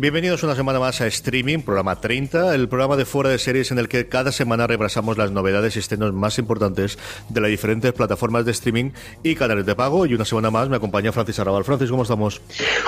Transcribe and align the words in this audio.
Bienvenidos 0.00 0.42
una 0.42 0.54
semana 0.54 0.80
más 0.80 1.02
a 1.02 1.06
Streaming, 1.08 1.58
programa 1.58 2.00
30, 2.00 2.54
el 2.54 2.70
programa 2.70 2.96
de 2.96 3.04
fuera 3.04 3.28
de 3.28 3.38
series 3.38 3.70
en 3.70 3.78
el 3.78 3.86
que 3.86 4.08
cada 4.08 4.32
semana 4.32 4.66
repasamos 4.66 5.18
las 5.18 5.30
novedades 5.30 5.76
y 5.76 5.78
estrenos 5.78 6.14
más 6.14 6.38
importantes 6.38 6.98
de 7.28 7.40
las 7.42 7.50
diferentes 7.50 7.92
plataformas 7.92 8.46
de 8.46 8.52
streaming 8.52 8.92
y 9.22 9.34
canales 9.34 9.66
de 9.66 9.74
pago. 9.74 10.06
Y 10.06 10.14
una 10.14 10.24
semana 10.24 10.50
más 10.50 10.70
me 10.70 10.76
acompaña 10.76 11.12
Francis 11.12 11.38
Arrabal. 11.40 11.64
Francis, 11.64 11.90
¿cómo 11.90 12.04
estamos? 12.04 12.40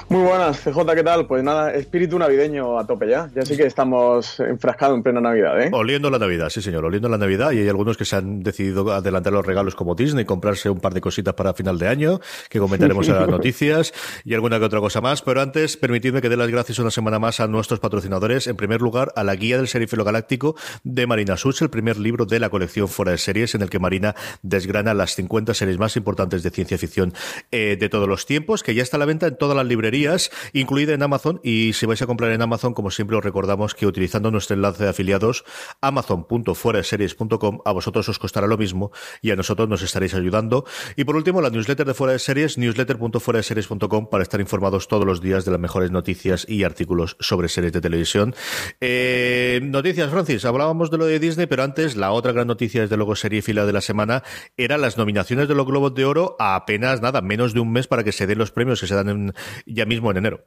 Muy 0.09 0.23
buenas, 0.23 0.59
CJ, 0.61 0.95
¿qué 0.95 1.03
tal? 1.03 1.27
Pues 1.27 1.45
nada, 1.45 1.75
espíritu 1.75 2.19
navideño 2.19 2.79
a 2.79 2.87
tope 2.87 3.07
ya. 3.07 3.29
Ya 3.35 3.43
sí 3.43 3.59
que 3.59 3.67
estamos 3.67 4.41
enfrascados 4.41 4.97
en 4.97 5.03
plena 5.03 5.21
Navidad, 5.21 5.61
¿eh? 5.61 5.69
Oliendo 5.71 6.09
la 6.09 6.19
Navidad, 6.19 6.49
sí 6.49 6.63
señor, 6.63 6.87
oliendo 6.87 7.11
la 7.11 7.19
Navidad. 7.19 7.53
Y 7.53 7.59
hay 7.59 7.69
algunos 7.69 7.99
que 7.99 8.07
se 8.07 8.17
han 8.17 8.43
decidido 8.43 8.91
adelantar 8.91 9.35
los 9.35 9.45
regalos 9.45 9.75
como 9.75 9.95
Disney, 9.95 10.25
comprarse 10.25 10.71
un 10.71 10.81
par 10.81 10.95
de 10.95 11.03
cositas 11.03 11.35
para 11.35 11.53
final 11.53 11.79
de 11.79 11.89
año, 11.89 12.21
que 12.49 12.59
comentaremos 12.59 13.07
en 13.07 13.17
las 13.17 13.29
noticias 13.29 13.93
y 14.25 14.33
alguna 14.33 14.59
que 14.59 14.65
otra 14.65 14.81
cosa 14.81 15.03
más. 15.03 15.21
Pero 15.21 15.43
antes, 15.43 15.77
permitidme 15.77 16.23
que 16.23 16.31
dé 16.31 16.39
las 16.39 16.49
gracias 16.49 16.79
una 16.79 16.91
semana 16.91 17.02
semana 17.03 17.19
más 17.19 17.41
a 17.41 17.49
nuestros 17.49 17.81
patrocinadores. 17.81 18.47
En 18.47 18.55
primer 18.55 18.81
lugar, 18.81 19.13
a 19.17 19.25
la 19.25 19.35
guía 19.35 19.57
del 19.57 19.67
serifilo 19.67 20.05
galáctico 20.05 20.55
de 20.85 21.09
Marina 21.09 21.37
Such, 21.37 21.61
el 21.63 21.69
primer 21.69 21.99
libro 21.99 22.27
de 22.27 22.39
la 22.39 22.49
colección 22.49 22.87
Fuera 22.87 23.11
de 23.11 23.19
Series, 23.19 23.57
en 23.57 23.63
el 23.63 23.71
que 23.71 23.81
Marina 23.81 24.15
desgrana 24.43 24.95
las 24.95 25.17
50 25.17 25.53
series 25.53 25.79
más 25.79 25.97
importantes 25.97 26.45
de 26.45 26.51
ciencia 26.51 26.79
ficción 26.79 27.13
eh, 27.51 27.77
de 27.79 27.89
todos 27.89 28.09
los 28.09 28.25
tiempos, 28.25 28.63
que 28.63 28.77
ya 28.77 28.85
está 28.85 28.99
a 28.99 29.01
la 29.01 29.07
venta 29.07 29.27
en 29.27 29.37
todas 29.37 29.57
las 29.57 29.67
librerías, 29.67 30.31
incluida 30.53 30.95
en 30.95 31.03
Amazon. 31.03 31.41
Y 31.43 31.73
si 31.73 31.87
vais 31.87 32.01
a 32.03 32.07
comprar 32.07 32.31
en 32.31 32.41
Amazon, 32.41 32.73
como 32.73 32.93
siempre 32.93 33.17
os 33.17 33.25
recordamos 33.25 33.75
que 33.75 33.89
utilizando 33.89 34.31
nuestro 34.31 34.55
enlace 34.55 34.85
de 34.85 34.91
afiliados, 34.91 35.45
amazon.fueradeseries.com, 35.81 37.63
a 37.65 37.73
vosotros 37.73 38.09
os 38.09 38.21
costará 38.21 38.47
lo 38.47 38.59
mismo 38.59 38.93
y 39.21 39.33
a 39.33 39.37
nosotros 39.37 39.69
nos 39.69 39.83
estaréis 39.83 40.15
ayudando. 40.15 40.67
Y 40.95 41.03
por 41.03 41.17
último, 41.17 41.41
la 41.41 41.51
newsletter 41.51 41.85
de 41.85 41.95
Fuera 41.95 42.13
de 42.13 42.21
Series, 42.21 42.59
newsletter.fueradeseries.com, 42.59 44.07
para 44.07 44.23
estar 44.23 44.41
informados 44.41 44.87
todos 44.87 45.05
los 45.05 45.21
días 45.21 45.45
de 45.45 45.51
las 45.51 45.59
mejores 45.59 45.91
noticias 45.91 46.47
y 46.49 46.63
artículos 46.63 46.92
sobre 47.21 47.49
series 47.49 47.73
de 47.73 47.81
televisión. 47.81 48.35
Eh, 48.81 49.61
noticias, 49.63 50.11
Francis. 50.11 50.45
Hablábamos 50.45 50.91
de 50.91 50.99
lo 50.99 51.07
de 51.07 51.19
Disney, 51.19 51.47
pero 51.47 51.63
antes 51.63 51.97
la 51.97 52.13
otra 52.13 52.33
gran 52.33 52.47
noticia, 52.47 52.83
desde 52.83 52.97
luego, 52.97 53.17
serie 53.17 53.43
fila 53.43 53.67
de 53.67 53.73
la 53.73 53.81
semana, 53.81 54.23
eran 54.57 54.81
las 54.81 54.99
nominaciones 54.99 55.49
de 55.49 55.55
los 55.55 55.67
Globos 55.67 55.95
de 55.95 56.05
Oro 56.05 56.37
a 56.39 56.57
apenas 56.57 57.03
nada, 57.03 57.21
menos 57.21 57.55
de 57.55 57.61
un 57.61 57.73
mes 57.73 57.87
para 57.87 58.05
que 58.05 58.13
se 58.13 58.27
den 58.27 58.39
los 58.39 58.51
premios 58.51 58.81
que 58.81 58.87
se 58.87 58.95
dan 58.95 59.35
ya 59.67 59.87
mismo 59.87 60.11
en 60.11 60.17
enero. 60.19 60.45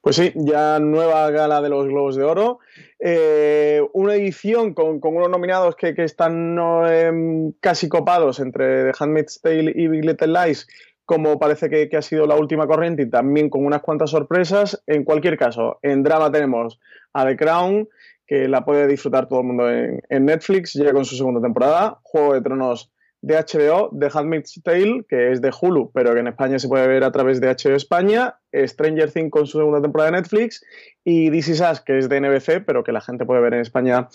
Pues 0.00 0.16
sí, 0.16 0.32
ya 0.34 0.78
nueva 0.78 1.30
gala 1.30 1.60
de 1.60 1.68
los 1.68 1.86
Globos 1.86 2.16
de 2.16 2.24
Oro. 2.24 2.60
Eh, 2.98 3.82
una 3.92 4.14
edición 4.14 4.74
con, 4.74 5.00
unos 5.02 5.28
nominados 5.28 5.76
que, 5.76 5.94
están 5.98 6.58
em, 6.88 7.52
casi 7.60 7.88
copados 7.88 8.40
entre 8.40 8.84
The 8.84 8.92
Handmaid's 8.98 9.40
Tale 9.42 9.72
y 9.74 9.88
Big 9.88 10.04
Little 10.04 10.28
Lies 10.28 10.66
como 11.06 11.38
parece 11.38 11.70
que, 11.70 11.96
ha 11.96 12.02
sido 12.02 12.26
la 12.26 12.34
última 12.34 12.66
corriente 12.66 13.02
y 13.02 13.10
también 13.10 13.48
con 13.48 13.64
unas 13.64 13.80
cuantas 13.80 14.10
sorpresas. 14.10 14.82
En 14.86 15.04
cualquier 15.04 15.38
caso, 15.38 15.78
en 15.82 16.02
drama 16.02 16.30
tenemos 16.30 16.78
a 17.12 17.24
The 17.24 17.36
Crown, 17.36 17.88
que 18.26 18.48
la 18.48 18.64
puede 18.64 18.88
disfrutar 18.88 19.28
todo 19.28 19.40
el 19.40 19.46
mundo 19.46 19.70
en, 19.70 20.24
Netflix, 20.24 20.74
ya 20.74 20.92
con 20.92 21.04
su 21.04 21.16
segunda 21.16 21.40
temporada. 21.40 22.00
Juego 22.02 22.34
de 22.34 22.42
Tronos 22.42 22.90
de 23.22 23.36
HBO, 23.36 23.90
The 23.98 24.08
Handmaid's 24.12 24.60
Tale, 24.62 25.04
que 25.08 25.30
es 25.30 25.40
de 25.40 25.52
Hulu, 25.58 25.92
pero 25.94 26.12
que 26.12 26.20
en 26.20 26.26
España 26.26 26.58
se 26.58 26.68
puede 26.68 26.86
ver 26.88 27.04
a 27.04 27.12
través 27.12 27.40
de 27.40 27.48
HBO 27.48 27.76
España, 27.76 28.36
Stranger 28.52 29.10
Things 29.10 29.30
con 29.30 29.46
su 29.46 29.58
segunda 29.58 29.80
temporada 29.80 30.10
de 30.10 30.16
Netflix 30.18 30.64
y 31.04 31.30
This 31.30 31.48
Is 31.48 31.60
Us, 31.60 31.80
que 31.80 31.98
es 31.98 32.08
de 32.08 32.20
NBC, 32.20 32.64
pero 32.66 32.82
que 32.82 32.92
la 32.92 33.00
gente 33.00 33.24
puede 33.24 33.40
ver 33.40 33.54
en 33.54 33.60
España 33.60 34.08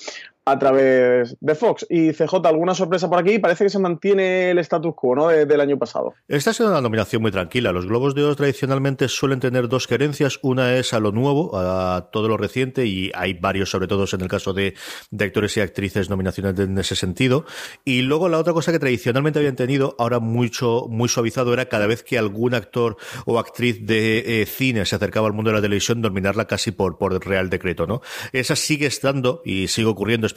a 0.45 0.57
través 0.57 1.37
de 1.39 1.55
Fox. 1.55 1.85
Y 1.89 2.13
CJ, 2.13 2.45
¿alguna 2.45 2.73
sorpresa 2.73 3.09
por 3.09 3.19
aquí? 3.19 3.39
Parece 3.39 3.65
que 3.65 3.69
se 3.69 3.79
mantiene 3.79 4.51
el 4.51 4.59
status 4.59 4.95
quo 4.95 5.15
¿no? 5.15 5.27
del 5.27 5.61
año 5.61 5.77
pasado. 5.77 6.13
Esta 6.27 6.49
ha 6.49 6.53
sido 6.53 6.69
una 6.69 6.81
nominación 6.81 7.21
muy 7.21 7.31
tranquila. 7.31 7.71
Los 7.71 7.85
Globos 7.85 8.15
de 8.15 8.23
Oro 8.23 8.35
tradicionalmente 8.35 9.07
suelen 9.07 9.39
tener 9.39 9.67
dos 9.67 9.87
querencias. 9.87 10.39
Una 10.41 10.75
es 10.75 10.93
a 10.93 10.99
lo 10.99 11.11
nuevo, 11.11 11.57
a 11.57 12.09
todo 12.11 12.27
lo 12.27 12.37
reciente, 12.37 12.85
y 12.85 13.11
hay 13.13 13.33
varios, 13.33 13.69
sobre 13.69 13.87
todo 13.87 14.05
en 14.11 14.21
el 14.21 14.27
caso 14.27 14.53
de, 14.53 14.73
actores 15.19 15.55
y 15.57 15.61
actrices, 15.61 16.09
nominaciones 16.09 16.57
en 16.59 16.77
ese 16.77 16.95
sentido. 16.95 17.45
Y 17.85 18.01
luego 18.01 18.27
la 18.27 18.39
otra 18.39 18.53
cosa 18.53 18.71
que 18.71 18.79
tradicionalmente 18.79 19.39
habían 19.39 19.55
tenido, 19.55 19.95
ahora 19.99 20.19
mucho, 20.19 20.87
muy 20.89 21.07
suavizado, 21.07 21.53
era 21.53 21.65
cada 21.65 21.85
vez 21.85 22.03
que 22.03 22.17
algún 22.17 22.55
actor 22.55 22.97
o 23.25 23.37
actriz 23.37 23.85
de 23.85 24.41
eh, 24.41 24.45
cine 24.45 24.85
se 24.85 24.95
acercaba 24.95 25.27
al 25.27 25.33
mundo 25.33 25.51
de 25.51 25.57
la 25.57 25.61
televisión, 25.61 26.01
nominarla 26.01 26.45
casi 26.45 26.71
por, 26.71 26.97
por 26.97 27.23
real 27.25 27.49
decreto. 27.49 27.85
¿no? 27.85 28.01
Esa 28.33 28.55
sigue 28.55 28.87
estando 28.87 29.41
y 29.45 29.67
sigue 29.67 29.87
ocurriendo 29.87 30.27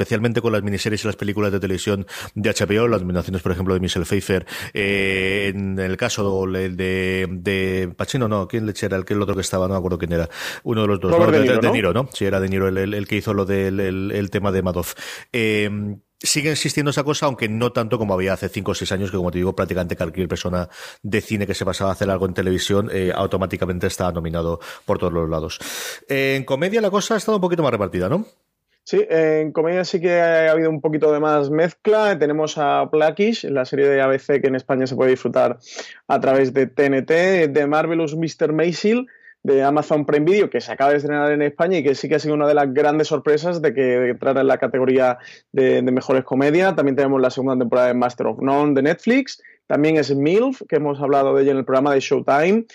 con 0.40 0.52
las 0.52 0.62
miniseries 0.62 1.04
y 1.04 1.06
las 1.06 1.16
películas 1.16 1.52
de 1.52 1.60
televisión 1.60 2.06
de 2.34 2.50
HBO, 2.50 2.88
las 2.88 3.00
nominaciones, 3.02 3.42
por 3.42 3.52
ejemplo, 3.52 3.74
de 3.74 3.80
Michelle 3.80 4.06
Pfeiffer, 4.06 4.46
eh, 4.72 5.52
en 5.54 5.78
el 5.78 5.96
caso 5.96 6.46
de, 6.46 7.26
de, 7.30 7.92
Pacino, 7.96 8.28
no, 8.28 8.48
¿quién 8.48 8.66
le 8.66 8.74
era? 8.80 8.96
El, 8.96 9.04
el 9.08 9.22
otro 9.22 9.34
que 9.34 9.40
estaba, 9.40 9.66
no 9.68 9.74
me 9.74 9.78
acuerdo 9.78 9.98
quién 9.98 10.12
era, 10.12 10.28
uno 10.62 10.82
de 10.82 10.88
los 10.88 11.00
dos, 11.00 11.32
de, 11.32 11.70
Niro, 11.70 11.92
¿no? 11.92 12.08
Sí, 12.12 12.24
era 12.24 12.40
De 12.40 12.48
Niro 12.48 12.68
el, 12.68 13.08
que 13.08 13.16
hizo 13.16 13.34
lo 13.34 13.44
del 13.44 13.80
el, 13.80 14.30
tema 14.30 14.52
de 14.52 14.62
Madoff. 14.62 14.94
Eh, 15.32 15.70
sigue 16.24 16.50
existiendo 16.52 16.90
esa 16.90 17.04
cosa, 17.04 17.26
aunque 17.26 17.48
no 17.48 17.72
tanto 17.72 17.98
como 17.98 18.14
había 18.14 18.32
hace 18.32 18.48
5 18.48 18.70
o 18.70 18.74
6 18.74 18.92
años, 18.92 19.10
que 19.10 19.16
como 19.16 19.30
te 19.30 19.38
digo, 19.38 19.54
prácticamente 19.54 19.96
cualquier 19.96 20.28
persona 20.28 20.68
de 21.02 21.20
cine 21.20 21.46
que 21.46 21.54
se 21.54 21.64
pasaba 21.64 21.90
a 21.90 21.92
hacer 21.92 22.10
algo 22.10 22.26
en 22.26 22.34
televisión 22.34 22.90
eh, 22.92 23.12
automáticamente 23.14 23.86
estaba 23.86 24.12
nominado 24.12 24.60
por 24.84 24.98
todos 24.98 25.12
los 25.12 25.28
lados. 25.28 25.58
en 26.08 26.44
comedia 26.44 26.80
la 26.80 26.90
cosa 26.90 27.14
ha 27.14 27.16
estado 27.18 27.36
un 27.36 27.42
poquito 27.42 27.62
más 27.62 27.72
repartida, 27.72 28.08
¿no? 28.08 28.26
Sí, 28.86 29.02
en 29.08 29.50
comedia 29.52 29.82
sí 29.82 29.98
que 29.98 30.20
ha 30.20 30.50
habido 30.50 30.68
un 30.68 30.82
poquito 30.82 31.10
de 31.10 31.18
más 31.18 31.50
mezcla. 31.50 32.18
Tenemos 32.18 32.58
a 32.58 32.84
Blackish, 32.84 33.44
la 33.44 33.64
serie 33.64 33.88
de 33.88 34.02
ABC 34.02 34.42
que 34.42 34.48
en 34.48 34.56
España 34.56 34.86
se 34.86 34.94
puede 34.94 35.12
disfrutar 35.12 35.58
a 36.06 36.20
través 36.20 36.52
de 36.52 36.66
TNT, 36.66 37.50
de 37.50 37.66
Marvelous 37.66 38.14
Mr. 38.14 38.52
Maisel 38.52 39.06
de 39.42 39.62
Amazon 39.62 40.04
Prime 40.04 40.24
Video 40.24 40.50
que 40.50 40.60
se 40.60 40.72
acaba 40.72 40.90
de 40.90 40.98
estrenar 40.98 41.32
en 41.32 41.42
España 41.42 41.78
y 41.78 41.82
que 41.82 41.94
sí 41.94 42.10
que 42.10 42.16
ha 42.16 42.18
sido 42.18 42.34
una 42.34 42.46
de 42.46 42.54
las 42.54 42.72
grandes 42.74 43.08
sorpresas 43.08 43.62
de 43.62 43.72
que 43.72 44.10
entrara 44.10 44.42
en 44.42 44.48
la 44.48 44.58
categoría 44.58 45.18
de, 45.52 45.80
mejores 45.80 46.24
comedia. 46.24 46.74
También 46.74 46.96
tenemos 46.96 47.22
la 47.22 47.30
segunda 47.30 47.58
temporada 47.58 47.88
de 47.88 47.94
Master 47.94 48.26
of 48.26 48.42
None 48.42 48.74
de 48.74 48.82
Netflix 48.82 49.40
también 49.66 49.96
es 49.96 50.14
MILF, 50.14 50.62
que 50.68 50.76
hemos 50.76 51.00
hablado 51.00 51.34
de 51.34 51.42
ella 51.42 51.52
en 51.52 51.58
el 51.58 51.64
programa 51.64 51.94
de 51.94 52.00
Showtime, 52.00 52.66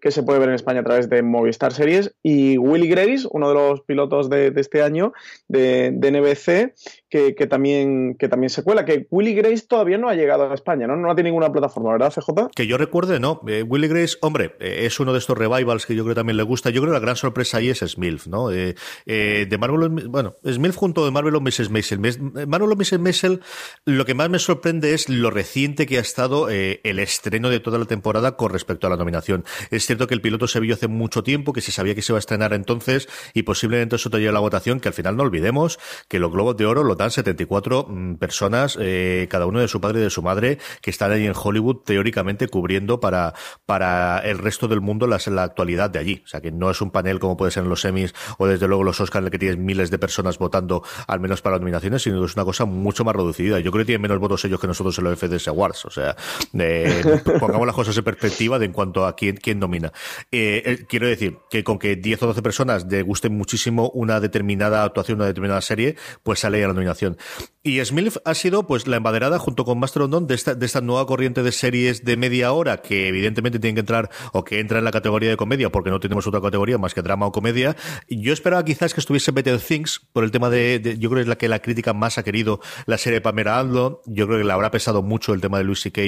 que 0.00 0.10
se 0.10 0.22
puede 0.22 0.38
ver 0.38 0.48
en 0.48 0.54
España 0.54 0.80
a 0.80 0.84
través 0.84 1.08
de 1.08 1.22
Movistar 1.22 1.72
Series. 1.72 2.14
Y 2.22 2.58
Willy 2.58 2.88
Grace, 2.88 3.26
uno 3.30 3.48
de 3.48 3.54
los 3.54 3.80
pilotos 3.82 4.30
de, 4.30 4.52
este 4.56 4.82
año 4.82 5.12
de, 5.48 5.90
NBC, 5.90 6.74
que, 7.08 7.46
también, 7.46 8.16
que 8.18 8.28
también 8.28 8.50
se 8.50 8.62
cuela. 8.62 8.84
Que 8.84 9.06
Willy 9.10 9.34
Grace 9.34 9.66
todavía 9.68 9.98
no 9.98 10.08
ha 10.08 10.14
llegado 10.14 10.50
a 10.50 10.54
España, 10.54 10.86
¿no? 10.86 10.96
No 10.96 11.14
tiene 11.14 11.30
ninguna 11.30 11.52
plataforma, 11.52 11.92
¿verdad, 11.92 12.12
CJ? 12.12 12.50
Que 12.54 12.66
yo 12.66 12.78
recuerde, 12.78 13.20
no. 13.20 13.40
Eh, 13.46 13.62
Willy 13.62 13.88
Grace, 13.88 14.16
hombre, 14.20 14.56
eh, 14.60 14.86
es 14.86 14.98
uno 15.00 15.12
de 15.12 15.18
estos 15.18 15.36
revivals 15.36 15.86
que 15.86 15.94
yo 15.94 16.04
creo 16.04 16.14
que 16.14 16.20
también 16.20 16.36
le 16.36 16.42
gusta. 16.42 16.70
Yo 16.70 16.80
creo 16.80 16.92
que 16.92 16.98
la 16.98 17.04
gran 17.04 17.16
sorpresa 17.16 17.58
ahí 17.58 17.70
es 17.70 17.80
Smilf, 17.80 18.26
¿no? 18.26 18.48
de 18.48 19.56
Marvel, 19.58 20.08
bueno, 20.08 20.36
Smilf 20.44 20.76
junto 20.76 21.04
de 21.04 21.10
Marvel 21.10 21.34
o 21.36 21.40
Mrs. 21.40 21.70
Maisel. 21.70 22.00
Marvel 22.00 22.72
o 22.72 22.76
Mrs. 22.76 22.98
Maisel, 22.98 23.40
lo 23.84 24.04
que 24.04 24.14
más 24.14 24.30
me 24.30 24.38
sorprende 24.38 24.94
es 24.94 25.08
lo 25.08 25.30
reciente 25.30 25.86
que 25.86 25.98
ha 25.98 26.00
estado 26.00 26.50
eh, 26.50 26.80
el 26.84 26.98
estreno 26.98 27.50
de 27.50 27.60
toda 27.60 27.78
la 27.78 27.84
temporada 27.84 28.36
con 28.36 28.50
respecto 28.50 28.86
a 28.86 28.90
la 28.90 28.96
nominación. 28.96 29.44
Es 29.74 29.86
cierto 29.86 30.06
que 30.06 30.14
el 30.14 30.20
piloto 30.20 30.46
se 30.46 30.60
vio 30.60 30.74
hace 30.74 30.86
mucho 30.86 31.22
tiempo, 31.22 31.52
que 31.52 31.60
se 31.60 31.72
sabía 31.72 31.94
que 31.94 32.02
se 32.02 32.12
iba 32.12 32.18
a 32.18 32.20
estrenar 32.20 32.52
entonces 32.52 33.08
y 33.32 33.42
posiblemente 33.42 33.96
eso 33.96 34.10
te 34.10 34.18
lleve 34.18 34.28
a 34.30 34.32
la 34.32 34.40
votación, 34.40 34.80
que 34.80 34.88
al 34.88 34.94
final 34.94 35.16
no 35.16 35.24
olvidemos 35.24 35.78
que 36.08 36.18
los 36.18 36.30
Globos 36.30 36.56
de 36.56 36.66
Oro 36.66 36.84
lo 36.84 36.94
dan 36.94 37.10
74 37.10 37.86
mm, 37.88 38.14
personas, 38.14 38.78
eh, 38.80 39.26
cada 39.30 39.46
uno 39.46 39.60
de 39.60 39.68
su 39.68 39.80
padre 39.80 40.00
y 40.00 40.02
de 40.02 40.10
su 40.10 40.22
madre, 40.22 40.58
que 40.80 40.90
están 40.90 41.10
ahí 41.10 41.26
en 41.26 41.32
Hollywood 41.34 41.78
teóricamente 41.84 42.48
cubriendo 42.48 43.00
para, 43.00 43.34
para 43.66 44.18
el 44.18 44.38
resto 44.38 44.68
del 44.68 44.80
mundo 44.80 45.06
la, 45.06 45.18
la 45.26 45.42
actualidad 45.42 45.90
de 45.90 45.98
allí. 45.98 46.22
O 46.24 46.28
sea 46.28 46.40
que 46.40 46.52
no 46.52 46.70
es 46.70 46.80
un 46.80 46.90
panel 46.90 47.18
como 47.18 47.36
puede 47.36 47.50
ser 47.50 47.64
en 47.64 47.68
los 47.68 47.80
semis 47.80 48.14
o 48.38 48.46
desde 48.46 48.68
luego 48.68 48.84
los 48.84 49.00
Oscars 49.00 49.22
en 49.22 49.26
el 49.26 49.30
que 49.30 49.38
tienes 49.38 49.58
miles 49.58 49.90
de 49.90 49.98
personas 49.98 50.38
votando 50.38 50.84
al 51.08 51.20
menos 51.20 51.42
para 51.42 51.56
las 51.56 51.60
nominaciones, 51.60 52.02
sino 52.02 52.20
que 52.20 52.26
es 52.26 52.34
una 52.34 52.44
cosa 52.44 52.64
mucho 52.64 53.04
más 53.04 53.16
reducida. 53.16 53.58
Yo 53.58 53.72
creo 53.72 53.82
que 53.82 53.86
tienen 53.86 54.02
menos 54.02 54.18
votos 54.18 54.44
ellos 54.44 54.60
que 54.60 54.66
nosotros 54.66 54.96
en 54.98 55.04
los 55.04 55.18
FDS 55.18 55.48
Awards. 55.48 55.84
O 55.84 55.90
sea, 55.90 56.16
pongamos 57.40 57.66
las 57.66 57.74
cosas 57.74 57.96
en 57.96 58.04
perspectiva 58.04 58.58
de 58.58 58.66
en 58.66 58.72
cuanto 58.72 59.06
a 59.06 59.16
quién, 59.16 59.36
quién 59.36 59.60
nomina. 59.64 59.92
Eh, 60.30 60.62
eh, 60.64 60.86
quiero 60.88 61.06
decir 61.06 61.38
que 61.50 61.64
con 61.64 61.78
que 61.78 61.96
10 61.96 62.22
o 62.22 62.26
12 62.28 62.42
personas 62.42 62.86
le 62.86 63.02
gusten 63.02 63.36
muchísimo 63.36 63.90
una 63.94 64.20
determinada 64.20 64.84
actuación, 64.84 65.16
una 65.18 65.26
determinada 65.26 65.60
serie, 65.60 65.96
pues 66.22 66.40
sale 66.40 66.62
a 66.62 66.68
la 66.68 66.74
nominación. 66.74 67.16
Y 67.62 67.82
Smilf 67.82 68.18
ha 68.24 68.34
sido 68.34 68.66
pues 68.66 68.86
la 68.86 68.96
embaderada 68.96 69.38
junto 69.38 69.64
con 69.64 69.78
Master 69.78 70.02
of 70.02 70.10
None 70.10 70.26
de 70.26 70.34
esta, 70.34 70.54
de 70.54 70.66
esta 70.66 70.82
nueva 70.82 71.06
corriente 71.06 71.42
de 71.42 71.50
series 71.50 72.04
de 72.04 72.16
media 72.16 72.52
hora 72.52 72.82
que 72.82 73.08
evidentemente 73.08 73.58
tienen 73.58 73.76
que 73.76 73.80
entrar 73.80 74.10
o 74.32 74.44
que 74.44 74.60
entra 74.60 74.78
en 74.78 74.84
la 74.84 74.90
categoría 74.90 75.30
de 75.30 75.36
comedia 75.36 75.70
porque 75.70 75.90
no 75.90 75.98
tenemos 75.98 76.26
otra 76.26 76.42
categoría 76.42 76.76
más 76.76 76.92
que 76.92 77.00
drama 77.00 77.26
o 77.26 77.32
comedia. 77.32 77.74
Yo 78.08 78.34
esperaba 78.34 78.64
quizás 78.64 78.92
que 78.92 79.00
estuviese 79.00 79.32
Better 79.32 79.58
Things 79.58 80.02
por 80.12 80.24
el 80.24 80.30
tema 80.30 80.50
de, 80.50 80.96
yo 80.98 81.08
creo 81.08 81.18
que 81.18 81.22
es 81.22 81.28
la 81.28 81.36
que 81.36 81.48
la 81.48 81.60
crítica 81.60 81.94
más 81.94 82.18
ha 82.18 82.22
querido 82.22 82.60
la 82.84 82.98
serie 82.98 83.18
de 83.18 83.20
Pamela 83.22 83.58
Adlon. 83.58 83.98
Yo 84.04 84.26
creo 84.26 84.38
que 84.38 84.44
le 84.44 84.52
habrá 84.52 84.70
pesado 84.70 85.02
mucho 85.02 85.32
el 85.32 85.40
tema 85.40 85.56
de 85.56 85.64
Luis 85.64 85.80
C.K. 85.80 86.02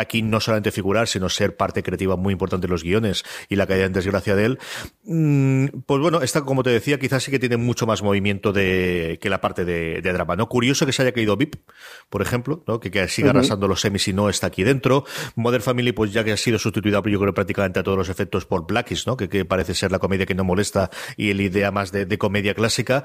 aquí 0.00 0.22
no 0.22 0.40
solamente 0.40 0.70
figurar, 0.70 1.08
sino 1.08 1.28
ser 1.28 1.56
parte 1.56 1.82
creativa 1.82 2.16
muy 2.16 2.32
importante 2.32 2.66
de 2.66 2.70
los 2.70 2.82
guiones 2.82 3.01
y 3.48 3.56
la 3.56 3.66
caída 3.66 3.86
en 3.86 3.92
desgracia 3.92 4.34
de 4.36 4.44
él. 4.44 4.58
Mm, 5.04 5.66
pues 5.86 6.00
bueno, 6.00 6.22
esta, 6.22 6.42
como 6.42 6.62
te 6.62 6.70
decía, 6.70 6.98
quizás 6.98 7.22
sí 7.22 7.30
que 7.30 7.38
tiene 7.38 7.56
mucho 7.56 7.86
más 7.86 8.02
movimiento 8.02 8.52
de, 8.52 9.18
que 9.20 9.30
la 9.30 9.40
parte 9.40 9.64
de, 9.64 10.00
drama, 10.00 10.36
¿no? 10.36 10.48
Curioso 10.48 10.86
que 10.86 10.92
se 10.92 11.02
haya 11.02 11.12
caído 11.12 11.36
VIP, 11.36 11.56
por 12.10 12.22
ejemplo, 12.22 12.62
¿no? 12.66 12.80
Que, 12.80 12.90
que 12.90 13.08
siga 13.08 13.30
arrasando 13.30 13.68
los 13.68 13.80
semis 13.80 14.06
y 14.08 14.12
no 14.12 14.28
está 14.28 14.48
aquí 14.48 14.64
dentro. 14.64 15.04
Modern 15.36 15.62
Family, 15.62 15.92
pues 15.92 16.12
ya 16.12 16.24
que 16.24 16.32
ha 16.32 16.36
sido 16.36 16.58
sustituida, 16.58 17.02
yo 17.04 17.20
creo, 17.20 17.34
prácticamente 17.34 17.80
a 17.80 17.82
todos 17.82 17.98
los 17.98 18.08
efectos 18.08 18.46
por 18.46 18.66
Blackies, 18.66 19.06
¿no? 19.06 19.16
Que, 19.16 19.44
parece 19.44 19.74
ser 19.74 19.90
la 19.90 19.98
comedia 19.98 20.26
que 20.26 20.34
no 20.34 20.44
molesta 20.44 20.90
y 21.16 21.30
el 21.30 21.40
idea 21.40 21.70
más 21.70 21.92
de, 21.92 22.18
comedia 22.18 22.54
clásica. 22.54 23.04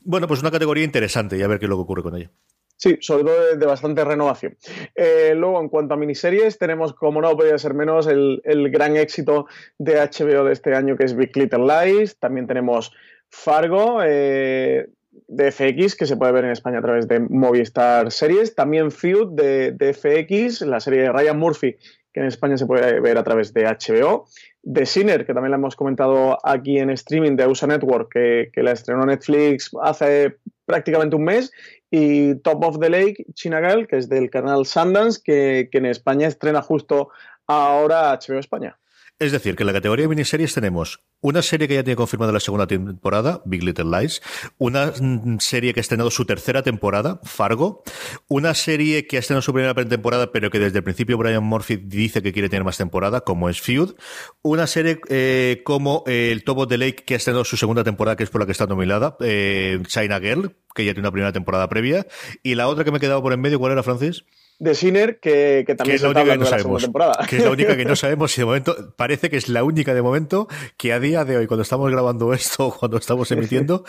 Bueno, 0.00 0.26
pues 0.26 0.40
una 0.40 0.50
categoría 0.50 0.84
interesante 0.84 1.38
y 1.38 1.42
a 1.42 1.48
ver 1.48 1.58
qué 1.58 1.66
es 1.66 1.70
lo 1.70 1.76
que 1.76 1.82
ocurre 1.82 2.02
con 2.02 2.16
ella. 2.16 2.30
Sí, 2.76 2.98
sobre 3.00 3.24
todo 3.24 3.56
de, 3.56 3.66
bastante 3.66 4.04
renovación. 4.04 4.56
Eh, 4.94 5.32
luego, 5.34 5.60
en 5.60 5.68
cuanto 5.68 5.94
a 5.94 5.96
miniseries, 5.96 6.58
tenemos, 6.58 6.92
como 6.92 7.22
no 7.22 7.36
podía 7.36 7.56
ser 7.58 7.72
menos, 7.72 8.06
el, 8.06 8.42
gran 8.70 8.96
éxito 8.96 9.46
de 9.78 9.94
HBO 9.94 10.44
de 10.44 10.52
este 10.52 10.74
año, 10.74 10.96
que 10.96 11.04
es 11.04 11.16
Big 11.16 11.34
Little 11.36 11.64
Lies. 11.66 12.18
También 12.18 12.46
tenemos 12.46 12.92
Fargo, 13.30 14.00
eh, 14.04 14.88
de 15.28 15.50
FX, 15.50 15.96
que 15.96 16.06
se 16.06 16.16
puede 16.16 16.32
ver 16.32 16.44
en 16.44 16.50
España 16.50 16.78
a 16.78 16.82
través 16.82 17.08
de 17.08 17.20
Movistar 17.20 18.12
Series. 18.12 18.54
También 18.54 18.90
Feud 18.90 19.32
de, 19.32 19.92
FX, 19.94 20.62
la 20.62 20.80
serie 20.80 21.02
de 21.02 21.12
Ryan 21.12 21.38
Murphy, 21.38 21.76
que 22.12 22.20
en 22.20 22.26
España 22.26 22.56
se 22.56 22.66
puede 22.66 23.00
ver 23.00 23.18
a 23.18 23.24
través 23.24 23.52
de 23.52 23.64
HBO. 23.64 24.26
The 24.72 24.84
Sinner, 24.84 25.24
que 25.24 25.32
también 25.32 25.52
la 25.52 25.56
hemos 25.56 25.76
comentado 25.76 26.38
aquí 26.42 26.78
en 26.78 26.90
streaming 26.90 27.36
de 27.36 27.46
USA 27.46 27.66
Network, 27.66 28.10
que, 28.12 28.62
la 28.62 28.72
estrenó 28.72 29.06
Netflix 29.06 29.70
hace 29.82 30.36
prácticamente 30.64 31.16
un 31.16 31.24
mes. 31.24 31.52
Y 31.90 32.34
Top 32.36 32.64
of 32.64 32.80
the 32.80 32.90
Lake, 32.90 33.24
China 33.34 33.60
Girl, 33.60 33.86
que 33.86 33.96
es 33.96 34.08
del 34.08 34.28
canal 34.28 34.66
Sundance, 34.66 35.20
que, 35.22 35.68
que 35.70 35.78
en 35.78 35.86
España 35.86 36.26
estrena 36.26 36.62
justo 36.62 37.10
ahora 37.46 38.18
HBO 38.18 38.38
España. 38.38 38.76
Es 39.18 39.32
decir, 39.32 39.56
que 39.56 39.62
en 39.62 39.68
la 39.68 39.72
categoría 39.72 40.04
de 40.04 40.08
miniseries 40.10 40.52
tenemos 40.52 41.00
una 41.22 41.40
serie 41.40 41.66
que 41.66 41.74
ya 41.74 41.82
tiene 41.82 41.96
confirmada 41.96 42.32
la 42.32 42.40
segunda 42.40 42.66
temporada, 42.66 43.40
Big 43.46 43.62
Little 43.62 43.86
Lies, 43.86 44.20
una 44.58 44.92
serie 45.38 45.72
que 45.72 45.80
ha 45.80 45.82
estrenado 45.82 46.10
su 46.10 46.26
tercera 46.26 46.62
temporada, 46.62 47.18
Fargo, 47.24 47.82
una 48.28 48.52
serie 48.52 49.06
que 49.06 49.16
ha 49.16 49.20
estrenado 49.20 49.40
su 49.40 49.54
primera 49.54 49.74
temporada, 49.74 50.32
pero 50.32 50.50
que 50.50 50.58
desde 50.58 50.78
el 50.78 50.84
principio 50.84 51.16
Brian 51.16 51.42
Murphy 51.42 51.76
dice 51.76 52.20
que 52.20 52.34
quiere 52.34 52.50
tener 52.50 52.62
más 52.62 52.76
temporada, 52.76 53.22
como 53.22 53.48
es 53.48 53.58
Feud, 53.58 53.94
una 54.42 54.66
serie 54.66 55.00
eh, 55.08 55.62
como 55.64 56.04
El 56.06 56.44
Tobo 56.44 56.66
de 56.66 56.76
Lake, 56.76 57.04
que 57.06 57.14
ha 57.14 57.16
estrenado 57.16 57.46
su 57.46 57.56
segunda 57.56 57.84
temporada, 57.84 58.16
que 58.16 58.24
es 58.24 58.28
por 58.28 58.42
la 58.42 58.44
que 58.46 58.52
está 58.52 58.66
nominada, 58.66 59.16
eh, 59.20 59.80
China 59.86 60.20
Girl, 60.20 60.54
que 60.74 60.84
ya 60.84 60.92
tiene 60.92 61.08
una 61.08 61.12
primera 61.12 61.32
temporada 61.32 61.70
previa, 61.70 62.06
y 62.42 62.54
la 62.54 62.68
otra 62.68 62.84
que 62.84 62.90
me 62.90 62.98
he 62.98 63.00
quedado 63.00 63.22
por 63.22 63.32
en 63.32 63.40
medio, 63.40 63.58
¿cuál 63.58 63.72
era, 63.72 63.82
Francis? 63.82 64.24
De 64.58 64.74
Sinner 64.74 65.18
que, 65.20 65.64
que 65.66 65.74
también 65.74 65.92
que 65.92 65.96
es 65.96 66.02
la 66.02 66.08
única 66.08 66.32
que 66.32 66.38
no 66.38 66.46
sabemos, 66.46 66.82
temporada. 66.82 67.26
Que 67.28 67.36
es 67.36 67.44
la 67.44 67.50
única 67.50 67.76
que 67.76 67.84
no 67.84 67.96
sabemos 67.96 68.36
y 68.36 68.40
de 68.40 68.44
momento 68.44 68.94
parece 68.96 69.30
que 69.30 69.36
es 69.36 69.48
la 69.48 69.64
única 69.64 69.94
de 69.94 70.02
momento 70.02 70.48
que 70.76 70.92
a 70.92 71.00
día 71.00 71.24
de 71.24 71.36
hoy, 71.36 71.46
cuando 71.46 71.62
estamos 71.62 71.90
grabando 71.90 72.32
esto, 72.32 72.74
cuando 72.78 72.98
estamos 72.98 73.30
emitiendo, 73.30 73.84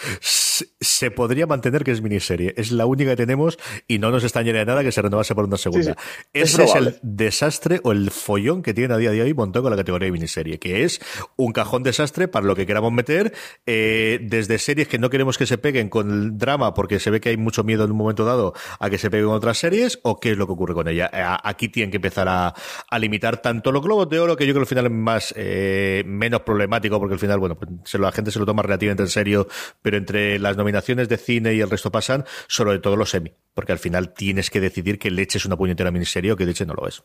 se 0.80 1.12
podría 1.12 1.48
mantener 1.48 1.84
que 1.84 1.92
es 1.92 2.02
miniserie. 2.02 2.54
Es 2.58 2.72
la 2.72 2.86
única 2.86 3.12
que 3.12 3.18
tenemos 3.18 3.58
y 3.88 4.00
no 4.00 4.12
nos 4.12 4.24
extrañaría 4.24 4.66
nada 4.66 4.84
que 4.84 4.92
se 4.92 5.02
renovase 5.02 5.36
por 5.36 5.46
una 5.46 5.58
segunda. 5.58 5.96
Ese 6.34 6.64
es, 6.64 6.76
el 6.76 7.00
desastre 7.02 7.80
o 7.84 7.92
el 7.92 8.12
follón 8.12 8.62
que 8.62 8.74
tiene 8.74 8.94
a 8.94 8.98
día 8.98 9.12
de 9.12 9.22
hoy 9.22 9.34
montón 9.34 9.64
con 9.64 9.72
la 9.72 9.78
categoría 9.78 10.08
de 10.08 10.12
miniserie, 10.12 10.60
que 10.60 10.84
es 10.84 11.00
un 11.38 11.54
cajón 11.54 11.84
desastre 11.84 12.28
para 12.28 12.46
lo 12.46 12.56
que 12.56 12.66
queramos 12.66 12.92
meter, 12.92 13.34
eh, 13.66 14.20
desde 14.22 14.58
series 14.58 14.88
que 14.88 15.00
no 15.00 15.10
queremos 15.10 15.38
que 15.38 15.46
se 15.46 15.58
peguen 15.58 15.90
con 15.90 16.12
el 16.12 16.38
drama 16.38 16.74
porque 16.74 17.00
se 17.00 17.10
ve 17.10 17.22
que 17.22 17.30
hay 17.30 17.38
mucho 17.38 17.64
miedo 17.64 17.86
en 17.86 17.92
un 17.92 17.98
momento 17.98 18.26
dado 18.26 18.54
a 18.80 18.90
que 18.90 18.98
se 18.98 19.10
peguen 19.10 19.28
otras 19.28 19.58
series, 19.58 20.00
o 20.04 20.20
qué 20.20 20.32
es 20.32 20.38
lo 20.38 20.48
que 20.48 20.54
ocurre 20.54 20.74
con 20.74 20.88
ella. 20.88 21.10
Eh, 21.14 21.24
aquí 21.44 21.70
tienen 21.70 21.92
que 21.92 21.98
empezar 21.98 22.28
a, 22.28 22.54
limitar 22.98 23.42
tanto 23.42 23.72
los 23.72 23.84
globos 23.84 24.10
de 24.10 24.20
oro, 24.20 24.36
que 24.36 24.48
yo 24.48 24.54
creo 24.54 24.66
que 24.66 24.66
al 24.66 24.68
final 24.68 24.86
es 24.88 24.92
más, 24.92 25.34
eh, 25.38 26.04
menos 26.06 26.42
problemático, 26.42 27.00
porque 27.00 27.14
al 27.14 27.20
final, 27.20 27.40
bueno, 27.40 27.56
pues 27.56 27.94
la 27.94 28.12
gente 28.12 28.32
se 28.32 28.40
lo 28.40 28.46
toma 28.46 28.64
relativamente 28.64 29.04
en 29.04 29.10
serio, 29.10 29.48
pero 29.82 29.98
entre 29.98 30.40
las 30.48 30.58
nominaciones 30.58 31.10
de 31.10 31.18
cine 31.18 31.54
y 31.54 31.62
el 31.62 31.70
resto 31.70 31.92
pasan, 31.92 32.26
sobre 32.48 32.80
todo 32.80 32.96
los 32.96 33.10
semi, 33.10 33.34
porque 33.54 33.72
al 33.72 33.80
final 33.80 34.14
tienes 34.14 34.50
que 34.50 34.60
decidir 34.60 35.00
que 35.00 35.12
Leche 35.12 35.38
es 35.38 35.46
una 35.46 35.58
puñetera 35.58 35.92
miniserie 35.92 36.32
o 36.32 36.36
que 36.36 36.46
Leche 36.46 36.66
no 36.66 36.74
lo 36.74 36.88
es. 36.88 37.04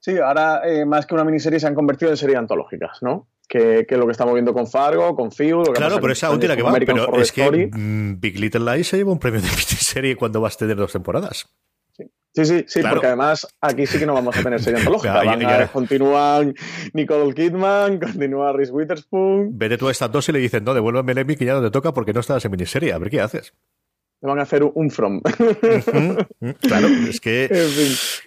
Sí, 0.00 0.18
ahora 0.18 0.60
eh, 0.64 0.84
más 0.84 1.06
que 1.06 1.14
una 1.14 1.24
miniserie 1.24 1.58
se 1.58 1.66
han 1.66 1.74
convertido 1.74 2.10
en 2.10 2.18
series 2.18 2.38
antológicas, 2.38 2.98
¿no? 3.02 3.26
Que, 3.48 3.86
que, 3.88 3.96
lo 3.96 4.04
que 4.04 4.12
estamos 4.12 4.34
viendo 4.34 4.52
con 4.52 4.66
Fargo, 4.66 5.14
con 5.16 5.32
Feud. 5.32 5.68
Claro, 5.74 5.98
pero 6.00 6.12
esa 6.12 6.30
última 6.30 6.56
que 6.56 6.62
va, 6.62 6.74
pero 6.74 7.20
es 7.20 7.32
que 7.32 7.70
mm, 7.72 8.20
Big 8.20 8.38
Little 8.38 8.70
Lies 8.70 8.88
se 8.88 8.98
lleva 8.98 9.12
un 9.12 9.18
premio 9.18 9.40
de 9.40 9.48
miniserie 9.48 10.16
cuando 10.16 10.42
vas 10.42 10.56
a 10.56 10.58
tener 10.58 10.76
dos 10.76 10.92
temporadas. 10.92 11.46
Sí, 12.34 12.44
sí, 12.44 12.64
sí, 12.66 12.80
porque 12.82 13.06
además 13.06 13.46
aquí 13.60 13.86
sí 13.86 13.98
que 13.98 14.06
no 14.06 14.14
vamos 14.14 14.36
a 14.36 14.42
tener 14.42 14.60
serie 14.60 14.78
antológica. 14.80 15.68
Continúan 15.72 16.54
Nicole 16.92 17.32
Kidman, 17.32 17.98
continúa 18.00 18.52
Reese 18.52 18.72
Witherspoon. 18.72 19.56
Vete 19.56 19.78
tú 19.78 19.86
a 19.86 19.92
estas 19.92 20.10
dos 20.10 20.28
y 20.28 20.32
le 20.32 20.40
dicen, 20.40 20.64
no, 20.64 20.74
devuélveme 20.74 21.12
el 21.12 21.18
Emmy 21.18 21.36
que 21.36 21.44
ya 21.44 21.54
no 21.54 21.62
te 21.62 21.70
toca 21.70 21.94
porque 21.94 22.12
no 22.12 22.20
estás 22.20 22.44
en 22.44 22.50
miniserie. 22.50 22.92
A 22.92 22.98
ver 22.98 23.10
qué 23.10 23.20
haces. 23.20 23.54
Van 24.20 24.38
a 24.38 24.42
hacer 24.42 24.64
un 24.64 24.90
from. 24.90 25.20
Claro, 26.60 26.88
es 26.88 27.20
que 27.20 27.48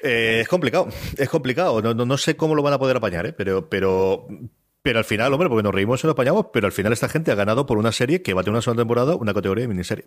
eh, 0.03 0.39
es 0.41 0.47
complicado. 0.47 0.87
Es 1.17 1.27
complicado. 1.27 1.81
No, 1.81 1.93
no, 1.93 2.17
sé 2.17 2.37
cómo 2.37 2.55
lo 2.55 2.61
van 2.61 2.73
a 2.73 2.79
poder 2.79 2.97
apañar, 2.97 3.25
¿eh? 3.25 3.33
pero, 3.33 3.67
pero 3.67 4.27
pero 4.87 4.99
al 4.99 5.03
final, 5.03 5.33
hombre, 5.33 5.49
porque 5.49 5.63
nos 5.63 5.75
reímos 5.75 6.01
y 6.01 6.07
nos 6.07 6.13
apañamos, 6.13 6.45
pero 6.53 6.65
al 6.65 6.71
final 6.71 6.93
esta 6.93 7.09
gente 7.09 7.29
ha 7.29 7.35
ganado 7.35 7.65
por 7.65 7.77
una 7.77 7.91
serie 7.91 8.21
que 8.21 8.33
va 8.33 8.39
a 8.39 8.43
tener 8.45 8.53
una 8.53 8.61
sola 8.61 8.77
temporada, 8.77 9.17
una 9.17 9.33
categoría 9.33 9.63
de 9.63 9.67
miniserie. 9.67 10.05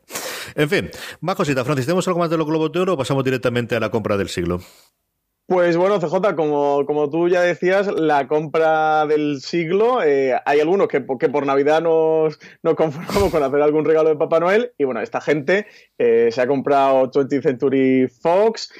En 0.54 0.70
fin, 0.70 0.90
más 1.20 1.36
cositas. 1.36 1.66
Francis, 1.66 1.84
¿tenemos 1.84 2.08
algo 2.08 2.20
más 2.20 2.30
de 2.30 2.38
los 2.38 2.46
Globos 2.46 2.72
de 2.72 2.80
Oro 2.80 2.94
o 2.94 2.96
pasamos 2.96 3.22
directamente 3.22 3.76
a 3.76 3.80
la 3.80 3.90
compra 3.90 4.16
del 4.16 4.30
siglo? 4.30 4.62
Pues 5.44 5.76
bueno, 5.76 6.00
CJ, 6.00 6.34
como, 6.34 6.86
como 6.86 7.10
tú 7.10 7.28
ya 7.28 7.42
decías, 7.42 7.88
la 7.88 8.26
compra 8.26 9.04
del 9.04 9.42
siglo, 9.42 10.02
eh, 10.02 10.40
hay 10.46 10.60
algunos 10.60 10.88
que, 10.88 11.04
que, 11.18 11.28
por 11.28 11.44
Navidad 11.44 11.82
nos, 11.82 12.40
nos 12.62 12.74
conformamos 12.74 13.30
con 13.30 13.42
hacer 13.42 13.60
algún 13.60 13.84
regalo 13.84 14.08
de 14.08 14.16
Papá 14.16 14.40
Noel 14.40 14.72
y 14.78 14.84
bueno, 14.84 15.02
esta 15.02 15.20
gente 15.20 15.66
eh, 15.98 16.30
se 16.32 16.40
ha 16.40 16.46
comprado 16.46 17.10
20th 17.10 17.42
Century 17.42 18.08
Fox, 18.08 18.72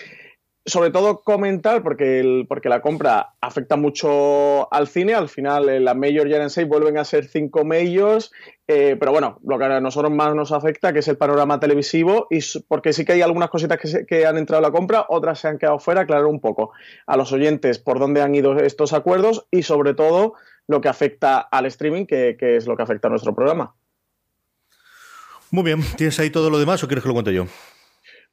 sobre 0.67 0.91
todo 0.91 1.23
comentar, 1.23 1.83
porque, 1.83 2.21
el, 2.21 2.47
porque 2.49 2.69
la 2.69 2.83
compra 2.83 3.35
afecta 3.41 3.77
mucho 3.77 4.73
al 4.73 4.89
cine, 4.89 5.15
al 5.15 5.29
final 5.29 5.69
eh, 5.69 5.81
la 5.81 5.95
Major 5.95 6.29
ya 6.29 6.43
en 6.43 6.51
6 6.51 6.69
vuelven 6.69 6.99
a 6.99 7.05
ser 7.05 7.27
5 7.27 7.65
Majors, 7.65 8.31
eh, 8.69 8.97
pero 8.99 9.11
bueno, 9.11 9.39
lo 9.43 9.59
que 9.59 9.65
a 9.65 9.81
nosotros 9.81 10.13
más 10.13 10.35
nos 10.35 10.53
afecta, 10.53 10.93
que 10.93 10.99
es 10.99 11.09
el 11.09 11.17
panorama 11.17 11.59
televisivo, 11.59 12.27
y 12.31 12.41
porque 12.69 12.93
sí 12.93 13.05
que 13.05 13.13
hay 13.13 13.23
algunas 13.23 13.49
cositas 13.49 13.79
que, 13.79 14.05
que 14.07 14.27
han 14.27 14.37
entrado 14.37 14.65
a 14.65 14.69
la 14.69 14.73
compra, 14.73 15.07
otras 15.09 15.41
se 15.41 15.49
han 15.49 15.59
quedado 15.59 15.79
fuera, 15.79 16.03
aclarar 16.03 16.27
un 16.27 16.41
poco 16.41 16.73
a 17.07 17.17
los 17.17 17.33
oyentes 17.33 17.79
por 17.79 17.99
dónde 17.99 18.21
han 18.21 18.35
ido 18.35 18.59
estos 18.59 18.93
acuerdos 18.93 19.47
y 19.51 19.63
sobre 19.63 19.95
todo 19.95 20.35
lo 20.69 20.81
que 20.81 20.89
afecta 20.89 21.39
al 21.41 21.67
streaming, 21.67 22.07
que, 22.07 22.37
que 22.39 22.57
es 22.57 22.67
lo 22.67 22.77
que 22.77 22.83
afecta 22.83 23.09
a 23.09 23.11
nuestro 23.11 23.35
programa. 23.35 23.75
Muy 25.51 25.65
bien, 25.65 25.83
¿tienes 25.97 26.21
ahí 26.21 26.31
todo 26.31 26.49
lo 26.49 26.59
demás 26.59 26.85
o 26.85 26.87
quieres 26.87 27.03
que 27.03 27.09
lo 27.09 27.15
cuente 27.15 27.35
yo? 27.35 27.47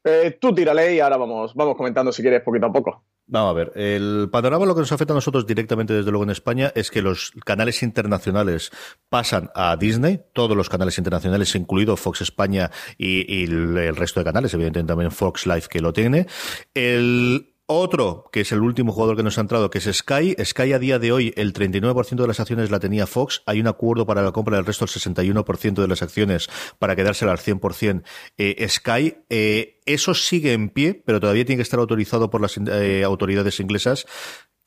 Eh, 0.08 0.38
tú 0.40 0.56
tírale 0.56 0.96
y 0.96 1.00
ahora 1.02 1.18
vamos, 1.18 1.54
vamos 1.54 1.76
comentando 1.76 2.14
si 2.14 2.22
quieres 2.22 2.42
poquito 2.42 2.68
a 2.68 2.72
poco. 2.72 3.04
Vamos 3.30 3.50
a 3.50 3.54
ver, 3.54 3.74
el 3.76 4.30
panorama 4.32 4.66
lo 4.66 4.74
que 4.74 4.80
nos 4.80 4.92
afecta 4.94 5.12
a 5.12 5.16
nosotros 5.16 5.46
directamente 5.46 5.94
desde 5.94 6.12
luego 6.12 6.24
en 6.24 6.30
España 6.30 6.72
es 6.76 6.90
que 6.92 7.02
los 7.02 7.32
canales 7.44 7.84
internacionales 7.84 8.72
pasan 9.10 9.50
a 9.54 9.76
Disney, 9.76 10.22
todos 10.32 10.56
los 10.56 10.70
canales 10.70 10.98
internacionales, 10.98 11.54
incluido 11.56 11.98
Fox 11.98 12.22
España 12.22 12.72
y, 12.98 13.44
el, 13.44 13.98
resto 13.98 14.22
de 14.22 14.24
canales, 14.24 14.54
evidentemente 14.54 14.94
también 14.94 15.12
Fox 15.12 15.46
Live 15.46 15.66
que 15.70 15.82
lo 15.82 15.92
tiene. 15.92 16.26
El 16.74 17.57
otro, 17.68 18.30
que 18.32 18.42
es 18.42 18.52
el 18.52 18.62
último 18.62 18.94
jugador 18.94 19.18
que 19.18 19.24
nos 19.24 19.38
ha 19.38 19.42
entrado, 19.42 19.70
que 19.70 19.78
es 19.78 19.86
Sky. 19.86 20.36
Sky 20.44 20.74
a 20.74 20.80
día 20.80 21.00
de 21.00 21.12
hoy, 21.12 21.34
el 21.36 21.54
39% 21.54 22.16
de 22.16 22.28
las 22.28 22.40
acciones 22.40 22.72
la 22.72 22.80
tenía 22.80 23.06
Fox. 23.06 23.44
Hay 23.46 23.60
un 23.60 23.68
acuerdo 23.68 24.06
para 24.06 24.22
la 24.22 24.32
compra 24.32 24.56
del 24.56 24.66
resto, 24.66 24.86
el 24.86 24.90
61% 24.90 25.74
de 25.74 25.88
las 25.88 26.02
acciones, 26.02 26.50
para 26.80 26.96
quedársela 26.96 27.34
al 27.34 27.40
100% 27.40 28.04
eh, 28.38 28.68
Sky. 28.70 29.18
Eh, 29.30 29.80
eso 29.86 30.14
sigue 30.14 30.54
en 30.54 30.70
pie, 30.70 31.02
pero 31.06 31.20
todavía 31.20 31.46
tiene 31.46 31.58
que 31.58 31.64
estar 31.64 31.80
autorizado 31.80 32.30
por 32.30 32.42
las 32.42 32.58
eh, 32.58 33.04
autoridades 33.04 33.60
inglesas 33.60 34.06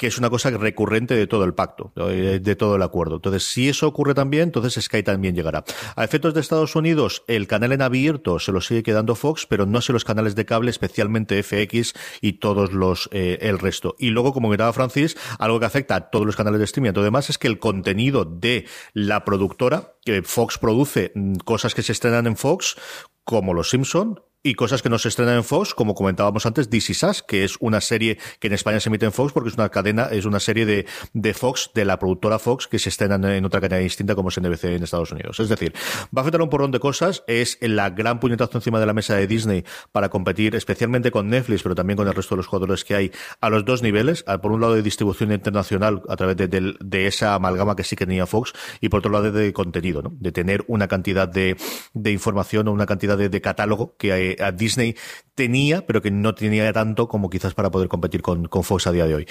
que 0.01 0.07
es 0.07 0.17
una 0.17 0.31
cosa 0.31 0.49
recurrente 0.49 1.15
de 1.15 1.27
todo 1.27 1.45
el 1.45 1.53
pacto, 1.53 1.93
de 1.95 2.57
todo 2.57 2.77
el 2.77 2.83
acuerdo. 2.83 3.17
Entonces, 3.17 3.45
si 3.45 3.69
eso 3.69 3.87
ocurre 3.87 4.15
también, 4.15 4.45
entonces 4.45 4.83
Sky 4.83 5.03
también 5.03 5.35
llegará. 5.35 5.63
A 5.95 6.05
efectos 6.05 6.33
de 6.33 6.41
Estados 6.41 6.75
Unidos, 6.75 7.23
el 7.27 7.47
canal 7.47 7.73
en 7.73 7.83
abierto 7.83 8.39
se 8.39 8.51
lo 8.51 8.63
sigue 8.63 8.83
quedando 8.83 9.15
Fox, 9.15 9.45
pero 9.47 9.67
no 9.67 9.83
sé 9.83 9.93
los 9.93 10.05
canales 10.05 10.35
de 10.37 10.47
cable, 10.47 10.71
especialmente 10.71 11.43
FX 11.43 11.93
y 12.23 12.33
todos 12.39 12.73
los 12.73 13.11
eh, 13.13 13.41
el 13.43 13.59
resto. 13.59 13.95
Y 13.99 14.09
luego, 14.09 14.33
como 14.33 14.49
comentaba 14.49 14.73
Francis, 14.73 15.19
algo 15.39 15.61
que 15.61 15.67
afecta 15.67 15.97
a 15.97 16.09
todos 16.09 16.25
los 16.25 16.35
canales 16.35 16.61
de 16.61 16.65
streaming 16.65 16.93
todo 16.95 17.05
demás 17.05 17.29
es 17.29 17.37
que 17.37 17.49
el 17.49 17.59
contenido 17.59 18.25
de 18.25 18.65
la 18.95 19.27
productora, 19.27 19.97
que 20.03 20.23
Fox 20.23 20.57
produce 20.57 21.13
mm, 21.15 21.35
cosas 21.45 21.75
que 21.75 21.83
se 21.83 21.93
estrenan 21.93 22.27
en 22.27 22.39
Fox, 22.39 22.77
como 23.23 23.53
Los 23.53 23.69
Simpson, 23.69 24.19
y 24.43 24.55
cosas 24.55 24.81
que 24.81 24.89
no 24.89 24.99
se 24.99 25.09
estrenan 25.09 25.37
en 25.37 25.45
Fox, 25.45 25.75
como 25.75 25.95
comentábamos 25.95 26.47
antes, 26.47 26.69
Is 26.73 27.03
Us, 27.03 27.23
que 27.23 27.45
es 27.45 27.57
una 27.61 27.81
serie 27.81 28.19
que 28.39 28.47
en 28.47 28.55
España 28.55 28.81
se 28.81 28.89
emite 28.89 29.05
en 29.05 29.13
Fox 29.13 29.33
porque 29.33 29.51
es 29.51 29.55
una 29.55 29.69
cadena, 29.69 30.05
es 30.05 30.25
una 30.25 30.41
serie 30.41 30.65
de, 30.65 30.87
de 31.13 31.35
Fox, 31.35 31.71
de 31.75 31.85
la 31.85 31.99
productora 31.99 32.39
Fox, 32.39 32.67
que 32.67 32.79
se 32.79 32.89
estrena 32.89 33.17
en 33.37 33.45
otra 33.45 33.61
cadena 33.61 33.83
distinta 33.83 34.15
como 34.15 34.31
es 34.31 34.41
NBC 34.41 34.65
en 34.65 34.83
Estados 34.83 35.13
Unidos. 35.13 35.41
Es 35.41 35.51
decir, 35.51 35.75
va 36.17 36.21
a 36.21 36.21
afectar 36.23 36.41
un 36.41 36.49
porrón 36.49 36.71
de 36.71 36.81
cosas, 36.81 37.23
es 37.27 37.59
la 37.61 37.91
gran 37.91 38.19
puñetazo 38.19 38.57
encima 38.57 38.81
de 38.81 38.87
la 38.87 38.95
mesa 38.95 39.15
de 39.15 39.27
Disney 39.27 39.65
para 39.93 40.09
competir, 40.09 40.55
especialmente 40.55 41.11
con 41.11 41.29
Netflix, 41.29 41.63
pero 41.63 41.75
también 41.75 41.99
con 41.99 42.09
el 42.09 42.15
resto 42.15 42.35
de 42.35 42.39
los 42.39 42.47
jugadores 42.47 42.85
que 42.85 42.95
hay 42.95 43.13
a 43.43 43.51
los 43.51 43.67
dos 43.67 43.83
niveles, 43.83 44.25
por 44.41 44.53
un 44.53 44.63
lado 44.63 44.75
de 44.75 44.83
distribución 44.83 45.33
internacional 45.33 46.03
a 46.09 46.17
través 46.17 46.37
de, 46.37 46.49
de, 46.49 47.07
esa 47.07 47.35
amalgama 47.35 47.77
que 47.77 47.85
sí 47.85 47.95
que 47.95 48.07
tenía 48.07 48.27
Fox, 48.27 48.55
y 48.81 48.89
por 48.89 49.01
otro 49.01 49.11
lado 49.11 49.31
de 49.33 49.53
contenido, 49.53 50.01
¿no? 50.01 50.13
de 50.19 50.33
tener 50.33 50.65
una 50.67 50.89
cantidad 50.89 51.29
de, 51.29 51.57
de 51.93 52.13
información 52.13 52.69
o 52.69 52.73
una 52.73 52.87
cantidad 52.87 53.19
de, 53.19 53.29
de 53.29 53.41
catálogo 53.43 53.97
que 53.99 54.13
hay 54.13 54.30
a 54.39 54.53
Disney 54.53 54.97
tenía, 55.41 55.87
pero 55.87 56.03
que 56.03 56.11
no 56.11 56.35
tenía 56.35 56.71
tanto 56.73 57.09
como 57.09 57.31
quizás 57.31 57.55
para 57.55 57.71
poder 57.71 57.89
competir 57.89 58.21
con, 58.21 58.47
con, 58.47 58.63
Fox 58.63 58.87
a 58.87 58.93
día 58.93 59.07
de 59.07 59.15
hoy. 59.15 59.27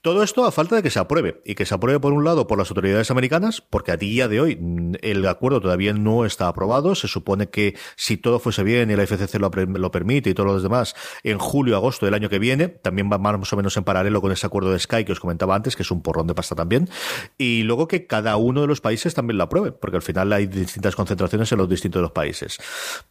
Todo 0.00 0.22
esto 0.22 0.46
a 0.46 0.52
falta 0.52 0.76
de 0.76 0.82
que 0.82 0.88
se 0.88 0.98
apruebe, 0.98 1.42
y 1.44 1.54
que 1.54 1.66
se 1.66 1.74
apruebe 1.74 2.00
por 2.00 2.14
un 2.14 2.24
lado 2.24 2.46
por 2.46 2.56
las 2.56 2.70
autoridades 2.70 3.10
americanas, 3.10 3.60
porque 3.60 3.92
a 3.92 3.98
día 3.98 4.26
de 4.26 4.40
hoy 4.40 4.56
mm, 4.56 4.94
el 5.02 5.26
acuerdo 5.26 5.60
todavía 5.60 5.92
no 5.92 6.24
está 6.24 6.48
aprobado, 6.48 6.94
se 6.94 7.08
supone 7.08 7.50
que 7.50 7.76
si 7.96 8.16
todo 8.16 8.38
fuese 8.38 8.62
bien 8.62 8.90
y 8.90 8.96
la 8.96 9.06
FCC 9.06 9.38
lo, 9.38 9.50
lo 9.50 9.90
permite 9.90 10.30
y 10.30 10.34
todos 10.34 10.50
los 10.50 10.62
demás, 10.62 10.94
en 11.24 11.38
julio, 11.38 11.76
agosto 11.76 12.06
del 12.06 12.14
año 12.14 12.30
que 12.30 12.38
viene, 12.38 12.68
también 12.68 13.10
va 13.12 13.18
más 13.18 13.52
o 13.52 13.56
menos 13.56 13.76
en 13.76 13.84
paralelo 13.84 14.22
con 14.22 14.32
ese 14.32 14.46
acuerdo 14.46 14.72
de 14.72 14.78
Sky 14.78 15.04
que 15.04 15.12
os 15.12 15.20
comentaba 15.20 15.54
antes, 15.54 15.76
que 15.76 15.82
es 15.82 15.90
un 15.90 16.00
porrón 16.00 16.26
de 16.26 16.34
pasta 16.34 16.54
también, 16.54 16.88
y 17.36 17.64
luego 17.64 17.86
que 17.86 18.06
cada 18.06 18.38
uno 18.38 18.62
de 18.62 18.66
los 18.66 18.80
países 18.80 19.12
también 19.12 19.36
lo 19.36 19.44
apruebe, 19.44 19.72
porque 19.72 19.96
al 19.96 20.02
final 20.02 20.32
hay 20.32 20.46
distintas 20.46 20.96
concentraciones 20.96 21.52
en 21.52 21.58
los 21.58 21.68
distintos 21.68 22.10
países. 22.12 22.56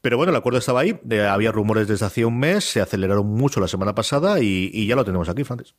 Pero 0.01 0.17
bueno, 0.17 0.31
el 0.31 0.35
acuerdo 0.35 0.57
estaba 0.57 0.79
ahí, 0.79 0.99
eh, 1.11 1.21
había 1.33 1.51
rumores 1.51 1.87
desde 1.87 2.05
hacía 2.05 2.27
un 2.27 2.39
mes, 2.39 2.63
se 2.63 2.81
aceleraron 2.81 3.27
mucho 3.27 3.59
la 3.59 3.67
semana 3.67 3.95
pasada 3.95 4.39
y, 4.39 4.87
ya 4.87 4.95
lo 4.95 5.05
tenemos 5.05 5.29
aquí, 5.29 5.43
Francis. 5.43 5.73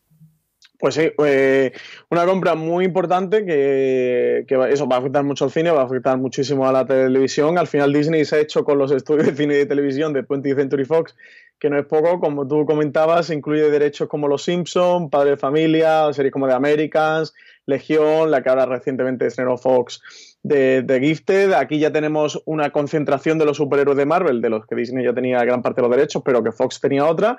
Pues 0.79 0.95
sí, 0.95 1.13
eh, 1.27 1.73
una 2.09 2.25
compra 2.25 2.55
muy 2.55 2.87
importante 2.87 3.45
que, 3.45 4.47
eso 4.71 4.89
va 4.89 4.97
a 4.97 4.99
afectar 5.01 5.23
mucho 5.25 5.45
al 5.45 5.51
cine, 5.51 5.71
va 5.71 5.83
a 5.83 5.85
afectar 5.85 6.17
muchísimo 6.17 6.67
a 6.67 6.73
la 6.73 6.87
televisión. 6.87 7.59
Al 7.59 7.67
final 7.67 7.93
Disney 7.93 8.25
se 8.25 8.37
ha 8.37 8.39
hecho 8.39 8.65
con 8.65 8.79
los 8.79 8.91
estudios 8.91 9.27
de 9.27 9.37
cine 9.37 9.55
y 9.55 9.59
de 9.59 9.67
televisión 9.67 10.15
de 10.15 10.27
20th 10.27 10.57
Century 10.57 10.87
Fox, 10.87 11.15
que 11.59 11.69
no 11.69 11.79
es 11.79 11.85
poco, 11.85 12.19
como 12.19 12.49
tú 12.49 12.65
comentabas, 12.65 13.29
incluye 13.29 13.71
derechos 13.71 14.09
como 14.09 14.27
Los 14.27 14.45
Simpsons, 14.45 15.11
Padre 15.11 15.33
de 15.33 15.37
Familia, 15.37 16.11
series 16.15 16.33
como 16.33 16.49
The 16.49 16.55
Americans, 16.55 17.35
Legión, 17.71 18.31
la 18.31 18.43
que 18.43 18.51
ahora 18.51 18.67
recientemente 18.67 19.27
estrenó 19.27 19.57
Fox 19.57 20.03
de, 20.43 20.99
Gifted. 21.01 21.53
Aquí 21.53 21.79
ya 21.79 21.93
tenemos 21.93 22.43
una 22.45 22.71
concentración 22.71 23.39
de 23.39 23.47
los 23.47 23.57
superhéroes 23.57 23.97
de 23.97 24.07
Marvel, 24.07 24.41
de 24.41 24.51
los 24.51 24.67
que 24.67 24.75
Disney 24.75 25.05
ya 25.05 25.15
tenía 25.15 25.43
gran 25.45 25.63
parte 25.63 25.81
de 25.81 25.89
los 25.89 25.97
derechos, 25.97 26.23
pero 26.25 26.43
que 26.43 26.53
Fox 26.53 26.81
tenía 26.81 27.07
otra. 27.07 27.39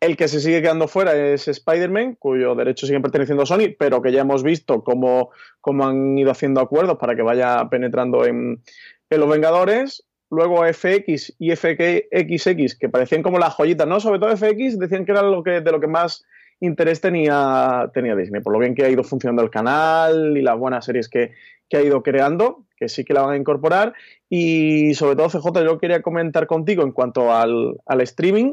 El 0.00 0.16
que 0.16 0.26
se 0.26 0.40
sigue 0.40 0.62
quedando 0.62 0.88
fuera 0.88 1.14
es 1.14 1.46
Spider-Man, 1.46 2.16
cuyos 2.18 2.56
derechos 2.56 2.88
siguen 2.88 3.02
perteneciendo 3.02 3.44
a 3.44 3.46
Sony, 3.46 3.74
pero 3.78 4.02
que 4.02 4.10
ya 4.10 4.22
hemos 4.22 4.42
visto 4.42 4.82
cómo, 4.82 5.30
cómo 5.60 5.86
han 5.86 6.18
ido 6.18 6.32
haciendo 6.32 6.60
acuerdos 6.60 6.98
para 6.98 7.14
que 7.14 7.22
vaya 7.22 7.68
penetrando 7.70 8.26
en, 8.26 8.62
los 9.10 9.28
Vengadores. 9.28 10.04
Luego 10.30 10.64
FX 10.64 11.34
y 11.38 11.54
FXX, 11.54 12.78
que 12.78 12.88
parecían 12.88 13.22
como 13.22 13.38
las 13.38 13.54
joyitas, 13.54 13.86
¿no? 13.86 14.00
Sobre 14.00 14.18
todo 14.18 14.34
FX, 14.34 14.78
decían 14.78 15.04
que 15.04 15.12
era 15.12 15.22
lo 15.22 15.42
que, 15.42 15.60
de 15.60 15.70
lo 15.70 15.78
que 15.78 15.86
más 15.86 16.24
interés 16.62 17.00
tenía, 17.00 17.90
tenía 17.92 18.16
Disney, 18.16 18.40
por 18.40 18.52
lo 18.52 18.58
bien 18.58 18.74
que 18.74 18.84
ha 18.84 18.88
ido 18.88 19.02
funcionando 19.02 19.42
el 19.42 19.50
canal 19.50 20.36
y 20.36 20.42
las 20.42 20.56
buenas 20.56 20.84
series 20.84 21.08
que, 21.08 21.32
que 21.68 21.76
ha 21.76 21.82
ido 21.82 22.02
creando, 22.02 22.66
que 22.76 22.88
sí 22.88 23.04
que 23.04 23.14
la 23.14 23.22
van 23.22 23.34
a 23.34 23.36
incorporar. 23.36 23.94
Y 24.28 24.94
sobre 24.94 25.16
todo, 25.16 25.28
CJ, 25.28 25.64
yo 25.64 25.78
quería 25.78 26.02
comentar 26.02 26.46
contigo 26.46 26.82
en 26.82 26.92
cuanto 26.92 27.32
al, 27.32 27.80
streaming. 28.02 28.52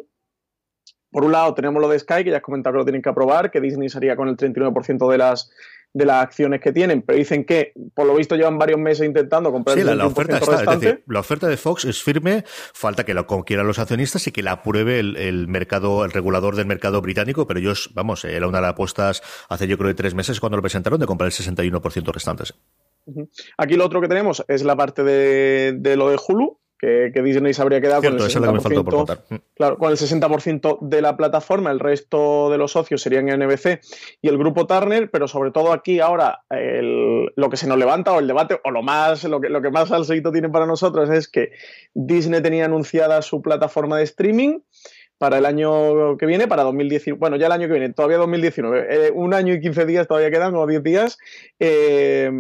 Por 1.12 1.26
un 1.26 1.32
lado, 1.32 1.54
tenemos 1.54 1.82
lo 1.82 1.90
de 1.90 2.00
Sky, 2.00 2.24
que 2.24 2.32
ya 2.32 2.38
has 2.38 2.44
comentado 2.44 2.74
que 2.74 2.78
lo 2.80 2.86
tienen 2.86 3.02
que 3.02 3.10
aprobar, 3.10 3.52
que 3.52 3.62
Disney 3.62 3.90
sería 3.90 4.16
con 4.16 4.28
el 4.28 4.38
39% 4.38 5.12
de 5.12 5.18
las, 5.18 5.52
de 5.94 6.06
las 6.06 6.24
acciones 6.24 6.62
que 6.62 6.72
tienen, 6.72 7.02
pero 7.02 7.18
dicen 7.18 7.46
que, 7.46 7.74
por 7.96 8.06
lo 8.06 8.16
visto, 8.16 8.36
llevan 8.36 8.58
varios 8.58 8.80
meses 8.80 9.06
intentando 9.06 9.52
comprar 9.52 9.78
sí, 9.78 9.84
la, 9.84 10.06
oferta 10.06 10.38
está, 10.38 10.74
es 10.74 10.80
decir, 10.80 11.04
la 11.08 11.20
oferta 11.20 11.48
de 11.48 11.58
Fox 11.58 11.86
es 11.86 12.04
firme, 12.04 12.44
falta 12.46 13.04
que 13.04 13.14
lo 13.14 13.26
quieran 13.44 13.66
los 13.66 13.80
accionistas 13.80 14.28
y 14.28 14.32
que 14.32 14.44
la 14.44 14.52
apruebe 14.52 15.00
el, 15.00 15.48
mercado, 15.48 16.06
el 16.06 16.12
regulador 16.12 16.56
del 16.56 16.68
mercado 16.68 17.02
británico, 17.02 17.48
pero 17.48 17.60
ellos, 17.60 17.90
vamos, 17.94 18.24
era 18.26 18.48
una 18.48 18.60
de 18.60 18.64
las 18.64 18.72
apuestas 18.72 19.22
hace 19.50 19.68
yo 19.68 19.78
creo 19.78 19.88
de 19.88 19.96
tres 19.96 20.14
meses 20.14 20.40
cuando 20.40 20.58
lo 20.58 20.62
presentaron 20.62 21.00
de 21.00 21.06
comprar 21.06 21.28
el 21.28 21.34
61% 21.34 22.14
restantes. 22.14 22.54
Aquí 23.58 23.76
lo 23.76 23.86
otro 23.86 24.02
que 24.02 24.08
tenemos 24.08 24.44
es 24.48 24.64
la 24.64 24.76
parte 24.76 25.04
de, 25.04 25.96
lo 25.96 26.10
de 26.10 26.20
Hulu, 26.28 26.60
que, 26.80 27.12
Disney 27.22 27.54
se 27.54 27.62
habría 27.62 27.82
quedado 27.82 28.02
con 28.02 28.14
el 28.14 28.20
60%, 28.22 29.20
mm. 29.30 29.36
claro, 29.56 29.78
con 29.78 29.92
el 29.92 29.98
60% 29.98 30.80
de 30.82 31.02
la 31.02 31.18
plataforma, 31.18 31.72
el 31.72 31.80
resto 31.80 32.50
de 32.50 32.58
los 32.58 32.72
socios 32.72 33.02
serían 33.02 33.26
NBC 33.26 33.82
y 34.22 34.30
el 34.30 34.38
grupo 34.38 34.66
Turner, 34.66 35.12
pero 35.12 35.28
sobre 35.28 35.52
todo 35.52 35.74
aquí 35.74 36.00
ahora 36.00 36.44
lo 36.50 37.50
que 37.50 37.58
se 37.58 37.68
nos 37.68 37.78
levanta 37.78 38.14
o 38.14 38.20
el 38.20 38.28
debate 38.28 38.60
o 38.64 38.72
lo 38.72 38.82
más 38.82 39.24
lo 39.26 39.42
que, 39.42 39.50
lo 39.50 39.62
que 39.62 39.70
más 39.70 39.90
salseito 39.90 40.32
tiene 40.32 40.50
para 40.50 40.66
nosotros 40.66 41.10
es 41.10 41.28
que 41.28 41.52
Disney 41.94 42.42
tenía 42.42 42.66
anunciada 42.66 43.22
su 43.22 43.42
plataforma 43.42 43.98
de 43.98 44.04
streaming 44.04 44.60
para 45.18 45.38
el 45.38 45.46
año 45.46 46.16
que 46.16 46.26
viene, 46.26 46.48
para 46.48 46.64
2019, 46.64 47.20
bueno, 47.20 47.36
ya 47.36 47.48
el 47.48 47.52
año 47.52 47.68
que 47.68 47.74
viene, 47.74 47.94
todavía 47.94 48.18
2019, 48.18 49.08
eh, 49.08 49.12
un 49.14 49.34
año 49.34 49.54
y 49.54 49.60
15 49.60 49.86
días 49.86 50.08
todavía 50.08 50.32
quedan, 50.32 50.56
o 50.56 50.66
10 50.66 50.82
días, 50.82 51.18
eh, 51.60 52.32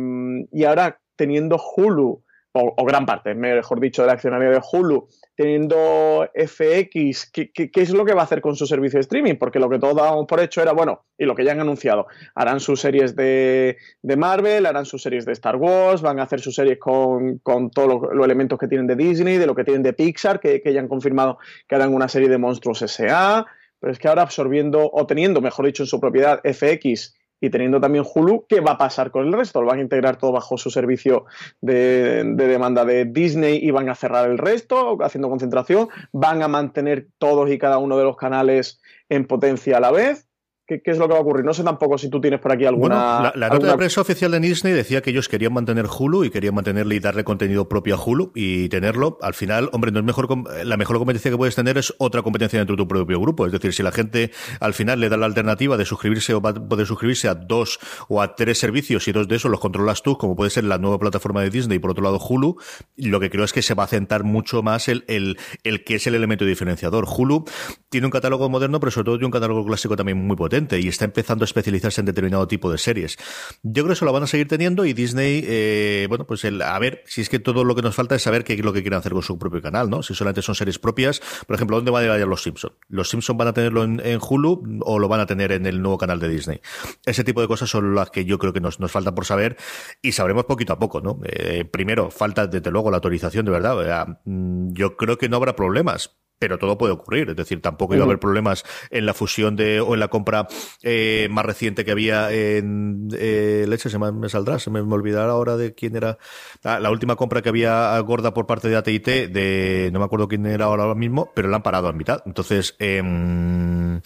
y 0.53 0.63
ahora 0.63 1.01
teniendo 1.17 1.57
Hulu 1.57 2.23
o, 2.53 2.85
gran 2.85 3.05
parte, 3.05 3.35
mejor 3.35 3.79
dicho, 3.79 4.01
del 4.01 4.11
accionario 4.11 4.49
de 4.49 4.59
Hulu, 4.59 5.07
teniendo 5.35 6.27
FX, 6.33 7.31
¿qué, 7.31 7.51
es 7.73 7.89
lo 7.91 8.05
que 8.05 8.13
va 8.13 8.21
a 8.21 8.23
hacer 8.23 8.41
con 8.41 8.55
su 8.55 8.65
servicio 8.65 8.97
de 8.97 9.01
streaming? 9.01 9.35
Porque 9.35 9.59
lo 9.59 9.69
que 9.69 9.77
todos 9.77 9.95
dábamos 9.95 10.25
por 10.25 10.39
hecho 10.39 10.61
era, 10.61 10.73
bueno, 10.73 11.05
y 11.17 11.25
lo 11.25 11.35
que 11.35 11.45
ya 11.45 11.51
han 11.51 11.59
anunciado, 11.59 12.07
harán 12.33 12.59
sus 12.59 12.81
series 12.81 13.15
de, 13.15 13.77
Marvel, 14.03 14.65
harán 14.65 14.85
sus 14.85 15.03
series 15.03 15.25
de 15.25 15.33
Star 15.33 15.57
Wars, 15.57 16.01
van 16.01 16.19
a 16.19 16.23
hacer 16.23 16.39
sus 16.39 16.55
series 16.55 16.79
con, 16.79 17.39
todos 17.71 18.09
los, 18.13 18.25
elementos 18.25 18.57
que 18.57 18.67
tienen 18.67 18.87
de 18.87 18.95
Disney, 18.95 19.37
de 19.37 19.45
lo 19.45 19.53
que 19.53 19.63
tienen 19.63 19.83
de 19.83 19.93
Pixar, 19.93 20.39
que, 20.39 20.61
que 20.61 20.73
ya 20.73 20.79
han 20.79 20.87
confirmado 20.87 21.37
que 21.67 21.75
harán 21.75 21.93
una 21.93 22.07
serie 22.07 22.29
de 22.29 22.37
monstruos 22.37 22.81
S.A., 22.81 23.45
pero 23.79 23.93
es 23.93 23.99
que 23.99 24.09
ahora 24.09 24.23
absorbiendo, 24.23 24.89
o 24.91 25.05
teniendo, 25.05 25.39
mejor 25.39 25.65
dicho, 25.65 25.83
en 25.83 25.87
su 25.87 26.01
propiedad 26.01 26.41
FX 26.43 27.15
y 27.41 27.49
teniendo 27.49 27.79
también 27.79 28.05
Hulu, 28.13 28.45
¿qué 28.47 28.59
va 28.59 28.71
a 28.71 28.77
pasar 28.77 29.11
con 29.11 29.25
el 29.25 29.33
resto? 29.33 29.61
¿Lo 29.61 29.67
van 29.67 29.79
a 29.79 29.81
integrar 29.81 30.17
todo 30.17 30.31
bajo 30.31 30.57
su 30.57 30.69
servicio 30.69 31.25
de, 31.61 32.23
demanda 32.35 32.85
de 32.85 33.05
Disney 33.05 33.59
y 33.61 33.71
van 33.71 33.89
a 33.89 33.95
cerrar 33.95 34.29
el 34.29 34.37
resto, 34.37 34.97
haciendo 35.01 35.29
concentración? 35.29 35.89
¿Van 36.11 36.41
a 36.43 36.47
mantener 36.47 37.07
todos 37.17 37.49
y 37.49 37.57
cada 37.57 37.77
uno 37.77 37.97
de 37.97 38.03
los 38.03 38.17
canales 38.17 38.81
en 39.09 39.25
potencia 39.25 39.77
a 39.77 39.79
la 39.79 39.91
vez? 39.91 40.28
¿Qué, 40.69 40.91
es 40.91 40.99
lo 40.99 41.07
que 41.07 41.13
va 41.13 41.19
a 41.19 41.21
ocurrir? 41.23 41.43
No 41.43 41.51
sé 41.51 41.63
tampoco 41.63 41.97
si 41.97 42.09
tú 42.09 42.21
tienes 42.21 42.39
por 42.39 42.51
aquí 42.51 42.63
alguna. 42.63 43.33
la, 43.33 43.49
nota 43.49 43.71
de 43.71 43.77
prensa 43.77 44.01
oficial 44.01 44.29
de 44.29 44.39
Disney 44.39 44.71
decía 44.71 45.01
que 45.01 45.09
ellos 45.09 45.27
querían 45.27 45.51
mantener 45.51 45.87
Hulu 45.87 46.25
y 46.25 46.29
querían 46.29 46.53
mantenerle 46.53 46.93
y 46.93 46.99
darle 46.99 47.23
contenido 47.23 47.67
propio 47.67 47.95
a 47.95 48.03
Hulu 48.03 48.31
y 48.35 48.69
tenerlo. 48.69 49.17
Al 49.23 49.33
final, 49.33 49.71
hombre, 49.73 49.91
no 49.91 49.97
es 49.97 50.05
mejor 50.05 50.27
la 50.63 50.77
mejor 50.77 50.99
competencia 50.99 51.31
que 51.31 51.37
puedes 51.37 51.55
tener 51.55 51.79
es 51.79 51.95
otra 51.97 52.21
competencia 52.21 52.59
dentro 52.59 52.75
de 52.75 52.83
tu 52.83 52.87
propio 52.87 53.19
grupo. 53.19 53.47
Es 53.47 53.51
decir, 53.51 53.73
si 53.73 53.81
la 53.81 53.91
gente 53.91 54.29
al 54.59 54.75
final 54.75 54.99
le 54.99 55.09
da 55.09 55.17
la 55.17 55.25
alternativa 55.25 55.75
de 55.75 55.85
suscribirse 55.85 56.35
o 56.35 56.41
poder 56.41 56.85
suscribirse 56.85 57.27
a 57.27 57.33
dos 57.33 57.79
o 58.07 58.21
a 58.21 58.35
tres 58.35 58.59
servicios 58.59 59.07
y 59.07 59.11
dos 59.11 59.27
de 59.27 59.37
esos 59.37 59.49
los 59.49 59.59
controlas 59.59 60.03
tú, 60.03 60.19
como 60.19 60.35
puede 60.35 60.51
ser 60.51 60.65
la 60.65 60.77
nueva 60.77 60.99
plataforma 60.99 61.41
de 61.41 61.49
Disney 61.49 61.77
y 61.77 61.79
por 61.79 61.89
otro 61.89 62.03
lado 62.03 62.19
Hulu, 62.19 62.57
lo 62.97 63.19
que 63.19 63.31
creo 63.31 63.43
es 63.43 63.53
que 63.53 63.63
se 63.63 63.73
va 63.73 63.85
a 63.85 63.87
centrar 63.87 64.23
mucho 64.23 64.61
más 64.61 64.87
el, 64.87 65.03
el, 65.07 65.39
el 65.63 65.83
que 65.83 65.95
es 65.95 66.05
el 66.05 66.13
elemento 66.13 66.45
diferenciador. 66.45 67.07
Hulu 67.09 67.45
tiene 67.89 68.05
un 68.05 68.11
catálogo 68.11 68.47
moderno, 68.49 68.79
pero 68.79 68.91
sobre 68.91 69.05
todo 69.05 69.15
tiene 69.15 69.25
un 69.25 69.31
catálogo 69.31 69.65
clásico 69.65 69.95
también 69.95 70.19
muy 70.19 70.37
potente 70.37 70.58
y 70.71 70.87
está 70.87 71.05
empezando 71.05 71.43
a 71.43 71.45
especializarse 71.45 72.01
en 72.01 72.05
determinado 72.05 72.47
tipo 72.47 72.71
de 72.71 72.77
series. 72.77 73.17
Yo 73.63 73.83
creo 73.83 73.87
que 73.87 73.93
eso 73.93 74.05
lo 74.05 74.13
van 74.13 74.23
a 74.23 74.27
seguir 74.27 74.47
teniendo 74.47 74.85
y 74.85 74.93
Disney, 74.93 75.43
eh, 75.45 76.05
bueno, 76.09 76.25
pues 76.25 76.43
a 76.45 76.79
ver, 76.79 77.03
si 77.05 77.21
es 77.21 77.29
que 77.29 77.39
todo 77.39 77.63
lo 77.63 77.75
que 77.75 77.81
nos 77.81 77.95
falta 77.95 78.15
es 78.15 78.23
saber 78.23 78.43
qué 78.43 78.53
es 78.53 78.63
lo 78.63 78.73
que 78.73 78.81
quieren 78.81 78.99
hacer 78.99 79.13
con 79.13 79.21
su 79.21 79.37
propio 79.37 79.61
canal, 79.61 79.89
¿no? 79.89 80.03
Si 80.03 80.13
solamente 80.13 80.41
son 80.41 80.55
series 80.55 80.79
propias, 80.79 81.21
por 81.47 81.55
ejemplo, 81.55 81.77
¿dónde 81.77 81.91
van 81.91 82.09
a 82.09 82.17
ir 82.17 82.27
los 82.27 82.43
Simpsons? 82.43 82.73
¿Los 82.87 83.09
Simpsons 83.09 83.37
van 83.37 83.47
a 83.47 83.53
tenerlo 83.53 83.83
en, 83.83 84.19
Hulu 84.19 84.81
o 84.81 84.99
lo 84.99 85.07
van 85.07 85.21
a 85.21 85.25
tener 85.25 85.51
en 85.51 85.65
el 85.65 85.81
nuevo 85.81 85.97
canal 85.97 86.19
de 86.19 86.29
Disney? 86.29 86.61
Ese 87.05 87.23
tipo 87.23 87.41
de 87.41 87.47
cosas 87.47 87.69
son 87.69 87.95
las 87.95 88.09
que 88.09 88.25
yo 88.25 88.37
creo 88.37 88.53
que 88.53 88.61
nos, 88.61 88.79
nos 88.79 88.91
faltan 88.91 89.15
por 89.15 89.25
saber 89.25 89.57
y 90.01 90.11
sabremos 90.11 90.45
poquito 90.45 90.73
a 90.73 90.79
poco, 90.79 91.01
¿no? 91.01 91.19
Eh, 91.23 91.65
primero, 91.65 92.11
falta 92.11 92.47
desde 92.47 92.71
luego 92.71 92.91
la 92.91 92.97
autorización 92.97 93.45
de 93.45 93.51
verdad. 93.51 94.19
Mm, 94.25 94.73
yo 94.73 94.97
creo 94.97 95.17
que 95.17 95.29
no 95.29 95.37
habrá 95.37 95.55
problemas 95.55 96.19
pero 96.39 96.57
todo 96.57 96.77
puede 96.77 96.93
ocurrir. 96.93 97.29
Es 97.29 97.35
decir, 97.35 97.61
tampoco 97.61 97.93
iba 97.93 98.03
a 98.03 98.05
haber 98.05 98.19
problemas 98.19 98.63
en 98.89 99.05
la 99.05 99.13
fusión 99.13 99.55
de 99.55 99.81
o 99.81 99.93
en 99.93 99.99
la 99.99 100.07
compra 100.07 100.47
eh, 100.81 101.27
más 101.29 101.45
reciente 101.45 101.85
que 101.85 101.91
había 101.91 102.31
en 102.31 103.09
eh, 103.13 103.65
leche. 103.67 103.89
Se 103.89 103.99
me, 103.99 104.29
saldrá, 104.29 104.57
se 104.57 104.71
me, 104.71 104.79
olvidará 104.79 105.31
ahora 105.31 105.57
de 105.57 105.73
quién 105.73 105.95
era 105.95 106.17
ah, 106.63 106.79
la, 106.79 106.89
última 106.89 107.15
compra 107.15 107.41
que 107.41 107.49
había 107.49 107.99
gorda 107.99 108.33
por 108.33 108.47
parte 108.47 108.69
de 108.69 108.77
AT&T. 108.77 109.27
De 109.27 109.89
no 109.91 109.99
me 109.99 110.05
acuerdo 110.05 110.27
quién 110.27 110.45
era 110.45 110.65
ahora 110.65 110.95
mismo, 110.95 111.31
pero 111.35 111.49
la 111.49 111.57
han 111.57 111.63
parado 111.63 111.89
a 111.89 111.93
mitad. 111.93 112.23
Entonces, 112.25 112.75
em, 112.79 114.01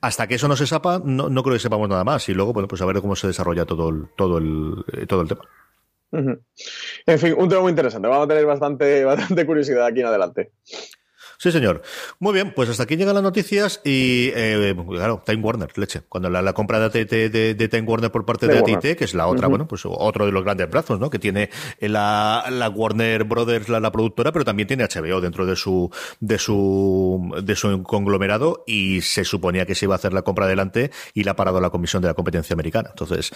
hasta 0.00 0.26
que 0.26 0.36
eso 0.36 0.48
no 0.48 0.56
se 0.56 0.66
sepa, 0.66 1.00
no, 1.04 1.28
no, 1.28 1.42
creo 1.42 1.54
que 1.54 1.60
sepamos 1.60 1.88
nada 1.88 2.04
más. 2.04 2.28
Y 2.28 2.34
luego, 2.34 2.52
bueno, 2.52 2.68
pues 2.68 2.80
a 2.80 2.86
ver 2.86 3.00
cómo 3.00 3.16
se 3.16 3.26
desarrolla 3.26 3.66
todo 3.66 3.90
el, 3.90 4.08
todo 4.16 4.38
el, 4.38 4.84
eh, 4.92 5.06
todo 5.06 5.22
el 5.22 5.28
tema. 5.28 5.42
En 6.12 7.18
fin, 7.18 7.34
un 7.36 7.48
tema 7.48 7.60
muy 7.60 7.70
interesante. 7.70 8.08
Vamos 8.08 8.24
a 8.24 8.28
tener 8.28 8.46
bastante, 8.46 9.04
bastante 9.04 9.46
curiosidad 9.46 9.86
aquí 9.86 10.00
en 10.00 10.06
adelante. 10.06 10.52
Sí, 11.38 11.52
señor. 11.52 11.82
Muy 12.18 12.32
bien, 12.32 12.52
pues 12.54 12.68
hasta 12.68 12.84
aquí 12.84 12.96
llegan 12.96 13.14
las 13.14 13.22
noticias 13.22 13.80
y, 13.84 14.30
eh, 14.34 14.74
claro, 14.88 15.22
Time 15.24 15.42
Warner, 15.42 15.76
leche. 15.76 16.02
Cuando 16.08 16.30
la, 16.30 16.52
compra 16.52 16.88
de, 16.88 17.04
de, 17.04 17.68
Time 17.68 17.82
Warner 17.82 18.10
por 18.10 18.24
parte 18.24 18.46
de, 18.46 18.58
AT&T, 18.58 18.96
que 18.96 19.04
es 19.04 19.14
la 19.14 19.26
otra, 19.26 19.48
bueno, 19.48 19.68
pues 19.68 19.82
otro 19.84 20.26
de 20.26 20.32
los 20.32 20.44
grandes 20.44 20.70
brazos, 20.70 20.98
¿no? 20.98 21.10
Que 21.10 21.18
tiene 21.18 21.50
la, 21.80 22.46
la 22.50 22.68
Warner 22.68 23.24
Brothers, 23.24 23.68
la, 23.68 23.92
productora, 23.92 24.32
pero 24.32 24.44
también 24.44 24.66
tiene 24.66 24.84
HBO 24.84 25.20
dentro 25.20 25.46
de 25.46 25.56
su, 25.56 25.90
de 26.20 26.38
su, 26.38 27.34
de 27.42 27.54
su 27.54 27.82
conglomerado 27.82 28.64
y 28.66 29.00
se 29.02 29.24
suponía 29.24 29.66
que 29.66 29.74
se 29.74 29.86
iba 29.86 29.94
a 29.94 29.96
hacer 29.96 30.12
la 30.12 30.22
compra 30.22 30.46
adelante 30.46 30.90
y 31.14 31.24
la 31.24 31.32
ha 31.32 31.36
parado 31.36 31.60
la 31.60 31.70
Comisión 31.70 32.02
de 32.02 32.08
la 32.08 32.14
Competencia 32.14 32.54
Americana. 32.54 32.90
Entonces, 32.90 33.30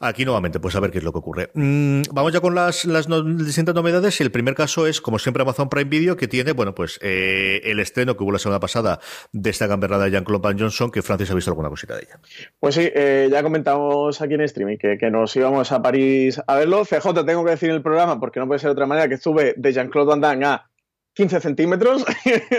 aquí 0.00 0.24
nuevamente, 0.24 0.60
pues 0.60 0.74
a 0.76 0.80
ver 0.80 0.90
qué 0.90 0.98
es 0.98 1.04
lo 1.04 1.12
que 1.12 1.18
ocurre. 1.18 1.50
Mm, 1.54 2.02
vamos 2.12 2.32
ya 2.32 2.40
con 2.40 2.54
las, 2.54 2.84
las 2.84 3.06
distintas 3.38 3.74
novedades 3.74 4.20
el 4.20 4.30
primer 4.30 4.54
caso 4.54 4.86
es, 4.86 5.00
como 5.00 5.18
siempre, 5.18 5.42
Amazon 5.42 5.68
Prime 5.68 5.88
Video, 5.88 6.16
que 6.16 6.28
tiene, 6.28 6.52
bueno, 6.52 6.74
pues, 6.74 6.98
eh, 7.02 7.45
eh, 7.46 7.70
el 7.70 7.78
estreno 7.78 8.16
que 8.16 8.24
hubo 8.24 8.32
la 8.32 8.38
semana 8.38 8.58
pasada 8.58 8.98
de 9.32 9.50
esta 9.50 9.68
gamberrada 9.68 10.06
de 10.06 10.10
Jean-Claude 10.10 10.42
Van 10.42 10.58
Johnson, 10.58 10.90
que 10.90 11.02
Francis 11.02 11.30
ha 11.30 11.34
visto 11.34 11.52
alguna 11.52 11.68
cosita 11.68 11.94
de 11.94 12.00
ella. 12.00 12.18
Pues 12.58 12.74
sí, 12.74 12.90
eh, 12.92 13.28
ya 13.30 13.42
comentamos 13.42 14.20
aquí 14.20 14.34
en 14.34 14.40
streaming 14.40 14.76
que, 14.78 14.98
nos 15.10 15.36
íbamos 15.36 15.70
a 15.70 15.80
París 15.80 16.40
a 16.44 16.56
verlo. 16.56 16.84
CJ, 16.84 17.24
tengo 17.24 17.44
que 17.44 17.52
decir 17.52 17.70
en 17.70 17.76
el 17.76 17.82
programa, 17.82 18.18
porque 18.18 18.40
no 18.40 18.48
puede 18.48 18.58
ser 18.58 18.68
de 18.68 18.72
otra 18.72 18.86
manera, 18.86 19.08
que 19.08 19.14
estuve 19.14 19.54
de 19.56 19.72
Jean-Claude 19.72 20.08
Van 20.08 20.20
Damme 20.20 20.46
a 20.46 20.68
15 21.16 21.40
centímetros. 21.40 22.04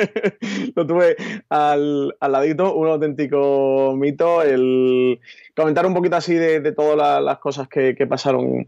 lo 0.75 0.87
tuve 0.87 1.15
al, 1.49 2.15
ladito, 2.19 2.73
un 2.73 2.87
auténtico 2.87 3.95
mito. 3.95 4.41
El 4.41 5.19
comentar 5.55 5.85
un 5.85 5.93
poquito 5.93 6.15
así 6.15 6.33
de, 6.33 6.71
todas 6.71 7.23
las 7.23 7.37
cosas 7.37 7.67
que, 7.67 7.93
pasaron 8.09 8.67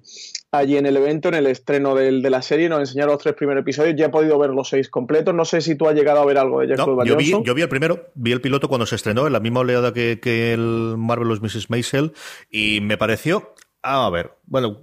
allí 0.51 0.77
en 0.77 0.85
el 0.85 0.97
evento, 0.97 1.29
en 1.29 1.35
el 1.35 1.47
estreno 1.47 1.95
del, 1.95 2.21
de 2.21 2.29
la 2.29 2.43
serie. 2.43 2.69
Nos 2.69 2.81
enseñaron 2.81 3.13
los 3.13 3.23
tres 3.23 3.33
primeros 3.33 3.61
episodios. 3.61 3.95
Ya 3.97 4.05
he 4.05 4.09
podido 4.09 4.37
ver 4.37 4.51
los 4.51 4.69
seis 4.69 4.89
completos. 4.89 5.33
No 5.33 5.43
sé 5.43 5.59
si 5.59 5.75
tú 5.75 5.87
has 5.87 5.95
llegado 5.95 6.21
a 6.21 6.25
ver 6.25 6.37
algo 6.37 6.61
de 6.61 6.67
Jack 6.67 6.77
no, 6.77 7.03
yo 7.03 7.17
vi, 7.17 7.31
yo 7.43 7.55
vi 7.55 7.63
el 7.63 7.69
primero, 7.69 8.11
vi 8.13 8.31
el 8.31 8.41
piloto 8.41 8.69
cuando 8.69 8.85
se 8.85 8.95
estrenó, 8.95 9.25
en 9.25 9.33
la 9.33 9.39
misma 9.39 9.61
oleada 9.61 9.91
que, 9.91 10.19
que 10.21 10.53
el 10.53 10.95
Marvelous 10.97 11.41
Mrs. 11.41 11.71
Maisel, 11.71 12.13
y 12.51 12.79
me 12.81 12.97
pareció 12.97 13.55
a 13.81 14.09
ver, 14.09 14.37
bueno, 14.45 14.81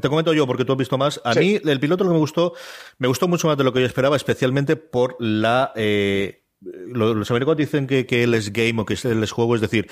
te 0.00 0.08
comento 0.08 0.32
yo 0.32 0.46
porque 0.46 0.64
tú 0.64 0.72
has 0.72 0.78
visto 0.78 0.98
más. 0.98 1.20
A 1.24 1.34
mí 1.34 1.60
el 1.64 1.80
piloto 1.80 2.04
lo 2.04 2.10
que 2.10 2.14
me 2.14 2.20
gustó, 2.20 2.54
me 2.98 3.08
gustó 3.08 3.28
mucho 3.28 3.48
más 3.48 3.56
de 3.56 3.64
lo 3.64 3.72
que 3.72 3.80
yo 3.80 3.86
esperaba, 3.86 4.16
especialmente 4.16 4.76
por 4.76 5.16
la... 5.18 5.72
Eh, 5.76 6.44
los 6.60 7.30
americanos 7.30 7.56
dicen 7.56 7.86
que, 7.86 8.04
que 8.04 8.22
él 8.22 8.34
es 8.34 8.52
game 8.52 8.82
o 8.82 8.84
que 8.84 8.94
él 9.02 9.22
es 9.22 9.32
juego, 9.32 9.54
es 9.54 9.62
decir, 9.62 9.88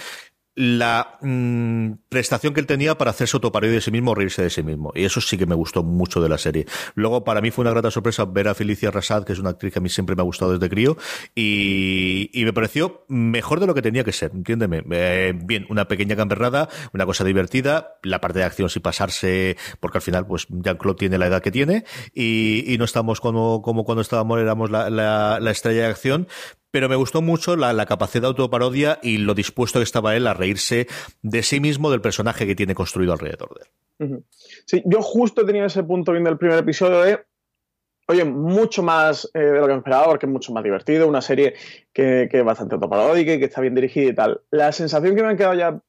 la 0.58 1.18
mm, 1.20 1.92
prestación 2.08 2.52
que 2.52 2.58
él 2.58 2.66
tenía 2.66 2.98
para 2.98 3.12
hacerse 3.12 3.36
autoparodia 3.36 3.76
de 3.76 3.80
sí 3.80 3.92
mismo 3.92 4.10
o 4.10 4.14
reírse 4.16 4.42
de 4.42 4.50
sí 4.50 4.64
mismo. 4.64 4.90
Y 4.92 5.04
eso 5.04 5.20
sí 5.20 5.38
que 5.38 5.46
me 5.46 5.54
gustó 5.54 5.84
mucho 5.84 6.20
de 6.20 6.28
la 6.28 6.36
serie. 6.36 6.66
Luego, 6.96 7.22
para 7.22 7.40
mí 7.40 7.52
fue 7.52 7.62
una 7.62 7.70
grata 7.70 7.92
sorpresa 7.92 8.24
ver 8.24 8.48
a 8.48 8.54
Felicia 8.54 8.90
Rasad, 8.90 9.22
que 9.22 9.34
es 9.34 9.38
una 9.38 9.50
actriz 9.50 9.72
que 9.72 9.78
a 9.78 9.82
mí 9.82 9.88
siempre 9.88 10.16
me 10.16 10.22
ha 10.22 10.24
gustado 10.24 10.52
desde 10.52 10.68
crío, 10.68 10.96
y, 11.36 12.28
me 12.34 12.52
pareció 12.52 13.04
mejor 13.06 13.60
de 13.60 13.68
lo 13.68 13.74
que 13.74 13.82
tenía 13.82 14.02
que 14.02 14.10
ser, 14.10 14.32
entiéndeme. 14.34 14.82
Eh, 14.90 15.32
bien, 15.36 15.64
una 15.68 15.86
pequeña 15.86 16.16
gamberrada, 16.16 16.68
una 16.92 17.06
cosa 17.06 17.22
divertida, 17.22 17.98
la 18.02 18.20
parte 18.20 18.40
de 18.40 18.46
acción 18.46 18.68
sin 18.68 18.82
pasarse, 18.82 19.56
porque 19.78 19.98
al 19.98 20.02
final, 20.02 20.26
pues 20.26 20.48
Jean-Claude 20.48 20.98
tiene 20.98 21.18
la 21.18 21.28
edad 21.28 21.40
que 21.40 21.52
tiene, 21.52 21.84
y, 22.14 22.74
no 22.80 22.84
estamos 22.84 23.20
como, 23.20 23.62
como 23.62 23.84
cuando 23.84 24.02
estábamos, 24.02 24.40
éramos 24.40 24.70
la, 24.70 24.90
la 24.90 25.50
estrella 25.52 25.82
de 25.82 25.86
acción, 25.86 26.26
pero 26.70 26.88
me 26.88 26.96
gustó 26.96 27.22
mucho 27.22 27.56
la, 27.56 27.86
capacidad 27.86 28.22
de 28.22 28.28
autoparodia 28.28 28.98
y 29.02 29.18
lo 29.18 29.34
dispuesto 29.34 29.78
que 29.78 29.84
estaba 29.84 30.16
él 30.16 30.26
a 30.26 30.34
reírse 30.34 30.86
de 31.22 31.42
sí 31.42 31.60
mismo, 31.60 31.90
del 31.90 32.00
personaje 32.00 32.46
que 32.46 32.54
tiene 32.54 32.74
construido 32.74 33.12
alrededor 33.12 33.50
de 33.54 33.64
él. 33.64 34.24
Sí, 34.64 34.82
yo 34.84 35.02
justo 35.02 35.44
tenía 35.44 35.66
ese 35.66 35.82
punto 35.82 36.12
viendo 36.12 36.30
el 36.30 36.38
primer 36.38 36.58
episodio 36.58 37.02
de, 37.02 37.24
oye, 38.06 38.24
mucho 38.24 38.82
más 38.82 39.28
eh, 39.34 39.40
de 39.40 39.60
lo 39.60 39.66
que 39.66 39.72
me 39.72 39.78
esperaba, 39.78 40.06
porque 40.06 40.26
es 40.26 40.32
mucho 40.32 40.52
más 40.52 40.62
divertido, 40.62 41.08
una 41.08 41.20
serie 41.20 41.54
que, 41.92 42.28
que 42.30 42.38
es 42.38 42.44
bastante 42.44 42.74
autoparódica 42.74 43.34
y 43.34 43.38
que 43.38 43.46
está 43.46 43.60
bien 43.60 43.74
dirigida 43.74 44.10
y 44.10 44.14
tal. 44.14 44.40
La 44.50 44.70
sensación 44.72 45.16
que 45.16 45.22
me 45.22 45.32
ha 45.32 45.36
quedado 45.36 45.54
ya 45.54 45.82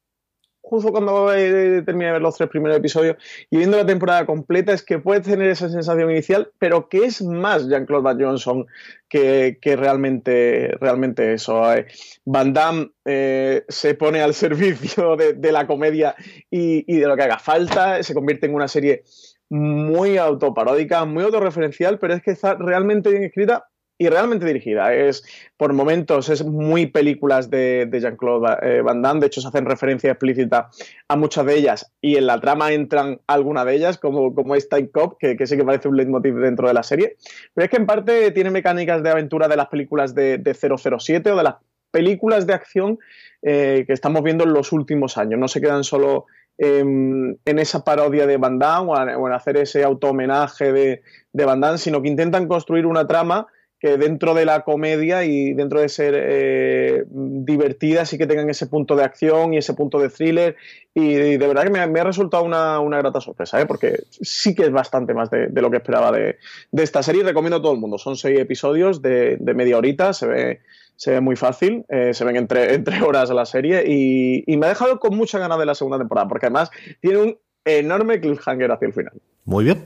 justo 0.69 0.91
cuando 0.91 1.27
terminé 1.27 2.05
de 2.05 2.11
ver 2.11 2.21
los 2.21 2.37
tres 2.37 2.49
primeros 2.49 2.77
episodios 2.77 3.17
y 3.49 3.57
viendo 3.57 3.75
la 3.75 3.85
temporada 3.85 4.25
completa 4.27 4.71
es 4.71 4.83
que 4.83 4.99
puede 4.99 5.21
tener 5.21 5.49
esa 5.49 5.67
sensación 5.67 6.11
inicial, 6.11 6.51
pero 6.59 6.87
que 6.87 7.05
es 7.05 7.23
más 7.23 7.67
Jean-Claude 7.67 8.03
Van 8.03 8.21
Johnson 8.21 8.67
que, 9.09 9.57
realmente, 9.63 10.71
realmente 10.79 11.33
eso. 11.33 11.73
Eh. 11.73 11.87
Van 12.25 12.53
Damme 12.53 12.91
eh, 13.05 13.65
se 13.67 13.95
pone 13.95 14.21
al 14.21 14.33
servicio 14.35 15.15
de, 15.15 15.51
la 15.51 15.65
comedia 15.65 16.15
y, 16.51 16.85
y, 16.87 16.99
de 16.99 17.07
lo 17.07 17.15
que 17.15 17.23
haga 17.23 17.39
falta, 17.39 18.03
se 18.03 18.13
convierte 18.13 18.45
en 18.45 18.53
una 18.53 18.67
serie 18.67 19.03
muy 19.49 20.17
autoparódica, 20.17 21.05
muy 21.05 21.23
autorreferencial, 21.23 21.97
pero 21.97 22.13
es 22.13 22.21
que 22.21 22.31
está 22.31 22.53
realmente 22.53 23.09
bien 23.09 23.23
escrita 23.23 23.65
y 23.99 24.07
realmente 24.07 24.45
dirigida. 24.45 24.93
Es, 24.93 25.23
por 25.57 25.73
momentos, 25.73 26.29
es 26.29 26.43
muy 26.45 26.87
películas 26.87 27.49
de, 27.49 27.87
Jean-Claude 27.91 28.57
eh, 28.61 28.81
Van 28.81 29.01
Damme. 29.01 29.19
De 29.19 29.27
hecho, 29.27 29.41
se 29.41 29.49
hacen 29.49 29.65
referencia 29.65 30.11
explícita 30.11 30.69
a 31.09 31.15
muchas 31.17 31.45
de 31.45 31.55
ellas 31.55 31.91
y 32.01 32.15
en 32.15 32.25
la 32.25 32.39
trama 32.39 32.71
entran 32.71 33.19
algunas 33.27 33.65
de 33.65 33.75
ellas, 33.75 33.97
como, 33.97 34.33
como 34.33 34.55
es 34.55 34.69
Time 34.69 34.89
Cop, 34.89 35.17
que, 35.19 35.35
que, 35.35 35.45
sí 35.45 35.57
que 35.57 35.65
parece 35.65 35.89
un 35.89 35.97
leitmotiv 35.97 36.35
dentro 36.35 36.69
de 36.69 36.73
la 36.73 36.81
serie. 36.81 37.17
Pero 37.53 37.65
es 37.65 37.69
que 37.69 37.75
en 37.75 37.85
parte 37.85 38.31
tiene 38.31 38.51
mecánicas 38.51 39.03
de 39.03 39.09
aventura 39.09 39.49
de 39.49 39.57
las 39.57 39.67
películas 39.67 40.15
de, 40.15 40.37
de 40.37 40.53
007 40.53 41.31
o 41.31 41.35
de 41.35 41.43
las 41.43 41.55
películas 41.91 42.47
de 42.47 42.53
acción 42.53 42.99
eh, 43.41 43.83
que 43.85 43.93
estamos 43.93 44.23
viendo 44.23 44.45
en 44.45 44.53
los 44.53 44.71
últimos 44.71 45.17
años. 45.17 45.37
No 45.41 45.49
se 45.49 45.59
quedan 45.59 45.83
solo 45.83 46.25
en, 46.57 47.37
esa 47.43 47.83
parodia 47.83 48.25
de 48.25 48.37
Van 48.37 48.59
Damme 48.59 48.91
o, 48.91 49.27
en 49.27 49.33
hacer 49.33 49.57
ese 49.57 49.83
auto-homenaje 49.83 50.71
de, 50.71 51.01
de 51.33 51.45
Van 51.45 51.59
Damme, 51.59 51.77
sino 51.77 52.01
que 52.01 52.07
intentan 52.07 52.47
construir 52.47 52.85
una 52.85 53.05
trama 53.05 53.47
que 53.79 53.97
dentro 53.97 54.33
de 54.33 54.45
la 54.45 54.61
comedia 54.63 55.23
y 55.23 55.53
dentro 55.53 55.79
de 55.79 55.89
ser 55.89 56.13
eh, 56.17 57.05
divertida 57.09 58.05
sí 58.05 58.17
que 58.17 58.27
tengan 58.27 58.49
ese 58.49 58.67
punto 58.67 58.95
de 58.95 59.03
acción 59.03 59.53
y 59.53 59.57
ese 59.57 59.73
punto 59.73 59.99
de 59.99 60.09
thriller 60.09 60.55
y, 60.93 61.13
de 61.13 61.37
verdad 61.37 61.63
que 61.63 61.69
me, 61.69 61.99
ha 61.99 62.03
resultado 62.03 62.43
una, 62.43 62.97
grata 62.97 63.21
sorpresa, 63.21 63.61
¿eh? 63.61 63.65
porque 63.65 64.03
sí 64.09 64.53
que 64.53 64.63
es 64.63 64.71
bastante 64.71 65.13
más 65.13 65.29
de, 65.29 65.49
lo 65.53 65.71
que 65.71 65.77
esperaba 65.77 66.11
de, 66.11 66.37
esta 66.73 67.03
serie. 67.03 67.23
Recomiendo 67.23 67.57
a 67.57 67.61
todo 67.61 67.73
el 67.73 67.79
mundo, 67.79 67.97
son 67.97 68.17
seis 68.17 68.37
episodios 68.39 69.01
de, 69.01 69.37
media 69.55 69.77
horita, 69.77 70.11
se 70.11 70.27
ve, 70.27 70.61
se 70.97 71.11
ve 71.11 71.21
muy 71.21 71.37
fácil, 71.37 71.85
eh, 71.87 72.13
se 72.13 72.25
ven 72.25 72.35
entre, 72.35 72.73
entre 72.75 73.01
horas 73.01 73.29
la 73.29 73.45
serie 73.45 73.83
y, 73.87 74.43
y 74.45 74.57
me 74.57 74.65
ha 74.65 74.69
dejado 74.69 74.99
con 74.99 75.15
mucha 75.15 75.39
ganas 75.39 75.59
de 75.59 75.65
la 75.65 75.75
segunda 75.75 75.97
temporada, 75.97 76.27
porque 76.27 76.47
además 76.47 76.69
tiene 76.99 77.17
un 77.19 77.37
enorme 77.63 78.19
cliffhanger 78.19 78.71
hacia 78.71 78.87
el 78.87 78.93
final. 78.93 79.13
Muy 79.45 79.65
bien. 79.65 79.85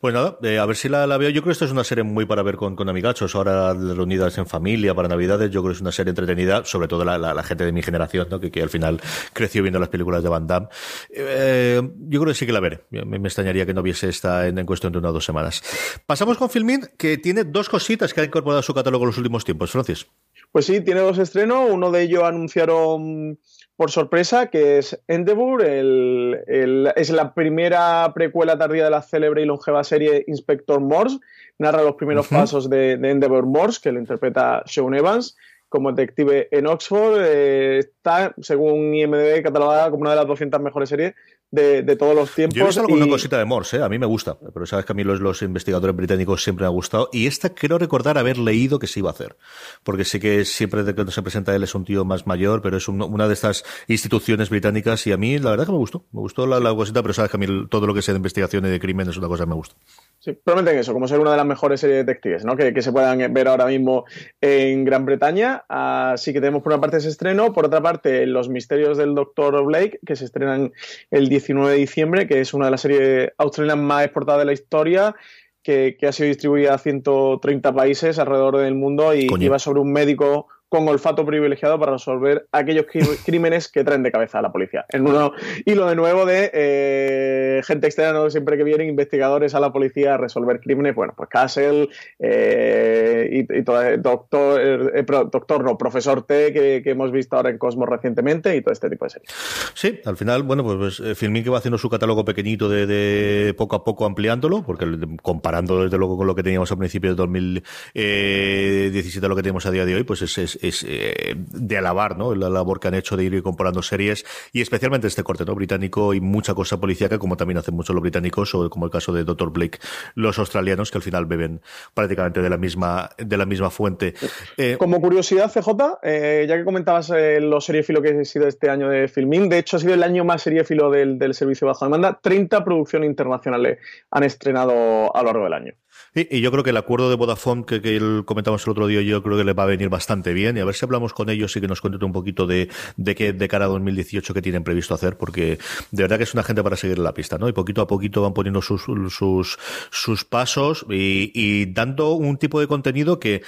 Pues 0.00 0.14
nada, 0.14 0.38
eh, 0.42 0.58
a 0.58 0.64
ver 0.64 0.76
si 0.76 0.88
la, 0.88 1.04
veo. 1.18 1.28
Yo 1.28 1.42
creo 1.42 1.50
que 1.50 1.52
esta 1.52 1.66
es 1.66 1.72
una 1.72 1.84
serie 1.84 2.04
muy 2.04 2.24
para 2.24 2.42
ver 2.42 2.56
con, 2.56 2.74
con 2.74 2.88
amigachos, 2.88 3.34
ahora 3.34 3.74
reunidas 3.74 4.38
en 4.38 4.46
familia 4.46 4.94
para 4.94 5.08
Navidades. 5.08 5.50
Yo 5.50 5.60
creo 5.60 5.72
que 5.72 5.76
es 5.76 5.82
una 5.82 5.92
serie 5.92 6.08
entretenida, 6.08 6.64
sobre 6.64 6.88
todo 6.88 7.04
la, 7.04 7.42
gente 7.42 7.66
de 7.66 7.72
mi 7.72 7.82
generación, 7.82 8.26
¿no? 8.30 8.40
que, 8.40 8.62
al 8.62 8.70
final 8.70 8.98
creció 9.34 9.60
viendo 9.60 9.78
las 9.78 9.90
películas 9.90 10.22
de 10.22 10.30
Van 10.30 10.46
Damme. 10.46 10.68
Eh, 11.10 11.82
yo 11.82 12.20
creo 12.20 12.32
que 12.32 12.38
sí 12.38 12.46
que 12.46 12.52
la 12.52 12.60
veré. 12.60 12.80
Me, 12.90 13.18
extrañaría 13.18 13.66
que 13.66 13.74
no 13.74 13.82
viese 13.82 14.08
esta 14.08 14.46
en, 14.46 14.64
cuestión 14.64 14.90
de 14.90 15.00
una 15.00 15.10
o 15.10 15.12
dos 15.12 15.26
semanas. 15.26 15.62
Pasamos 16.06 16.38
con 16.38 16.48
Filmin, 16.48 16.88
que 16.96 17.18
tiene 17.18 17.44
dos 17.44 17.68
cositas 17.68 18.14
que 18.14 18.22
ha 18.22 18.24
incorporado 18.24 18.60
a 18.60 18.62
su 18.62 18.72
catálogo 18.72 19.04
en 19.04 19.08
los 19.08 19.18
últimos 19.18 19.44
tiempos. 19.44 19.70
Francis. 19.70 20.06
Pues 20.50 20.64
sí, 20.64 20.80
tiene 20.80 21.00
dos 21.00 21.18
estrenos. 21.18 21.68
Uno 21.70 21.90
de 21.90 22.04
ellos 22.04 22.22
anunciaron 22.22 23.38
por 23.80 23.90
sorpresa, 23.90 24.48
que 24.48 24.76
es 24.76 25.02
Endeavour, 25.08 25.64
es 25.64 27.10
la 27.10 27.32
primera 27.32 28.12
precuela 28.14 28.58
tardía 28.58 28.84
de 28.84 28.90
la 28.90 29.00
célebre 29.00 29.40
y 29.40 29.46
longeva 29.46 29.82
serie 29.84 30.22
Inspector 30.26 30.80
Morse. 30.80 31.18
Narra 31.56 31.82
los 31.82 31.94
primeros 31.94 32.28
pasos 32.28 32.68
de, 32.68 32.92
Endeavour 32.92 33.46
Morse, 33.46 33.80
que 33.82 33.90
lo 33.90 33.98
interpreta 33.98 34.62
Sean 34.66 34.92
Evans 34.92 35.34
como 35.70 35.92
detective 35.92 36.48
en 36.50 36.66
Oxford. 36.66 37.22
Eh, 37.24 37.78
está, 37.78 38.34
según 38.42 38.94
IMDb, 38.94 39.42
catalogada 39.42 39.90
como 39.90 40.02
una 40.02 40.10
de 40.10 40.16
las 40.16 40.26
200 40.26 40.60
mejores 40.60 40.90
series 40.90 41.14
de, 41.50 41.96
todos 41.96 42.14
los 42.14 42.32
tiempos. 42.32 42.56
Yo 42.56 42.64
he 42.64 42.66
visto 42.66 42.80
alguna 42.80 43.08
cosita 43.08 43.38
de 43.38 43.44
Morse, 43.44 43.78
¿eh? 43.78 43.82
a 43.82 43.88
mí 43.88 43.98
me 43.98 44.06
gusta, 44.06 44.38
pero 44.54 44.66
sabes 44.66 44.84
que 44.84 44.92
a 44.92 44.94
mí 44.94 45.04
los, 45.04 45.42
investigadores 45.42 45.96
británicos 45.96 46.42
siempre 46.42 46.64
me 46.64 46.68
han 46.68 46.74
gustado. 46.74 47.08
Y 47.12 47.26
esta 47.26 47.50
quiero 47.50 47.78
recordar 47.78 48.18
haber 48.18 48.38
leído 48.38 48.78
que 48.78 48.86
se 48.86 49.00
iba 49.00 49.10
a 49.10 49.12
hacer, 49.12 49.36
porque 49.82 50.04
sí 50.04 50.20
que 50.20 50.44
siempre 50.44 50.84
de 50.84 50.94
cuando 50.94 51.12
se 51.12 51.22
presenta 51.22 51.54
él 51.54 51.62
es 51.62 51.74
un 51.74 51.84
tío 51.84 52.04
más 52.04 52.26
mayor, 52.26 52.62
pero 52.62 52.76
es 52.76 52.88
una 52.88 53.26
de 53.26 53.34
estas 53.34 53.64
instituciones 53.88 54.50
británicas 54.50 55.06
y 55.06 55.12
a 55.12 55.16
mí 55.16 55.38
la 55.38 55.50
verdad 55.50 55.66
que 55.66 55.72
me 55.72 55.78
gustó, 55.78 56.06
me 56.12 56.20
gustó 56.20 56.46
la, 56.46 56.74
cosita, 56.74 57.02
pero 57.02 57.14
sabes 57.14 57.30
que 57.30 57.36
a 57.36 57.40
mí 57.40 57.46
todo 57.68 57.86
lo 57.86 57.94
que 57.94 58.02
sea 58.02 58.14
de 58.14 58.18
investigación 58.18 58.64
y 58.66 58.70
de 58.70 58.80
crimen 58.80 59.08
es 59.08 59.16
una 59.16 59.28
cosa 59.28 59.44
que 59.44 59.48
me 59.48 59.56
gusta. 59.56 59.74
Sí, 60.20 60.32
prometen 60.32 60.76
eso, 60.76 60.92
como 60.92 61.08
ser 61.08 61.18
una 61.18 61.30
de 61.30 61.38
las 61.38 61.46
mejores 61.46 61.80
series 61.80 62.04
detectives 62.04 62.44
¿no? 62.44 62.54
que, 62.54 62.82
se 62.82 62.92
puedan 62.92 63.32
ver 63.32 63.48
ahora 63.48 63.64
mismo 63.64 64.04
en 64.42 64.84
Gran 64.84 65.06
Bretaña. 65.06 65.64
Así 65.66 66.34
que 66.34 66.40
tenemos 66.40 66.62
por 66.62 66.74
una 66.74 66.80
parte 66.80 66.98
ese 66.98 67.08
estreno, 67.08 67.54
por 67.54 67.64
otra 67.64 67.80
parte 67.80 68.26
Los 68.26 68.50
misterios 68.50 68.98
del 68.98 69.14
Dr. 69.14 69.64
Blake, 69.64 69.98
que 70.04 70.16
se 70.16 70.26
estrenan 70.26 70.74
el 71.10 71.30
19 71.30 71.72
de 71.72 71.78
diciembre, 71.78 72.26
que 72.26 72.40
es 72.40 72.52
una 72.52 72.66
de 72.66 72.70
las 72.70 72.82
series 72.82 73.30
australianas 73.38 73.82
más 73.82 74.04
exportadas 74.04 74.42
de 74.42 74.44
la 74.44 74.52
historia. 74.52 75.16
Que, 75.62 75.96
ha 76.06 76.12
sido 76.12 76.28
distribuida 76.28 76.74
a 76.74 76.78
130 76.78 77.72
países 77.72 78.18
alrededor 78.18 78.58
del 78.58 78.74
mundo 78.74 79.14
y, 79.14 79.26
y 79.38 79.48
va 79.48 79.58
sobre 79.58 79.80
un 79.80 79.92
médico 79.92 80.48
con 80.70 80.88
olfato 80.88 81.26
privilegiado 81.26 81.78
para 81.78 81.92
resolver 81.92 82.48
aquellos 82.52 82.86
crímenes 83.26 83.68
que 83.68 83.84
traen 83.84 84.02
de 84.02 84.10
cabeza 84.10 84.38
a 84.38 84.42
la 84.42 84.52
policía. 84.52 84.86
En 84.88 85.06
uno 85.06 85.32
hilo 85.66 85.86
de 85.86 85.96
nuevo 85.96 86.24
de 86.24 86.50
eh, 86.54 87.60
gente 87.64 87.88
externa, 87.88 88.30
siempre 88.30 88.56
que 88.56 88.64
vienen 88.64 88.88
investigadores 88.88 89.54
a 89.54 89.60
la 89.60 89.70
policía 89.72 90.14
a 90.14 90.16
resolver 90.16 90.60
crímenes, 90.60 90.94
bueno, 90.94 91.12
pues 91.16 91.28
Castle 91.28 91.88
eh, 92.18 93.46
y, 93.50 93.62
todo, 93.62 93.96
doctor, 93.98 94.92
eh, 94.94 95.04
doctor, 95.04 95.64
no, 95.64 95.76
profesor 95.76 96.22
T 96.22 96.52
que, 96.52 96.82
hemos 96.90 97.12
visto 97.12 97.36
ahora 97.36 97.50
en 97.50 97.58
Cosmos 97.58 97.88
recientemente 97.88 98.56
y 98.56 98.62
todo 98.62 98.72
este 98.72 98.88
tipo 98.88 99.04
de 99.04 99.10
series. 99.10 99.30
Sí, 99.74 100.00
al 100.04 100.16
final, 100.16 100.44
bueno, 100.44 100.62
pues, 100.62 101.00
pues 101.00 101.18
Filmin 101.18 101.42
que 101.42 101.50
va 101.50 101.58
haciendo 101.58 101.78
su 101.78 101.90
catálogo 101.90 102.24
pequeñito 102.24 102.68
de, 102.68 103.54
poco 103.56 103.74
a 103.76 103.84
poco 103.84 104.06
ampliándolo, 104.06 104.62
porque 104.62 104.86
comparando 105.22 105.82
desde 105.82 105.98
luego 105.98 106.16
con 106.16 106.28
lo 106.28 106.36
que 106.36 106.44
teníamos 106.44 106.70
a 106.70 106.76
principios 106.76 107.16
de 107.16 107.16
2017 107.16 109.26
a 109.26 109.28
lo 109.28 109.34
que 109.34 109.42
tenemos 109.42 109.66
a 109.66 109.72
día 109.72 109.84
de 109.84 109.96
hoy, 109.96 110.04
pues 110.04 110.22
es 110.22 110.38
es 110.38 110.59
eh, 110.62 111.34
de 111.36 111.78
alabar 111.78 112.16
¿no? 112.16 112.34
la 112.34 112.50
labor 112.50 112.80
que 112.80 112.88
han 112.88 112.94
hecho 112.94 113.16
de 113.16 113.24
ir 113.24 113.42
comparando 113.42 113.82
series 113.82 114.24
y 114.52 114.60
especialmente 114.60 115.06
este 115.06 115.22
corte 115.22 115.44
¿no? 115.44 115.54
británico 115.54 116.14
y 116.14 116.20
mucha 116.20 116.54
cosa 116.54 116.78
policíaca 116.78 117.18
como 117.18 117.36
también 117.36 117.58
hacen 117.58 117.74
mucho 117.74 117.92
los 117.92 118.02
británicos 118.02 118.54
o 118.54 118.68
como 118.68 118.84
el 118.84 118.90
caso 118.90 119.12
de 119.12 119.24
Dr. 119.24 119.50
Blake 119.50 119.78
los 120.14 120.38
australianos 120.38 120.90
que 120.90 120.98
al 120.98 121.02
final 121.02 121.26
beben 121.26 121.60
prácticamente 121.94 122.42
de 122.42 122.50
la 122.50 122.56
misma 122.56 123.10
de 123.16 123.36
la 123.36 123.46
misma 123.46 123.70
fuente 123.70 124.14
eh, 124.56 124.76
como 124.78 125.00
curiosidad 125.00 125.50
CJ 125.50 125.68
eh, 126.02 126.46
ya 126.48 126.56
que 126.56 126.64
comentabas 126.64 127.12
los 127.40 127.64
seriéfilo 127.64 128.02
que 128.02 128.20
ha 128.20 128.24
sido 128.24 128.46
este 128.46 128.70
año 128.70 128.88
de 128.88 129.08
Filming 129.08 129.48
de 129.48 129.58
hecho 129.58 129.76
ha 129.76 129.80
sido 129.80 129.94
el 129.94 130.02
año 130.02 130.24
más 130.24 130.42
seriéfilo 130.42 130.90
del, 130.90 131.18
del 131.18 131.34
servicio 131.34 131.66
bajo 131.66 131.84
demanda 131.84 132.18
30 132.20 132.64
producciones 132.64 133.08
internacionales 133.08 133.78
han 134.10 134.24
estrenado 134.24 135.14
a 135.14 135.22
lo 135.22 135.26
largo 135.26 135.44
del 135.44 135.54
año 135.54 135.74
y 136.14 136.40
yo 136.40 136.50
creo 136.50 136.64
que 136.64 136.70
el 136.70 136.76
acuerdo 136.76 137.08
de 137.08 137.16
Vodafone 137.16 137.64
que, 137.64 137.80
que 137.80 138.22
comentamos 138.24 138.66
el 138.66 138.70
otro 138.70 138.86
día, 138.86 139.00
yo 139.02 139.22
creo 139.22 139.36
que 139.36 139.44
le 139.44 139.52
va 139.52 139.62
a 139.62 139.66
venir 139.66 139.88
bastante 139.88 140.32
bien. 140.32 140.56
Y 140.56 140.60
a 140.60 140.64
ver 140.64 140.74
si 140.74 140.84
hablamos 140.84 141.12
con 141.12 141.30
ellos 141.30 141.54
y 141.56 141.60
que 141.60 141.68
nos 141.68 141.80
cuenten 141.80 142.02
un 142.04 142.12
poquito 142.12 142.46
de, 142.46 142.68
de 142.96 143.14
qué 143.14 143.32
de 143.32 143.48
cara 143.48 143.66
a 143.66 143.68
2018 143.68 144.34
que 144.34 144.42
tienen 144.42 144.64
previsto 144.64 144.94
hacer, 144.94 145.16
porque 145.16 145.58
de 145.90 146.02
verdad 146.02 146.18
que 146.18 146.24
es 146.24 146.34
una 146.34 146.42
gente 146.42 146.62
para 146.62 146.76
seguir 146.76 146.98
la 146.98 147.14
pista, 147.14 147.38
¿no? 147.38 147.48
Y 147.48 147.52
poquito 147.52 147.82
a 147.82 147.86
poquito 147.86 148.22
van 148.22 148.34
poniendo 148.34 148.60
sus, 148.62 148.82
sus, 149.08 149.58
sus 149.90 150.24
pasos 150.24 150.84
y, 150.90 151.30
y 151.34 151.66
dando 151.66 152.12
un 152.14 152.38
tipo 152.38 152.60
de 152.60 152.66
contenido 152.66 153.20
que 153.20 153.42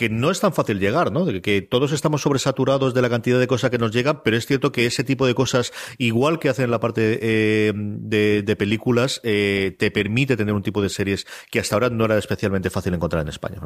que 0.00 0.08
no 0.08 0.30
es 0.30 0.40
tan 0.40 0.54
fácil 0.54 0.80
llegar, 0.80 1.12
¿no? 1.12 1.26
De 1.26 1.42
que 1.42 1.60
todos 1.60 1.92
estamos 1.92 2.22
sobresaturados 2.22 2.94
de 2.94 3.02
la 3.02 3.10
cantidad 3.10 3.38
de 3.38 3.46
cosas 3.46 3.70
que 3.70 3.76
nos 3.76 3.90
llegan, 3.92 4.22
pero 4.22 4.38
es 4.38 4.46
cierto 4.46 4.72
que 4.72 4.86
ese 4.86 5.04
tipo 5.04 5.26
de 5.26 5.34
cosas, 5.34 5.74
igual 5.98 6.38
que 6.38 6.48
hacen 6.48 6.64
en 6.64 6.70
la 6.70 6.80
parte 6.80 7.18
eh, 7.20 7.72
de, 7.74 8.56
películas, 8.56 9.20
eh, 9.24 9.76
te 9.78 9.90
permite 9.90 10.38
tener 10.38 10.54
un 10.54 10.62
tipo 10.62 10.80
de 10.80 10.88
series 10.88 11.26
que 11.50 11.60
hasta 11.60 11.76
ahora 11.76 11.90
no 11.90 12.06
era 12.06 12.16
especialmente 12.16 12.70
fácil 12.70 12.94
encontrar 12.94 13.20
en 13.20 13.28
España. 13.28 13.60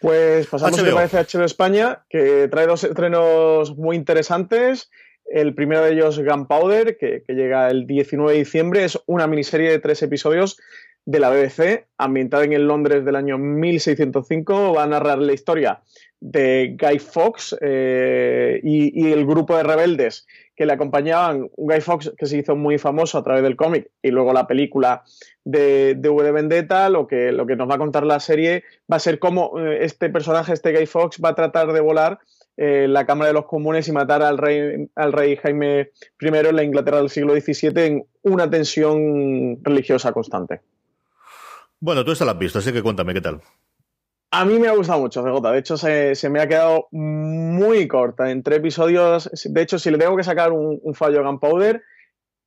Pues 0.00 0.46
pasamos 0.46 0.78
a 0.78 0.94
parece 0.94 1.18
HBO 1.18 1.44
España, 1.44 2.04
que 2.08 2.46
trae 2.46 2.68
dos 2.68 2.84
estrenos 2.84 3.76
muy 3.76 3.96
interesantes. 3.96 4.92
El 5.24 5.56
primero 5.56 5.82
de 5.82 5.94
ellos, 5.94 6.20
Gunpowder, 6.20 6.96
que, 6.98 7.24
que 7.26 7.32
llega 7.32 7.68
el 7.68 7.88
19 7.88 8.30
de 8.30 8.38
diciembre. 8.38 8.84
Es 8.84 8.96
una 9.06 9.26
miniserie 9.26 9.72
de 9.72 9.80
tres 9.80 10.04
episodios 10.04 10.56
de 11.04 11.18
la 11.18 11.30
BBC, 11.30 11.86
ambientada 11.98 12.44
en 12.44 12.52
el 12.52 12.66
Londres 12.66 13.04
del 13.04 13.16
año 13.16 13.38
1605. 13.38 14.74
Va 14.74 14.84
a 14.84 14.86
narrar 14.86 15.18
la 15.18 15.32
historia 15.32 15.80
de 16.20 16.76
Guy 16.80 17.00
Fawkes 17.00 17.56
eh, 17.60 18.60
y, 18.62 19.10
el 19.10 19.26
grupo 19.26 19.56
de 19.56 19.64
rebeldes 19.64 20.26
que 20.54 20.66
le 20.66 20.72
acompañaban. 20.72 21.50
Guy 21.56 21.80
Fawkes 21.80 22.12
que 22.16 22.26
se 22.26 22.38
hizo 22.38 22.54
muy 22.54 22.78
famoso 22.78 23.18
a 23.18 23.24
través 23.24 23.42
del 23.42 23.56
cómic 23.56 23.90
y 24.02 24.10
luego 24.10 24.32
la 24.32 24.46
película 24.46 25.02
de, 25.44 25.98
V 26.00 26.22
de 26.22 26.32
Vendetta. 26.32 26.88
Lo 26.88 27.08
que, 27.08 27.32
lo 27.32 27.46
que 27.46 27.56
nos 27.56 27.68
va 27.68 27.74
a 27.74 27.78
contar 27.78 28.04
la 28.06 28.20
serie 28.20 28.62
va 28.90 28.96
a 28.96 29.00
ser 29.00 29.18
cómo 29.18 29.58
eh, 29.58 29.84
este 29.84 30.10
personaje, 30.10 30.52
este 30.52 30.72
Guy 30.72 30.86
Fawkes, 30.86 31.20
va 31.22 31.30
a 31.30 31.34
tratar 31.34 31.72
de 31.72 31.80
volar 31.80 32.20
eh, 32.56 32.86
la 32.86 33.06
Cámara 33.06 33.28
de 33.28 33.34
los 33.34 33.46
Comunes 33.46 33.88
y 33.88 33.92
matar 33.92 34.22
al 34.22 34.38
rey, 34.38 34.88
al 34.94 35.12
rey 35.12 35.36
Jaime 35.36 35.90
I 36.20 36.26
en 36.26 36.56
la 36.56 36.62
Inglaterra 36.62 36.98
del 36.98 37.10
siglo 37.10 37.34
XVII 37.34 37.72
en 37.84 38.04
una 38.22 38.48
tensión 38.48 39.58
religiosa 39.64 40.12
constante. 40.12 40.60
Bueno, 41.82 42.04
tú 42.04 42.12
esta 42.12 42.24
la 42.24 42.30
has 42.30 42.38
visto, 42.38 42.60
así 42.60 42.72
que 42.72 42.80
cuéntame 42.80 43.12
qué 43.12 43.20
tal. 43.20 43.40
A 44.30 44.44
mí 44.44 44.56
me 44.60 44.68
ha 44.68 44.72
gustado 44.72 45.00
mucho, 45.00 45.20
CJ. 45.20 45.50
De 45.50 45.58
hecho, 45.58 45.76
se, 45.76 46.30
me 46.30 46.40
ha 46.40 46.46
quedado 46.46 46.86
muy 46.92 47.88
corta. 47.88 48.30
Entre 48.30 48.54
episodios, 48.54 49.28
de 49.44 49.62
hecho, 49.62 49.80
si 49.80 49.90
le 49.90 49.98
tengo 49.98 50.16
que 50.16 50.22
sacar 50.22 50.52
un, 50.52 50.80
fallo 50.94 51.18
a 51.18 51.24
Gunpowder, 51.24 51.82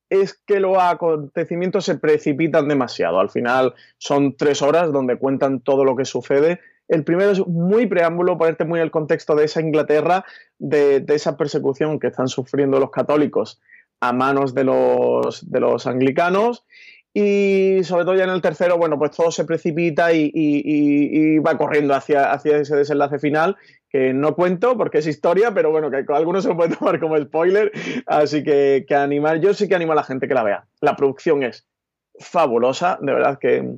es 0.10 0.36
que 0.48 0.62
los 0.62 0.78
acontecimientos 0.78 1.84
se 1.84 1.98
precipitan 1.98 2.69
demasiado. 2.69 3.19
Al 3.19 3.30
final 3.30 3.74
son 3.98 4.38
tres 4.38 4.62
horas 4.62 4.93
donde 4.93 5.17
cuentan 5.17 5.60
todo 5.60 5.84
lo 5.84 5.98
que 5.98 6.06
sucede. 6.06 6.62
El 6.88 7.04
primero 7.04 7.32
es 7.32 7.45
muy 7.45 7.88
preámbulo, 7.88 8.38
ponerte 8.38 8.63
muy 8.63 8.80
en 8.80 8.86
el 8.86 8.91
contexto 8.91 9.36
de 9.36 9.43
esa 9.43 9.60
Inglaterra, 9.60 10.24
de, 10.60 11.04
esa 11.10 11.36
persecución 11.36 12.00
que 12.00 12.08
están 12.08 12.30
sufriendo 12.30 12.80
los 12.80 12.89
católicos 12.89 13.60
a 14.00 14.13
manos 14.13 14.54
de 14.56 14.63
los 14.63 15.88
anglicanos. 15.88 16.63
Y 17.17 17.82
sobre 17.86 18.04
todo 18.04 18.15
ya 18.15 18.25
en 18.25 18.30
el 18.32 18.41
tercero, 18.41 18.78
bueno, 18.78 18.99
pues 18.99 19.12
todo 19.12 19.32
se 19.32 19.45
precipita 19.45 20.12
y, 20.12 21.39
va 21.39 21.58
corriendo 21.58 21.95
hacia, 21.95 22.34
ese 22.34 22.75
desenlace 22.75 23.19
final, 23.19 23.56
que 23.89 24.13
no 24.13 24.36
cuento 24.36 24.78
porque 24.78 24.97
es 24.97 25.08
historia, 25.08 25.54
pero 25.54 25.71
bueno, 25.71 25.89
que 25.89 26.04
algunos 26.10 26.43
se 26.43 26.49
lo 26.49 26.58
pueden 26.58 26.75
tomar 26.78 26.99
como 26.99 27.17
spoiler. 27.17 27.71
Así 28.06 28.43
que, 28.43 28.86
que 28.86 29.39
yo 29.39 29.54
sí 29.54 29.69
que 29.69 29.75
animo 29.75 29.93
a 29.93 29.95
la 29.95 30.04
gente 30.04 30.28
que 30.28 30.34
la 30.34 30.43
vea. 30.43 30.67
La 30.82 30.97
producción 30.97 31.41
es 31.43 31.65
fabulosa, 32.19 32.99
de 33.01 33.13
verdad 33.13 33.39
que, 33.39 33.78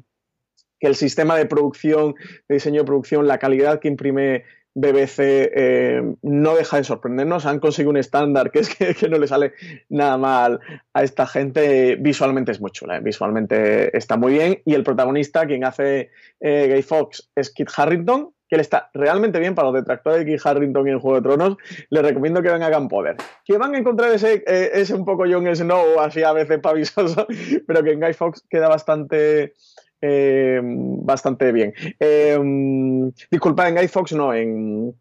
que 0.80 0.88
el 0.88 0.96
sistema 0.96 1.38
de 1.38 1.46
producción, 1.46 2.16
de 2.50 2.56
diseño 2.56 2.82
de 2.82 2.88
producción, 2.88 3.28
la 3.28 3.38
calidad 3.38 3.80
que 3.80 3.88
imprime 3.88 4.46
BBC 4.78 5.20
eh, 5.20 6.14
no 6.22 6.56
deja 6.56 6.78
de 6.78 6.84
sorprendernos. 6.84 7.48
Han 7.48 7.60
conseguido 7.60 7.90
un 7.90 7.98
estándar 7.98 8.52
que 8.52 8.60
es 8.60 8.70
que, 8.76 9.10
no 9.10 9.18
le 9.18 9.28
sale 9.28 9.54
nada 9.90 10.18
mal 10.18 10.60
a 10.94 11.04
esta 11.04 11.26
gente. 11.26 11.96
Visualmente 11.96 12.52
es 12.52 12.62
muy 12.62 12.70
chula, 12.70 12.98
¿eh? 12.98 13.00
visualmente 13.02 13.98
está 13.98 14.18
muy 14.18 14.34
bien. 14.34 14.62
Y 14.66 14.76
el 14.76 14.84
protagonista, 14.84 15.48
quien 15.48 15.64
hace 15.64 16.12
eh, 16.40 16.68
Gay 16.70 16.84
Fox, 16.84 17.32
es 17.36 17.52
Kit 17.52 17.70
Harrington, 17.76 18.34
que 18.48 18.56
él 18.56 18.62
está 18.62 18.92
realmente 18.94 19.40
bien 19.40 19.56
para 19.56 19.70
los 19.70 19.82
detractores 19.82 20.20
de 20.20 20.32
Kit 20.32 20.46
Harrington 20.46 20.88
en 20.88 21.00
Juego 21.00 21.16
de 21.16 21.24
Tronos. 21.24 21.58
Les 21.90 22.04
recomiendo 22.04 22.44
que 22.44 22.52
vengan 22.52 22.72
a 22.72 22.88
Poder. 22.88 23.16
Que 23.46 23.58
van 23.58 23.74
a 23.74 23.80
encontrar 23.80 24.14
ese, 24.14 24.44
ese 24.46 24.94
un 24.94 25.06
poco 25.06 25.24
Jon 25.24 25.56
Snow, 25.56 26.00
así 26.00 26.22
a 26.22 26.34
veces 26.34 26.60
pavisoso, 26.60 27.26
pero 27.68 27.82
que 27.82 27.94
en 27.94 28.00
Guy 28.00 28.14
Fox 28.14 28.46
queda 28.48 28.68
bastante 28.68 29.54
eh, 30.02 30.60
bastante 30.64 31.52
bien. 31.52 31.74
Eh, 32.00 32.38
disculpa, 33.32 33.68
en 33.68 33.76
Guy 33.76 33.88
Fox 33.88 34.14
no, 34.14 34.34
en 34.34 34.94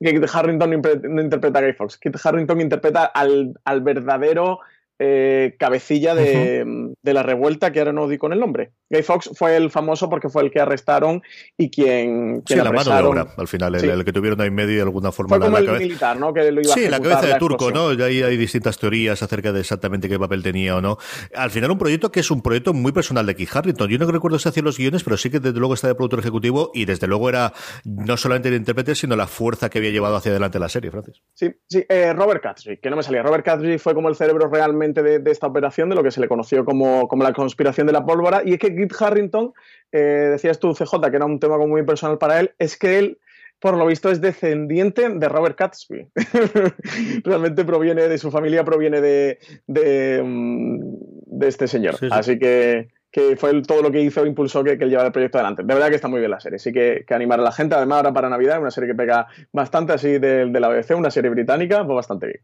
Kit 0.00 0.24
Harrington 0.32 0.82
no 1.10 1.22
interpreta 1.22 1.58
a 1.58 1.62
Guy 1.62 1.72
Fox. 1.72 1.98
Kit 1.98 2.16
Harrington 2.22 2.60
interpreta 2.60 3.06
al, 3.06 3.54
al 3.64 3.80
verdadero 3.82 4.60
eh, 4.98 5.54
cabecilla 5.58 6.14
de, 6.14 6.94
la 7.02 7.22
revuelta, 7.22 7.70
que 7.70 7.78
ahora 7.78 7.92
no 7.92 8.08
di 8.08 8.18
con 8.18 8.32
el 8.32 8.40
nombre. 8.40 8.72
Guy 8.90 9.02
Fox 9.02 9.30
fue 9.34 9.56
el 9.56 9.70
famoso 9.70 10.10
porque 10.10 10.28
fue 10.28 10.42
el 10.42 10.50
que 10.50 10.60
arrestaron 10.60 11.22
y 11.56 11.70
quien, 11.70 12.40
quien 12.40 12.58
sí, 12.58 12.64
la 12.64 12.72
mano 12.72 12.94
de 12.94 13.02
obra, 13.02 13.26
al 13.36 13.46
final, 13.46 13.74
el, 13.76 14.04
que 14.04 14.12
tuvieron 14.12 14.40
ahí 14.40 14.48
en 14.48 14.54
medio 14.54 14.76
de 14.76 14.82
alguna 14.82 15.12
forma. 15.12 15.36
Fue 15.36 15.46
como 15.46 15.58
el 15.58 15.70
militar, 15.78 16.18
¿no? 16.18 16.34
Que 16.34 16.50
lo 16.50 16.60
iba 16.60 16.74
sí, 16.74 16.88
la 16.88 17.00
cabeza 17.00 17.26
de 17.26 17.38
turco, 17.38 17.70
¿no? 17.70 17.92
Y 17.92 18.02
ahí 18.02 18.22
hay 18.22 18.36
distintas 18.36 18.78
teorías 18.78 19.22
acerca 19.22 19.52
de 19.52 19.60
exactamente 19.60 20.08
qué 20.08 20.18
papel 20.18 20.42
tenía 20.42 20.76
o 20.76 20.80
no. 20.80 20.98
Al 21.34 21.50
final, 21.50 21.70
un 21.70 21.78
proyecto 21.78 22.10
que 22.10 22.20
es 22.20 22.30
un 22.30 22.42
proyecto 22.42 22.72
muy 22.72 22.92
personal 22.92 23.24
de 23.26 23.36
Keith 23.36 23.54
Harrington. 23.54 23.88
Yo 23.88 23.98
no 23.98 24.10
recuerdo 24.10 24.38
si 24.38 24.48
hacía 24.48 24.62
los 24.62 24.78
guiones, 24.78 25.04
pero 25.04 25.16
sí 25.16 25.30
que 25.30 25.38
desde 25.38 25.58
luego 25.58 25.74
está 25.74 25.86
de 25.86 25.94
productor 25.94 26.20
ejecutivo 26.20 26.70
y 26.74 26.86
desde 26.86 27.06
luego 27.06 27.28
era 27.28 27.52
no 27.84 28.16
solamente 28.16 28.48
el 28.48 28.56
intérprete, 28.56 28.94
sino 28.94 29.14
la 29.14 29.26
fuerza 29.26 29.70
que 29.70 29.78
había 29.78 29.90
llevado 29.90 30.16
hacia 30.16 30.30
adelante 30.30 30.58
la 30.58 30.68
serie, 30.68 30.90
Francis. 30.90 31.22
Sí, 31.34 31.54
sí. 31.68 31.84
Eh, 31.88 32.12
Robert 32.14 32.42
Catry, 32.42 32.78
que 32.78 32.90
no 32.90 32.96
me 32.96 33.02
salía. 33.02 33.22
Robert 33.22 33.44
Catry 33.44 33.78
fue 33.78 33.94
como 33.94 34.08
el 34.08 34.16
cerebro 34.16 34.48
realmente 34.48 34.87
de, 34.94 35.18
de 35.18 35.30
esta 35.30 35.46
operación 35.46 35.88
de 35.88 35.94
lo 35.94 36.02
que 36.02 36.10
se 36.10 36.20
le 36.20 36.28
conoció 36.28 36.64
como, 36.64 37.08
la 37.18 37.32
conspiración 37.32 37.86
de 37.86 37.92
la 37.92 38.04
pólvora. 38.04 38.42
Y 38.44 38.54
es 38.54 38.58
que 38.58 38.74
Kit 38.74 38.92
Harrington, 38.98 39.52
eh, 39.92 40.28
decías 40.32 40.58
tú, 40.58 40.74
CJ, 40.74 41.10
que 41.10 41.16
era 41.16 41.26
un 41.26 41.40
tema 41.40 41.58
muy 41.58 41.82
personal 41.84 42.18
para 42.18 42.40
él, 42.40 42.52
es 42.58 42.76
que 42.76 42.98
él 42.98 43.18
por 43.60 43.76
lo 43.76 43.86
visto 43.86 44.10
es 44.10 44.20
descendiente 44.20 45.08
de 45.08 45.28
Robert 45.28 45.56
Catsby. 45.56 46.06
Realmente 47.24 47.64
proviene 47.64 48.08
de 48.08 48.18
su 48.18 48.30
familia, 48.30 48.64
proviene 48.64 49.00
de, 49.00 49.38
de, 49.66 50.22
mm, 50.24 51.42
este 51.42 51.66
señor. 51.66 51.96
Así 52.10 52.38
que, 52.38 52.88
que 53.18 53.36
fue 53.36 53.62
todo 53.62 53.82
lo 53.82 53.90
que 53.90 54.00
hizo, 54.00 54.24
impulsó 54.24 54.62
que, 54.62 54.78
que 54.78 54.84
él 54.84 54.90
llevara 54.90 55.08
el 55.08 55.12
proyecto 55.12 55.38
adelante. 55.38 55.62
De 55.64 55.74
verdad 55.74 55.88
que 55.88 55.96
está 55.96 56.06
muy 56.06 56.20
bien 56.20 56.30
la 56.30 56.38
serie, 56.38 56.58
sí 56.58 56.72
que, 56.72 57.04
que 57.06 57.14
animar 57.14 57.40
a 57.40 57.42
la 57.42 57.52
gente. 57.52 57.74
Además, 57.74 57.96
ahora 57.96 58.12
para 58.12 58.28
Navidad, 58.28 58.60
una 58.60 58.70
serie 58.70 58.90
que 58.90 58.94
pega 58.94 59.26
bastante 59.52 59.92
así 59.92 60.18
de, 60.18 60.46
de 60.46 60.60
la 60.60 60.68
BBC, 60.68 60.96
una 60.96 61.10
serie 61.10 61.30
británica, 61.30 61.84
pues 61.84 61.96
bastante 61.96 62.26
bien. 62.26 62.40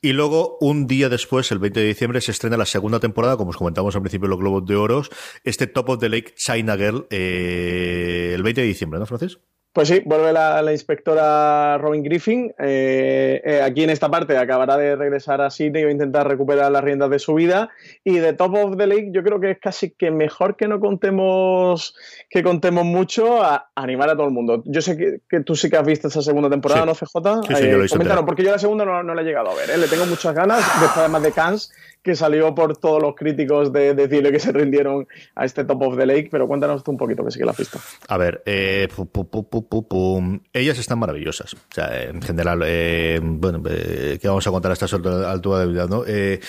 Y 0.00 0.12
luego, 0.12 0.58
un 0.60 0.86
día 0.86 1.08
después, 1.08 1.50
el 1.50 1.58
20 1.58 1.80
de 1.80 1.86
diciembre, 1.86 2.20
se 2.20 2.30
estrena 2.30 2.56
la 2.56 2.66
segunda 2.66 3.00
temporada, 3.00 3.36
como 3.36 3.50
os 3.50 3.56
comentamos 3.56 3.96
al 3.96 4.02
principio, 4.02 4.28
los 4.28 4.38
Globos 4.38 4.64
de 4.66 4.76
Oros, 4.76 5.10
este 5.44 5.66
Top 5.66 5.88
of 5.88 5.98
the 5.98 6.08
Lake 6.08 6.34
China 6.36 6.76
Girl, 6.76 7.06
eh, 7.10 8.32
el 8.34 8.42
20 8.42 8.60
de 8.60 8.66
diciembre, 8.66 9.00
¿no, 9.00 9.06
Francis? 9.06 9.38
Pues 9.72 9.88
sí, 9.88 10.02
vuelve 10.04 10.34
la, 10.34 10.60
la 10.60 10.72
inspectora 10.72 11.78
Robin 11.78 12.02
Griffin. 12.02 12.52
Eh, 12.58 13.40
eh, 13.42 13.62
aquí 13.62 13.82
en 13.82 13.88
esta 13.88 14.10
parte 14.10 14.36
acabará 14.36 14.76
de 14.76 14.96
regresar 14.96 15.40
a 15.40 15.48
Sydney 15.48 15.80
y 15.80 15.84
va 15.84 15.88
a 15.88 15.92
intentar 15.92 16.28
recuperar 16.28 16.70
las 16.70 16.84
riendas 16.84 17.08
de 17.08 17.18
su 17.18 17.32
vida. 17.32 17.70
Y 18.04 18.18
de 18.18 18.34
Top 18.34 18.54
of 18.54 18.76
the 18.76 18.86
Lake, 18.86 19.08
yo 19.12 19.22
creo 19.22 19.40
que 19.40 19.52
es 19.52 19.58
casi 19.58 19.90
que 19.90 20.10
mejor 20.10 20.56
que 20.56 20.68
no 20.68 20.78
contemos 20.78 21.96
que 22.28 22.42
contemos 22.42 22.84
mucho 22.84 23.42
a, 23.42 23.70
animar 23.74 24.10
a 24.10 24.12
todo 24.14 24.26
el 24.26 24.32
mundo. 24.32 24.62
Yo 24.66 24.82
sé 24.82 24.94
que, 24.96 25.20
que, 25.26 25.40
tú 25.40 25.56
sí 25.56 25.70
que 25.70 25.78
has 25.78 25.86
visto 25.86 26.08
esa 26.08 26.20
segunda 26.20 26.50
temporada, 26.50 26.82
sí. 26.82 26.86
¿no, 26.86 26.94
CJ? 27.22 27.46
Sí, 27.48 27.54
sí, 27.54 27.70
yo 27.70 27.78
lo 27.78 27.84
he 27.84 27.88
coméntanos, 27.88 28.24
porque 28.24 28.42
yo 28.44 28.50
la 28.50 28.58
segunda 28.58 28.84
no, 28.84 29.02
no, 29.02 29.14
la 29.14 29.22
he 29.22 29.24
llegado 29.24 29.50
a 29.50 29.54
ver. 29.54 29.70
¿eh? 29.70 29.78
Le 29.78 29.88
tengo 29.88 30.04
muchas 30.04 30.34
ganas, 30.34 30.58
después 30.58 30.98
además 30.98 31.22
de 31.22 31.32
Cans, 31.32 31.72
que 32.02 32.16
salió 32.16 32.54
por 32.54 32.76
todos 32.76 33.00
los 33.00 33.14
críticos 33.14 33.72
de, 33.72 33.94
de 33.94 34.08
decirle 34.08 34.32
que 34.32 34.40
se 34.40 34.52
rindieron 34.52 35.06
a 35.34 35.44
este 35.44 35.64
Top 35.64 35.82
of 35.82 35.96
the 35.96 36.06
Lake. 36.06 36.28
Pero 36.30 36.48
cuéntanos 36.48 36.82
tú 36.82 36.90
un 36.90 36.96
poquito, 36.96 37.24
que 37.24 37.30
sí 37.30 37.38
que 37.38 37.44
la 37.44 37.52
visto. 37.52 37.78
A 38.08 38.16
ver, 38.18 38.42
eh, 38.44 38.88
pu, 38.94 39.06
pu, 39.06 39.88
pu, 39.88 40.40
ellas 40.52 40.78
están 40.78 40.98
maravillosas. 40.98 41.54
O 41.54 41.58
sea, 41.70 42.02
en 42.02 42.20
general, 42.22 42.62
eh, 42.64 43.20
bueno, 43.22 43.62
eh, 43.68 44.18
¿qué 44.20 44.28
vamos 44.28 44.46
a 44.46 44.50
contar 44.50 44.72
a 44.72 44.74
esta 44.74 44.86
altura 44.86 45.58
de 45.60 45.66
vida, 45.66 45.86
no? 45.86 46.04
Eh, 46.06 46.40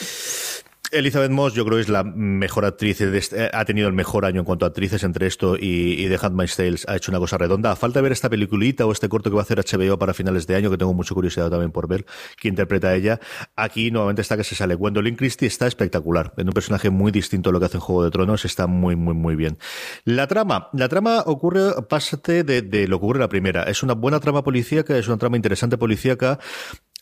Elizabeth 0.93 1.32
Moss, 1.32 1.53
yo 1.53 1.65
creo 1.65 1.79
es 1.79 1.89
la 1.89 2.03
mejor 2.03 2.65
actriz, 2.65 2.99
de 2.99 3.17
este, 3.17 3.49
ha 3.51 3.65
tenido 3.65 3.88
el 3.88 3.93
mejor 3.93 4.25
año 4.25 4.39
en 4.39 4.45
cuanto 4.45 4.65
a 4.65 4.69
actrices 4.69 5.03
entre 5.03 5.27
esto 5.27 5.56
y, 5.56 6.03
y 6.03 6.08
The 6.08 6.19
Handmaid's 6.21 6.56
Tales, 6.56 6.86
ha 6.88 6.95
hecho 6.95 7.12
una 7.12 7.19
cosa 7.19 7.38
redonda. 7.38 7.75
Falta 7.75 8.01
ver 8.01 8.12
esta 8.12 8.29
peliculita 8.29 8.86
o 8.86 8.91
este 8.91 9.10
corto 9.10 9.29
que 9.29 9.36
va 9.36 9.41
a 9.41 9.43
hacer 9.43 9.60
HBO 9.60 9.97
para 9.97 10.13
finales 10.13 10.47
de 10.47 10.56
año, 10.56 10.69
que 10.69 10.77
tengo 10.77 10.93
mucha 10.93 11.13
curiosidad 11.13 11.49
también 11.49 11.71
por 11.71 11.88
ver 11.88 12.06
quién 12.39 12.53
interpreta 12.53 12.89
a 12.89 12.95
ella. 12.95 13.19
Aquí 13.56 13.91
nuevamente 13.91 14.21
está 14.21 14.38
que 14.38 14.43
se 14.43 14.56
sale. 14.56 14.75
Gwendolyn 14.75 15.15
Christie 15.15 15.47
está 15.47 15.67
espectacular, 15.67 16.34
en 16.38 16.47
un 16.47 16.53
personaje 16.53 16.89
muy 16.89 17.12
distinto 17.12 17.49
a 17.49 17.53
lo 17.53 17.60
que 17.60 17.65
hace 17.65 17.77
en 17.77 17.82
Juego 17.82 18.03
de 18.03 18.12
Tronos, 18.12 18.45
está 18.45 18.67
muy, 18.67 18.95
muy, 18.95 19.13
muy 19.13 19.36
bien. 19.36 19.58
La 20.06 20.27
trama, 20.27 20.69
la 20.73 20.89
trama 20.89 21.23
ocurre, 21.25 21.73
pásate 21.89 22.43
de, 22.43 22.62
de 22.62 22.88
lo 22.88 22.99
que 22.99 23.06
ocurre 23.06 23.19
la 23.19 23.29
primera. 23.29 23.63
Es 23.63 23.84
una 23.84 23.93
buena 23.93 24.19
trama 24.19 24.43
policíaca, 24.43 24.97
es 24.97 25.08
una 25.08 25.17
trama 25.17 25.38
interesante 25.38 25.77
policíaca, 25.77 26.39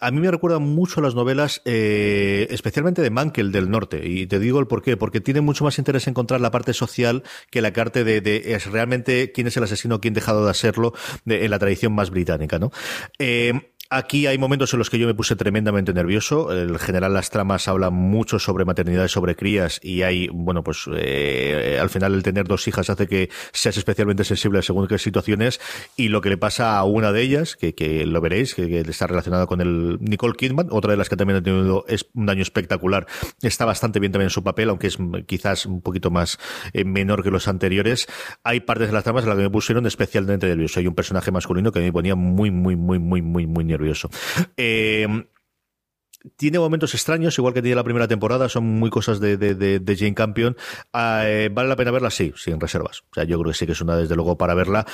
a 0.01 0.09
mí 0.09 0.19
me 0.19 0.31
recuerda 0.31 0.57
mucho 0.57 0.99
las 0.99 1.13
novelas, 1.13 1.61
eh, 1.63 2.47
especialmente 2.49 3.03
de 3.03 3.11
Mankel 3.11 3.51
del 3.51 3.69
Norte. 3.69 4.01
Y 4.07 4.25
te 4.25 4.39
digo 4.39 4.59
el 4.59 4.65
por 4.65 4.81
qué. 4.81 4.97
Porque 4.97 5.21
tiene 5.21 5.41
mucho 5.41 5.63
más 5.63 5.77
interés 5.77 6.07
encontrar 6.07 6.41
la 6.41 6.49
parte 6.49 6.73
social 6.73 7.23
que 7.51 7.61
la 7.61 7.71
parte 7.71 8.03
de, 8.03 8.19
de 8.19 8.55
es 8.55 8.65
realmente 8.65 9.31
quién 9.31 9.45
es 9.45 9.55
el 9.57 9.63
asesino, 9.63 10.01
quién 10.01 10.13
ha 10.13 10.15
dejado 10.15 10.43
de 10.43 10.51
hacerlo 10.51 10.93
de, 11.23 11.45
en 11.45 11.51
la 11.51 11.59
tradición 11.59 11.93
más 11.93 12.09
británica, 12.09 12.57
¿no? 12.57 12.71
Eh, 13.19 13.70
Aquí 13.93 14.25
hay 14.25 14.37
momentos 14.37 14.71
en 14.71 14.79
los 14.79 14.89
que 14.89 14.97
yo 14.97 15.05
me 15.05 15.13
puse 15.13 15.35
tremendamente 15.35 15.93
nervioso. 15.93 16.57
En 16.57 16.79
general, 16.79 17.13
las 17.13 17.29
tramas 17.29 17.67
hablan 17.67 17.93
mucho 17.93 18.39
sobre 18.39 18.63
maternidad, 18.63 19.09
sobre 19.09 19.35
crías, 19.35 19.81
y 19.83 20.03
hay, 20.03 20.29
bueno, 20.29 20.63
pues 20.63 20.85
eh, 20.95 21.77
al 21.77 21.89
final 21.89 22.13
el 22.13 22.23
tener 22.23 22.47
dos 22.47 22.65
hijas 22.69 22.89
hace 22.89 23.05
que 23.05 23.29
seas 23.51 23.75
especialmente 23.75 24.23
sensible 24.23 24.61
según 24.61 24.87
qué 24.87 24.97
situaciones. 24.97 25.59
Y 25.97 26.07
lo 26.07 26.21
que 26.21 26.29
le 26.29 26.37
pasa 26.37 26.77
a 26.77 26.85
una 26.85 27.11
de 27.11 27.21
ellas, 27.21 27.57
que, 27.57 28.05
lo 28.05 28.21
veréis, 28.21 28.55
que, 28.55 28.79
está 28.79 29.07
relacionada 29.07 29.45
con 29.45 29.59
el 29.59 29.97
Nicole 29.99 30.35
Kidman, 30.37 30.67
otra 30.71 30.91
de 30.91 30.97
las 30.97 31.09
que 31.09 31.17
también 31.17 31.39
ha 31.39 31.43
tenido 31.43 31.83
un 32.13 32.25
daño 32.25 32.43
espectacular, 32.43 33.07
está 33.41 33.65
bastante 33.65 33.99
bien 33.99 34.13
también 34.13 34.27
en 34.27 34.29
su 34.29 34.41
papel, 34.41 34.69
aunque 34.69 34.87
es 34.87 34.97
quizás 35.25 35.65
un 35.65 35.81
poquito 35.81 36.11
más 36.11 36.39
eh, 36.71 36.85
menor 36.85 37.23
que 37.23 37.29
los 37.29 37.49
anteriores. 37.49 38.07
Hay 38.45 38.61
partes 38.61 38.87
de 38.87 38.93
las 38.93 39.03
tramas 39.03 39.23
en 39.23 39.29
las 39.31 39.37
que 39.37 39.43
me 39.43 39.49
pusieron 39.49 39.85
especialmente 39.85 40.47
nervioso. 40.47 40.79
Hay 40.79 40.87
un 40.87 40.95
personaje 40.95 41.29
masculino 41.29 41.73
que 41.73 41.81
me 41.81 41.91
ponía 41.91 42.15
muy, 42.15 42.51
muy, 42.51 42.77
muy, 42.77 42.97
muy, 42.97 43.21
muy, 43.21 43.47
muy 43.47 43.65
nervioso 43.65 43.80
nervioso. 43.81 44.09
Eh, 44.57 45.07
tiene 46.35 46.59
momentos 46.59 46.93
extraños, 46.93 47.37
igual 47.37 47.53
que 47.53 47.61
tiene 47.61 47.75
la 47.75 47.83
primera 47.83 48.07
temporada, 48.07 48.47
son 48.49 48.65
muy 48.65 48.89
cosas 48.89 49.19
de, 49.19 49.37
de, 49.37 49.55
de, 49.55 49.79
de 49.79 49.95
Jane 49.95 50.13
Campion. 50.13 50.55
Eh, 50.93 51.49
¿Vale 51.51 51.69
la 51.69 51.75
pena 51.75 51.91
verla? 51.91 52.11
Sí, 52.11 52.31
sin 52.35 52.59
reservas. 52.59 53.01
O 53.11 53.15
sea, 53.15 53.23
yo 53.23 53.39
creo 53.39 53.51
que 53.51 53.57
sí 53.57 53.65
que 53.65 53.71
es 53.71 53.81
una, 53.81 53.95
desde 53.95 54.15
luego, 54.15 54.37
para 54.37 54.53
verla. 54.53 54.85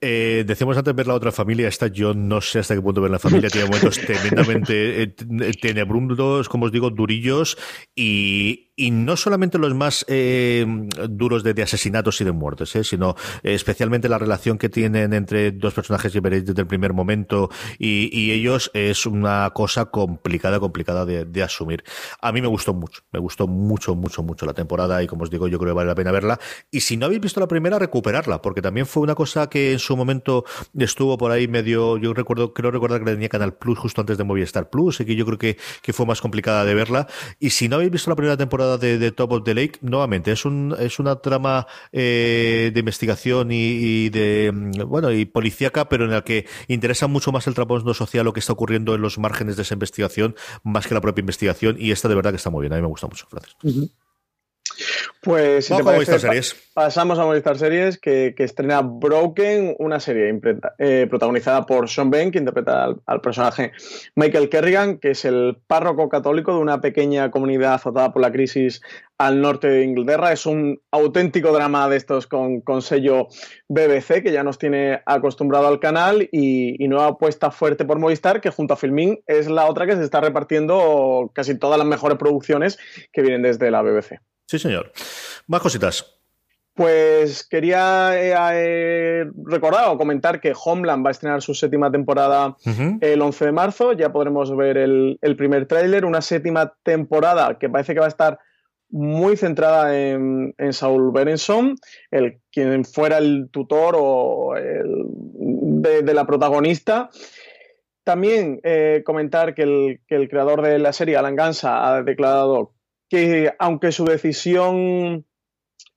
Eh, 0.00 0.44
decíamos 0.46 0.76
antes 0.76 0.94
ver 0.94 1.06
la 1.06 1.14
otra 1.14 1.32
familia, 1.32 1.68
esta 1.68 1.88
yo 1.88 2.14
no 2.14 2.40
sé 2.40 2.60
hasta 2.60 2.74
qué 2.74 2.82
punto 2.82 3.00
ver 3.00 3.10
la 3.10 3.18
familia, 3.18 3.50
tiene 3.50 3.66
momentos 3.66 3.98
tremendamente 4.06 5.02
eh, 5.02 5.14
tenebrosos, 5.60 6.48
como 6.48 6.66
os 6.66 6.72
digo, 6.72 6.90
durillos, 6.90 7.58
y, 7.96 8.67
y 8.78 8.92
no 8.92 9.16
solamente 9.16 9.58
los 9.58 9.74
más 9.74 10.04
eh, 10.08 10.64
duros 11.10 11.42
de, 11.42 11.60
asesinatos 11.60 12.20
y 12.20 12.24
de 12.24 12.30
muertes, 12.30 12.74
eh, 12.76 12.84
sino 12.84 13.16
eh, 13.42 13.52
especialmente 13.54 14.08
la 14.08 14.18
relación 14.18 14.56
que 14.56 14.68
tienen 14.68 15.12
entre 15.12 15.50
dos 15.50 15.74
personajes 15.74 16.12
que 16.12 16.20
veréis 16.20 16.46
desde 16.46 16.60
el 16.60 16.68
primer 16.68 16.94
momento 16.94 17.50
y, 17.78 18.28
ellos 18.28 18.70
es 18.74 19.06
una 19.06 19.50
cosa 19.54 19.86
complicada, 19.86 20.60
complicada 20.60 21.04
de, 21.06 21.42
asumir. 21.42 21.82
A 22.20 22.30
mí 22.30 22.40
me 22.40 22.46
gustó 22.46 22.74
mucho, 22.74 23.02
me 23.10 23.18
gustó 23.18 23.48
mucho, 23.48 23.96
mucho, 23.96 24.22
mucho 24.22 24.46
la 24.46 24.52
temporada 24.52 25.02
y 25.02 25.06
como 25.06 25.24
os 25.24 25.30
digo, 25.30 25.48
yo 25.48 25.58
creo 25.58 25.72
que 25.72 25.76
vale 25.76 25.88
la 25.88 25.94
pena 25.94 26.12
verla. 26.12 26.38
Y 26.70 26.80
si 26.80 26.96
no 26.96 27.06
habéis 27.06 27.20
visto 27.20 27.40
la 27.40 27.48
primera, 27.48 27.78
recuperarla, 27.78 28.42
porque 28.42 28.62
también 28.62 28.86
fue 28.86 29.02
una 29.02 29.14
cosa 29.14 29.48
que 29.48 29.72
en 29.72 29.78
su 29.78 29.96
momento 29.96 30.44
estuvo 30.78 31.18
por 31.18 31.32
ahí 31.32 31.48
medio, 31.48 31.96
yo 31.96 32.14
recuerdo, 32.14 32.52
creo 32.52 32.70
recordar 32.70 33.00
que 33.00 33.10
tenía 33.10 33.28
Canal 33.28 33.54
Plus 33.54 33.78
justo 33.78 34.02
antes 34.02 34.18
de 34.18 34.24
Movistar 34.24 34.70
Plus, 34.70 35.00
y 35.00 35.04
que 35.04 35.16
yo 35.16 35.24
creo 35.24 35.38
que, 35.38 35.56
que 35.82 35.92
fue 35.92 36.06
más 36.06 36.20
complicada 36.20 36.64
de 36.64 36.74
verla. 36.74 37.08
Y 37.40 37.50
si 37.50 37.68
no 37.68 37.76
habéis 37.76 37.90
visto 37.90 38.10
la 38.10 38.16
primera 38.16 38.36
temporada 38.36 38.67
de, 38.76 39.12
Top 39.12 39.32
of 39.32 39.44
the 39.44 39.54
Lake, 39.54 39.78
nuevamente, 39.80 40.32
es, 40.32 40.44
un, 40.44 40.76
es 40.78 40.98
una 40.98 41.16
trama 41.16 41.66
eh, 41.92 42.70
de 42.74 42.80
investigación 42.80 43.48
y, 43.50 44.08
de, 44.10 44.52
bueno, 44.86 45.10
y 45.10 45.24
policíaca, 45.24 45.88
pero 45.88 46.04
en 46.04 46.10
la 46.10 46.22
que 46.22 46.46
interesa 46.66 47.06
mucho 47.06 47.32
más 47.32 47.46
el 47.46 47.54
trasfondo 47.54 47.94
social, 47.94 48.24
lo 48.24 48.32
que 48.32 48.40
está 48.40 48.52
ocurriendo 48.52 48.94
en 48.94 49.00
los 49.00 49.18
márgenes 49.18 49.56
de 49.56 49.62
esa 49.62 49.74
investigación, 49.74 50.36
más 50.62 50.86
que 50.86 50.94
la 50.94 51.00
propia 51.00 51.20
investigación, 51.20 51.76
y 51.78 51.92
esta 51.92 52.08
de 52.08 52.14
verdad 52.14 52.30
que 52.30 52.36
está 52.36 52.50
muy 52.50 52.62
bien, 52.62 52.72
a 52.72 52.76
mí 52.76 52.82
me 52.82 52.88
gusta 52.88 53.06
mucho, 53.06 53.26
Francis. 53.28 53.56
Uh. 53.62 53.88
Pues 55.22 55.66
si 55.66 55.76
te 55.76 55.82
parece, 55.82 56.18
series. 56.18 56.54
pasamos 56.72 57.18
a 57.18 57.24
Movistar 57.24 57.58
Series, 57.58 57.98
que, 57.98 58.34
que, 58.36 58.44
estrena 58.44 58.80
Broken, 58.82 59.74
una 59.78 59.98
serie 59.98 60.40
eh, 60.78 61.06
protagonizada 61.10 61.66
por 61.66 61.88
Sean 61.88 62.10
Penn, 62.10 62.30
que 62.30 62.38
interpreta 62.38 62.84
al, 62.84 63.00
al, 63.06 63.20
personaje 63.20 63.72
Michael 64.14 64.48
Kerrigan, 64.48 64.98
que 64.98 65.10
es 65.10 65.24
el 65.24 65.56
párroco 65.66 66.08
católico 66.08 66.54
de 66.54 66.60
una 66.60 66.80
pequeña 66.80 67.30
comunidad 67.30 67.74
azotada 67.74 68.12
por 68.12 68.22
la 68.22 68.30
crisis 68.30 68.80
al 69.18 69.40
norte 69.40 69.68
de 69.68 69.84
Inglaterra. 69.84 70.32
Es 70.32 70.46
un 70.46 70.80
auténtico 70.92 71.52
drama 71.52 71.88
de 71.88 71.96
estos 71.96 72.26
con, 72.26 72.60
con 72.60 72.80
sello 72.80 73.26
BBC, 73.68 74.22
que 74.22 74.32
ya 74.32 74.44
nos 74.44 74.58
tiene 74.58 75.02
acostumbrado 75.04 75.66
al 75.66 75.80
canal, 75.80 76.28
y, 76.30 76.82
y, 76.82 76.88
nueva 76.88 77.08
apuesta 77.08 77.50
fuerte 77.50 77.84
por 77.84 77.98
Movistar, 77.98 78.40
que 78.40 78.50
junto 78.50 78.74
a 78.74 78.76
Filmin 78.76 79.20
es 79.26 79.48
la 79.48 79.66
otra 79.66 79.86
que 79.86 79.96
se 79.96 80.04
está 80.04 80.20
repartiendo 80.20 81.30
casi 81.34 81.58
todas 81.58 81.78
las 81.78 81.86
mejores 81.86 82.18
producciones 82.18 82.78
que 83.12 83.22
vienen 83.22 83.42
desde 83.42 83.70
la 83.70 83.82
BBC. 83.82 84.20
Sí, 84.48 84.58
señor. 84.58 84.92
Más 85.46 85.60
cositas. 85.60 86.14
Pues 86.72 87.46
quería 87.46 88.12
eh, 88.14 88.34
eh, 88.52 89.24
recordar 89.44 89.88
o 89.88 89.98
comentar 89.98 90.40
que 90.40 90.54
Homeland 90.64 91.04
va 91.04 91.10
a 91.10 91.12
estrenar 91.12 91.42
su 91.42 91.52
séptima 91.52 91.90
temporada 91.90 92.48
uh 92.48 92.70
-huh. 92.70 92.98
el 93.02 93.20
11 93.20 93.44
de 93.44 93.52
marzo. 93.52 93.92
Ya 93.92 94.10
podremos 94.10 94.56
ver 94.56 94.78
el, 94.78 95.18
el 95.20 95.36
primer 95.36 95.66
tráiler. 95.66 96.06
Una 96.06 96.22
séptima 96.22 96.72
temporada 96.82 97.58
que 97.58 97.68
parece 97.68 97.92
que 97.92 98.00
va 98.00 98.06
a 98.06 98.14
estar 98.16 98.38
muy 98.90 99.36
centrada 99.36 99.98
en, 99.98 100.54
en 100.56 100.72
Saul 100.72 101.12
Berenson, 101.12 101.76
el, 102.10 102.40
quien 102.50 102.86
fuera 102.86 103.18
el 103.18 103.50
tutor 103.50 103.96
o 103.98 104.56
el, 104.56 105.04
de, 105.82 106.02
de, 106.02 106.14
la 106.14 106.26
protagonista. 106.26 107.10
También 108.02 108.60
eh, 108.62 109.02
comentar 109.04 109.54
que 109.54 109.62
el, 109.62 110.00
que 110.06 110.14
el 110.14 110.30
creador 110.30 110.62
de 110.62 110.78
la 110.78 110.94
serie, 110.94 111.18
Alan 111.18 111.36
Gansa, 111.36 111.86
ha 111.86 112.02
declarado 112.02 112.72
que 113.08 113.52
aunque 113.58 113.92
su 113.92 114.04
decisión 114.04 115.24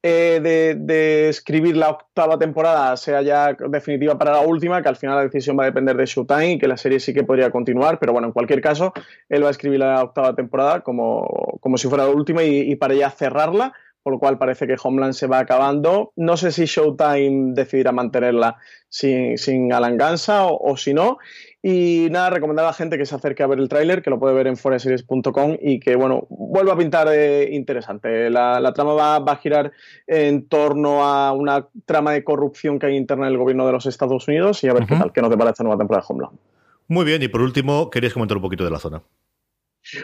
eh, 0.03 0.39
de, 0.41 0.75
de, 0.75 1.29
escribir 1.29 1.77
la 1.77 1.89
octava 1.91 2.39
temporada 2.39 2.97
sea 2.97 3.21
ya 3.21 3.53
definitiva 3.53 4.17
para 4.17 4.31
la 4.31 4.41
última, 4.41 4.81
que 4.81 4.89
al 4.89 4.95
final 4.95 5.15
la 5.17 5.23
decisión 5.23 5.57
va 5.59 5.63
a 5.63 5.67
depender 5.67 5.95
de 5.95 6.07
Showtime 6.07 6.53
y 6.53 6.57
que 6.57 6.67
la 6.67 6.77
serie 6.77 6.99
sí 6.99 7.13
que 7.13 7.23
podría 7.23 7.51
continuar, 7.51 7.99
pero 7.99 8.11
bueno, 8.11 8.27
en 8.27 8.33
cualquier 8.33 8.61
caso, 8.61 8.93
él 9.29 9.43
va 9.43 9.49
a 9.49 9.51
escribir 9.51 9.79
la 9.79 10.01
octava 10.01 10.33
temporada 10.35 10.81
como, 10.81 11.57
como 11.59 11.77
si 11.77 11.87
fuera 11.87 12.05
la 12.05 12.09
última 12.09 12.41
y, 12.43 12.75
para 12.77 12.95
ya 12.95 13.11
cerrarla, 13.11 13.73
por 14.01 14.13
lo 14.13 14.19
cual 14.19 14.39
parece 14.39 14.65
que 14.65 14.75
Homeland 14.81 15.13
se 15.13 15.27
va 15.27 15.37
acabando. 15.37 16.13
No 16.15 16.35
sé 16.35 16.51
si 16.51 16.65
Showtime 16.65 17.53
decidirá 17.53 17.91
mantenerla 17.91 18.57
sin, 18.89 19.37
sin 19.37 19.71
Alan 19.71 19.99
o, 20.01 20.59
o 20.63 20.77
si 20.77 20.95
no. 20.95 21.19
Y 21.63 22.07
nada, 22.09 22.31
recomendar 22.31 22.65
a 22.65 22.69
la 22.69 22.73
gente 22.73 22.97
que 22.97 23.05
se 23.05 23.13
acerque 23.13 23.43
a 23.43 23.47
ver 23.47 23.59
el 23.59 23.69
tráiler, 23.69 24.01
que 24.01 24.09
lo 24.09 24.19
puede 24.19 24.33
ver 24.33 24.47
en 24.47 24.57
foreseries.com 24.57 25.57
y 25.61 25.79
que, 25.79 25.95
bueno, 25.95 26.25
vuelva 26.29 26.73
a 26.73 26.77
pintar 26.77 27.07
eh, 27.11 27.49
interesante. 27.51 28.31
La, 28.31 28.59
la 28.59 28.73
trama 28.73 28.93
va, 28.93 29.19
va, 29.19 29.33
a 29.33 29.37
girar 29.37 29.71
en 30.07 30.47
torno 30.47 31.05
a 31.05 31.31
una 31.33 31.67
trama 31.85 32.13
de 32.13 32.23
corrupción 32.23 32.79
que 32.79 32.87
hay 32.87 32.97
interna 32.97 33.27
en 33.27 33.33
el 33.33 33.37
gobierno 33.37 33.67
de 33.67 33.73
los 33.73 33.85
Estados 33.85 34.27
Unidos 34.27 34.63
y 34.63 34.69
a 34.69 34.73
ver 34.73 34.83
uh 34.83 34.85
-huh. 34.85 34.89
qué 34.89 34.95
tal, 34.95 35.13
qué 35.13 35.21
nos 35.21 35.29
depara 35.29 35.51
esta 35.51 35.63
nueva 35.63 35.77
temporada 35.77 36.03
de 36.07 36.13
Homeland. 36.13 36.39
Muy 36.87 37.05
bien, 37.05 37.21
y 37.21 37.27
por 37.27 37.41
último, 37.41 37.89
querías 37.91 38.13
comentar 38.13 38.37
un 38.37 38.43
poquito 38.43 38.63
de 38.63 38.71
la 38.71 38.79
zona. 38.79 39.03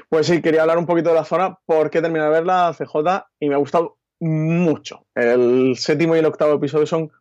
Pues 0.10 0.28
sí, 0.28 0.42
quería 0.42 0.62
hablar 0.62 0.78
un 0.78 0.86
poquito 0.86 1.10
de 1.10 1.16
la 1.16 1.26
zona 1.26 1.58
porque 1.66 1.98
he 1.98 2.02
terminado 2.02 2.32
de 2.32 2.38
verla, 2.38 2.74
CJ, 2.78 3.26
y 3.40 3.50
me 3.50 3.56
ha 3.56 3.58
gustado 3.58 3.98
mucho. 4.20 5.06
El 5.16 5.76
séptimo 5.76 6.16
y 6.16 6.20
el 6.20 6.26
octavo 6.26 6.54
episodio 6.54 6.86
son 6.86 7.12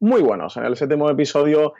muy 0.00 0.22
buenos. 0.22 0.56
En 0.56 0.64
el 0.64 0.76
séptimo 0.76 1.08
episodio, 1.08 1.74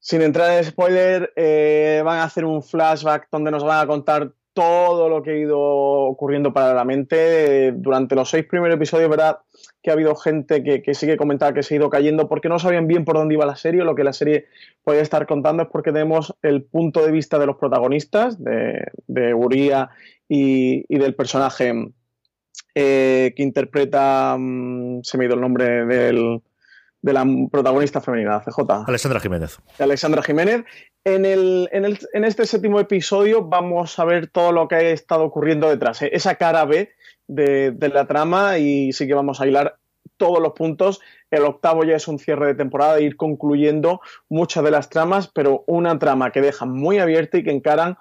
sin 0.00 0.22
entrar 0.22 0.56
en 0.58 0.64
spoiler, 0.64 1.32
eh, 1.36 2.02
van 2.04 2.18
a 2.18 2.24
hacer 2.24 2.44
un 2.44 2.62
flashback 2.62 3.28
donde 3.30 3.50
nos 3.50 3.64
van 3.64 3.80
a 3.80 3.86
contar 3.86 4.32
todo 4.58 5.08
lo 5.08 5.22
que 5.22 5.30
ha 5.30 5.36
ido 5.36 5.58
ocurriendo 5.60 6.52
paralelamente. 6.52 7.70
Durante 7.72 8.16
los 8.16 8.28
seis 8.28 8.44
primeros 8.44 8.74
episodios, 8.74 9.08
¿verdad? 9.08 9.38
Que 9.82 9.90
ha 9.90 9.92
habido 9.92 10.16
gente 10.16 10.64
que, 10.64 10.82
que 10.82 10.94
sí 10.94 11.06
que 11.06 11.16
que 11.16 11.62
se 11.62 11.74
ha 11.74 11.76
ido 11.76 11.90
cayendo 11.90 12.28
porque 12.28 12.48
no 12.48 12.58
sabían 12.58 12.88
bien 12.88 13.04
por 13.04 13.16
dónde 13.16 13.34
iba 13.34 13.46
la 13.46 13.54
serie. 13.54 13.84
Lo 13.84 13.94
que 13.94 14.02
la 14.02 14.12
serie 14.12 14.46
puede 14.82 15.00
estar 15.00 15.28
contando 15.28 15.62
es 15.62 15.68
porque 15.68 15.92
tenemos 15.92 16.34
el 16.42 16.64
punto 16.64 17.06
de 17.06 17.12
vista 17.12 17.38
de 17.38 17.46
los 17.46 17.56
protagonistas, 17.56 18.42
de, 18.42 18.84
de 19.06 19.32
Uría 19.32 19.90
y, 20.28 20.82
del 20.92 21.14
personaje 21.14 21.72
eh, 22.74 23.32
que 23.36 23.42
interpreta, 23.44 24.34
um, 24.36 25.02
se 25.02 25.18
me 25.18 25.24
ha 25.24 25.26
ido 25.26 25.36
el 25.36 25.40
nombre 25.40 25.86
del, 25.86 26.42
de 27.02 27.12
la 27.12 27.26
protagonista 27.50 28.00
femenina, 28.00 28.40
CJ. 28.40 28.84
Alexandra 28.86 29.20
Jiménez. 29.20 29.58
Alexandra 29.78 30.22
Jiménez. 30.22 30.64
En, 31.04 31.24
el, 31.24 31.68
en, 31.72 31.84
el, 31.84 31.98
en, 32.12 32.24
este 32.24 32.44
séptimo 32.44 32.80
episodio 32.80 33.44
vamos 33.44 33.98
a 33.98 34.04
ver 34.04 34.28
todo 34.28 34.52
lo 34.52 34.68
que 34.68 34.74
ha 34.74 34.80
estado 34.80 35.24
ocurriendo 35.24 35.68
detrás, 35.68 36.02
¿eh? 36.02 36.10
esa 36.12 36.34
cara 36.34 36.64
B 36.64 36.90
de, 37.28 37.70
de, 37.70 37.88
la 37.88 38.06
trama 38.06 38.58
y 38.58 38.92
sí 38.92 39.06
que 39.06 39.14
vamos 39.14 39.40
a 39.40 39.46
hilar 39.46 39.78
todos 40.16 40.40
los 40.40 40.52
puntos. 40.52 41.00
El 41.30 41.44
octavo 41.44 41.84
ya 41.84 41.96
es 41.96 42.08
un 42.08 42.18
cierre 42.18 42.48
de 42.48 42.54
temporada, 42.54 43.00
ir 43.00 43.16
concluyendo 43.16 44.00
muchas 44.28 44.64
de 44.64 44.70
las 44.70 44.90
tramas, 44.90 45.28
pero 45.28 45.64
una 45.66 45.98
trama 45.98 46.32
que 46.32 46.42
deja 46.42 46.66
muy 46.66 46.98
abierta 46.98 47.38
y 47.38 47.44
que 47.44 47.52
encaran 47.52 47.96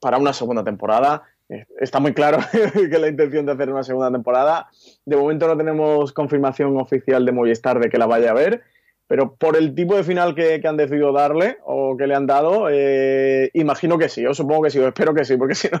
para 0.00 0.18
una 0.18 0.32
segunda 0.32 0.62
temporada 0.62 1.22
Está 1.48 2.00
muy 2.00 2.12
claro 2.12 2.38
que 2.72 2.98
la 2.98 3.08
intención 3.08 3.46
de 3.46 3.52
hacer 3.52 3.70
una 3.70 3.84
segunda 3.84 4.10
temporada. 4.10 4.68
De 5.04 5.16
momento 5.16 5.46
no 5.46 5.56
tenemos 5.56 6.12
confirmación 6.12 6.76
oficial 6.78 7.24
de 7.24 7.32
Movistar 7.32 7.78
de 7.78 7.88
que 7.88 7.98
la 7.98 8.06
vaya 8.06 8.30
a 8.30 8.34
ver, 8.34 8.62
pero 9.06 9.36
por 9.36 9.56
el 9.56 9.74
tipo 9.74 9.94
de 9.94 10.02
final 10.02 10.34
que, 10.34 10.60
que 10.60 10.66
han 10.66 10.76
decidido 10.76 11.12
darle 11.12 11.58
o 11.64 11.96
que 11.96 12.08
le 12.08 12.14
han 12.16 12.26
dado, 12.26 12.68
eh, 12.70 13.50
imagino 13.54 13.98
que 13.98 14.08
sí, 14.08 14.22
yo 14.22 14.34
supongo 14.34 14.62
que 14.62 14.70
sí, 14.70 14.78
o 14.80 14.88
espero 14.88 15.14
que 15.14 15.24
sí, 15.24 15.36
porque 15.36 15.54
si 15.54 15.68
no 15.68 15.80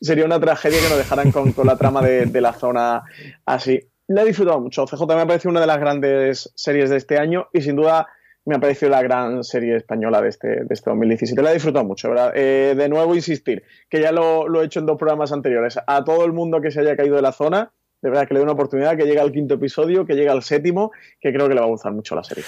sería 0.00 0.24
una 0.24 0.40
tragedia 0.40 0.78
que 0.80 0.88
nos 0.88 0.98
dejaran 0.98 1.30
con, 1.30 1.52
con 1.52 1.66
la 1.66 1.76
trama 1.76 2.00
de, 2.00 2.26
de, 2.26 2.40
la 2.40 2.54
zona 2.54 3.02
así. 3.44 3.80
La 4.06 4.22
he 4.22 4.26
disfrutado 4.26 4.60
mucho. 4.60 4.86
CJ 4.86 5.06
me 5.06 5.22
ha 5.22 5.26
parecido 5.26 5.50
una 5.50 5.60
de 5.60 5.66
las 5.66 5.78
grandes 5.78 6.52
series 6.54 6.90
de 6.90 6.96
este 6.96 7.18
año 7.18 7.48
y 7.52 7.60
sin 7.60 7.76
duda 7.76 8.06
me 8.44 8.56
ha 8.56 8.60
parecido 8.60 8.90
la 8.90 9.02
gran 9.02 9.42
serie 9.42 9.76
española 9.76 10.20
de 10.20 10.28
este, 10.28 10.48
de 10.48 10.68
este 10.70 10.90
2017. 10.90 11.40
La 11.42 11.50
he 11.50 11.54
disfrutado 11.54 11.84
mucho, 11.84 12.10
¿verdad? 12.10 12.32
Eh, 12.34 12.74
de 12.76 12.88
nuevo, 12.88 13.14
insistir, 13.14 13.62
que 13.88 14.00
ya 14.00 14.12
lo, 14.12 14.48
lo, 14.48 14.62
he 14.62 14.66
hecho 14.66 14.80
en 14.80 14.86
dos 14.86 14.98
programas 14.98 15.32
anteriores. 15.32 15.78
A 15.86 16.04
todo 16.04 16.24
el 16.24 16.32
mundo 16.32 16.60
que 16.60 16.70
se 16.70 16.80
haya 16.80 16.96
caído 16.96 17.16
de 17.16 17.22
la 17.22 17.32
zona, 17.32 17.72
de 18.02 18.10
verdad 18.10 18.28
que 18.28 18.34
le 18.34 18.40
doy 18.40 18.44
una 18.44 18.52
oportunidad, 18.52 18.96
que 18.96 19.04
llegue 19.04 19.20
al 19.20 19.32
quinto 19.32 19.54
episodio, 19.54 20.04
que 20.04 20.14
llegue 20.14 20.28
al 20.28 20.42
séptimo, 20.42 20.92
que 21.20 21.32
creo 21.32 21.48
que 21.48 21.54
le 21.54 21.60
va 21.60 21.66
a 21.66 21.70
gustar 21.70 21.92
mucho 21.92 22.14
la 22.14 22.22
serie. 22.22 22.44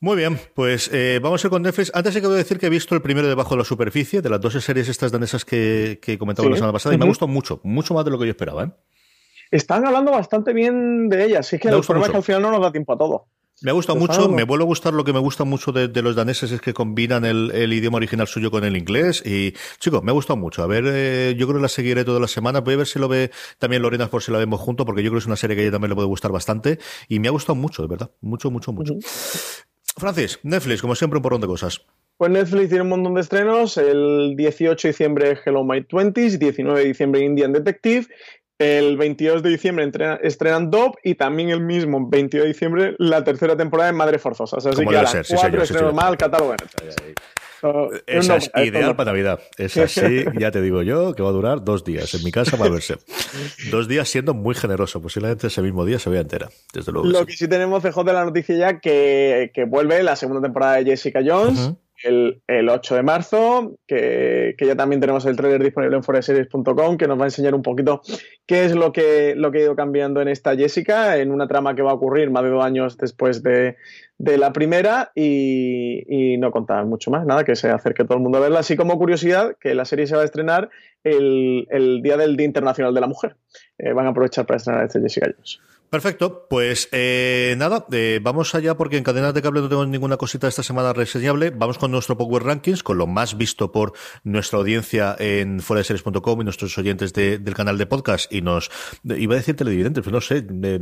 Muy 0.00 0.16
bien, 0.16 0.38
pues 0.52 0.90
eh, 0.92 1.20
vamos 1.22 1.42
a 1.44 1.46
ir 1.46 1.50
con 1.50 1.62
Netflix. 1.62 1.92
Antes 1.94 2.16
he 2.16 2.20
que 2.20 2.28
decir 2.28 2.58
que 2.58 2.66
he 2.66 2.70
visto 2.70 2.94
el 2.94 3.00
primero 3.00 3.28
debajo 3.28 3.50
de 3.50 3.58
la 3.58 3.64
superficie, 3.64 4.20
de 4.20 4.28
las 4.28 4.40
dos 4.40 4.52
series 4.52 4.88
estas 4.88 5.12
danesas 5.12 5.44
que, 5.44 6.00
que 6.02 6.18
comentaba 6.18 6.46
sí. 6.46 6.50
la 6.50 6.56
semana 6.56 6.72
pasada, 6.72 6.94
y 6.94 6.96
uh 6.96 6.98
-huh. 6.98 7.04
me 7.04 7.08
gustó 7.08 7.28
mucho, 7.28 7.60
mucho 7.62 7.94
más 7.94 8.04
de 8.04 8.10
lo 8.10 8.18
que 8.18 8.24
yo 8.26 8.30
esperaba. 8.30 8.64
¿eh? 8.64 8.70
Están 9.50 9.86
hablando 9.86 10.10
bastante 10.10 10.52
bien 10.52 11.08
de 11.08 11.24
ellas, 11.24 11.46
sí 11.46 11.58
que 11.58 11.68
el 11.68 11.80
problema 11.80 12.06
es 12.06 12.10
que 12.10 12.16
al 12.16 12.22
final 12.24 12.42
no 12.42 12.50
nos 12.50 12.60
da 12.60 12.72
tiempo 12.72 12.92
a 12.92 12.98
todo. 12.98 13.28
Me 13.62 13.70
ha 13.70 13.74
gustado 13.74 13.98
mucho, 13.98 14.28
me 14.28 14.44
vuelve 14.44 14.64
a 14.64 14.66
gustar 14.66 14.92
lo 14.92 15.04
que 15.04 15.12
me 15.12 15.20
gusta 15.20 15.44
mucho 15.44 15.72
de, 15.72 15.88
de 15.88 16.02
los 16.02 16.16
daneses 16.16 16.50
es 16.50 16.60
que 16.60 16.74
combinan 16.74 17.24
el, 17.24 17.50
el, 17.54 17.72
idioma 17.72 17.96
original 17.96 18.26
suyo 18.26 18.50
con 18.50 18.64
el 18.64 18.76
inglés 18.76 19.22
y, 19.24 19.54
chicos, 19.78 20.02
me 20.02 20.10
ha 20.10 20.12
gustado 20.14 20.36
mucho. 20.36 20.62
A 20.62 20.66
ver, 20.66 20.84
eh, 20.86 21.34
yo 21.38 21.46
creo 21.46 21.58
que 21.58 21.62
la 21.62 21.68
seguiré 21.68 22.04
toda 22.04 22.20
la 22.20 22.28
semana. 22.28 22.60
Voy 22.60 22.74
a 22.74 22.78
ver 22.78 22.86
si 22.86 22.98
lo 22.98 23.08
ve 23.08 23.30
también 23.58 23.82
Lorena 23.82 24.08
por 24.08 24.22
si 24.22 24.32
la 24.32 24.38
vemos 24.38 24.60
junto, 24.60 24.84
porque 24.84 25.02
yo 25.02 25.10
creo 25.10 25.18
que 25.18 25.22
es 25.22 25.26
una 25.26 25.36
serie 25.36 25.56
que 25.56 25.62
a 25.62 25.64
ella 25.64 25.72
también 25.72 25.90
le 25.90 25.94
puede 25.94 26.08
gustar 26.08 26.32
bastante 26.32 26.78
y 27.08 27.20
me 27.20 27.28
ha 27.28 27.30
gustado 27.30 27.54
mucho, 27.54 27.82
de 27.82 27.88
verdad. 27.88 28.10
Mucho, 28.20 28.50
mucho, 28.50 28.72
mucho. 28.72 28.94
Uh 28.94 28.98
-huh. 28.98 29.64
Francis, 29.96 30.40
Netflix, 30.42 30.80
como 30.80 30.94
siempre, 30.94 31.18
un 31.18 31.22
porrón 31.22 31.40
de 31.40 31.46
cosas. 31.46 31.80
Pues 32.16 32.30
Netflix 32.30 32.68
tiene 32.68 32.82
un 32.82 32.88
montón 32.88 33.14
de 33.14 33.20
estrenos. 33.20 33.76
El 33.76 34.34
18 34.36 34.88
de 34.88 34.92
diciembre 34.92 35.38
Hello 35.44 35.64
My 35.64 35.82
Twenties, 35.82 36.38
19 36.38 36.80
de 36.80 36.86
diciembre 36.86 37.24
Indian 37.24 37.52
Detective 37.52 38.06
el 38.58 38.96
22 38.96 39.42
de 39.42 39.50
diciembre 39.50 39.84
entrenan, 39.84 40.18
estrenan 40.22 40.70
Dob 40.70 40.94
y 41.02 41.16
también 41.16 41.50
el 41.50 41.60
mismo 41.60 42.08
22 42.08 42.44
de 42.44 42.48
diciembre 42.52 42.96
la 42.98 43.24
tercera 43.24 43.56
temporada 43.56 43.90
de 43.90 43.96
Madre 43.96 44.18
Forzosas. 44.18 44.64
Así 44.64 44.86
que 44.86 44.96
a 44.96 45.02
las 45.02 45.10
ser, 45.10 45.26
sí, 45.26 45.34
cuatro 45.34 45.64
sí, 45.64 45.72
estreno 45.72 45.92
mal 45.92 46.16
catálogo 46.16 46.54
Esa 48.06 48.36
es 48.36 48.50
ideal 48.56 48.94
para 48.94 49.10
Navidad. 49.10 49.40
Es 49.58 49.76
así, 49.76 50.24
ya 50.38 50.50
te 50.50 50.62
digo 50.62 50.82
yo, 50.82 51.14
que 51.14 51.22
va 51.22 51.30
a 51.30 51.32
durar 51.32 51.64
dos 51.64 51.84
días. 51.84 52.14
En 52.14 52.22
mi 52.22 52.30
casa 52.30 52.56
va 52.56 52.66
a 52.66 52.70
verse. 52.70 52.96
dos 53.70 53.88
días 53.88 54.08
siendo 54.08 54.34
muy 54.34 54.54
generoso. 54.54 55.02
Posiblemente 55.02 55.48
ese 55.48 55.60
mismo 55.60 55.84
día 55.84 55.98
se 55.98 56.10
vea 56.10 56.20
entera. 56.20 56.48
Desde 56.72 56.92
luego. 56.92 57.08
Lo 57.08 57.26
que 57.26 57.32
sí 57.32 57.48
tenemos, 57.48 57.82
CJ, 57.82 58.04
de 58.04 58.12
la 58.12 58.24
noticia 58.24 58.56
ya 58.56 58.78
que, 58.78 59.50
que 59.52 59.64
vuelve 59.64 60.02
la 60.02 60.14
segunda 60.14 60.40
temporada 60.40 60.76
de 60.76 60.84
Jessica 60.84 61.20
Jones. 61.24 61.58
Uh 61.58 61.70
-huh 61.70 61.83
el, 62.04 62.42
el, 62.46 62.68
8 62.68 62.94
de 62.96 63.02
marzo, 63.02 63.78
que, 63.86 64.54
que, 64.56 64.66
ya 64.66 64.76
también 64.76 65.00
tenemos 65.00 65.24
el 65.26 65.36
trailer 65.36 65.62
disponible 65.62 65.96
en 65.96 66.02
foreseries.com, 66.02 66.96
que 66.96 67.08
nos 67.08 67.18
va 67.18 67.24
a 67.24 67.26
enseñar 67.26 67.54
un 67.54 67.62
poquito 67.62 68.02
qué 68.46 68.64
es 68.64 68.74
lo 68.74 68.92
que, 68.92 69.34
lo 69.36 69.50
que 69.50 69.58
ha 69.58 69.62
ido 69.62 69.76
cambiando 69.76 70.20
en 70.20 70.28
esta 70.28 70.56
Jessica, 70.56 71.16
en 71.16 71.30
una 71.30 71.48
trama 71.48 71.74
que 71.74 71.82
va 71.82 71.90
a 71.90 71.94
ocurrir 71.94 72.30
más 72.30 72.44
de 72.44 72.50
dos 72.50 72.64
años 72.64 72.96
después 72.98 73.42
de, 73.42 73.76
de 74.18 74.38
la 74.38 74.52
primera 74.52 75.12
y, 75.14 76.04
y, 76.08 76.36
no 76.38 76.50
contar 76.50 76.84
mucho 76.86 77.10
más, 77.10 77.26
nada, 77.26 77.44
que 77.44 77.56
se 77.56 77.70
acerque 77.70 78.04
todo 78.04 78.18
el 78.18 78.22
mundo 78.22 78.38
a 78.38 78.42
verla. 78.42 78.60
Así 78.60 78.76
como 78.76 78.98
curiosidad, 78.98 79.56
que 79.60 79.74
la 79.74 79.84
serie 79.84 80.06
se 80.06 80.16
va 80.16 80.22
a 80.22 80.26
estrenar 80.26 80.70
el, 81.02 81.66
el 81.70 82.02
día 82.02 82.16
del 82.16 82.36
Día 82.36 82.46
Internacional 82.46 82.94
de 82.94 83.00
la 83.00 83.06
Mujer. 83.06 83.36
Eh, 83.78 83.92
van 83.92 84.06
a 84.06 84.10
aprovechar 84.10 84.46
para 84.46 84.56
estrenar 84.56 84.84
este 84.84 85.00
Jessica 85.00 85.26
Jones. 85.34 85.60
Perfecto, 85.94 86.48
pues 86.50 86.88
eh, 86.90 87.54
nada, 87.56 87.86
eh, 87.92 88.18
vamos 88.20 88.52
allá 88.56 88.76
porque 88.76 88.96
en 88.96 89.04
cadenas 89.04 89.32
de 89.32 89.42
cable 89.42 89.60
no 89.60 89.68
tengo 89.68 89.86
ninguna 89.86 90.16
cosita 90.16 90.48
esta 90.48 90.64
semana 90.64 90.92
reseñable. 90.92 91.50
Vamos 91.50 91.78
con 91.78 91.92
nuestro 91.92 92.18
Power 92.18 92.42
Rankings, 92.42 92.82
con 92.82 92.98
lo 92.98 93.06
más 93.06 93.36
visto 93.36 93.70
por 93.70 93.92
nuestra 94.24 94.58
audiencia 94.58 95.14
en 95.20 95.60
fueradeseries.com 95.60 96.40
y 96.40 96.42
nuestros 96.42 96.76
oyentes 96.78 97.12
de, 97.12 97.38
del 97.38 97.54
canal 97.54 97.78
de 97.78 97.86
podcast 97.86 98.32
y 98.32 98.42
nos, 98.42 98.72
iba 99.04 99.34
a 99.34 99.38
decir 99.38 99.54
televidentes, 99.54 100.02
pero 100.02 100.16
no 100.16 100.20
sé, 100.20 100.42
de, 100.42 100.80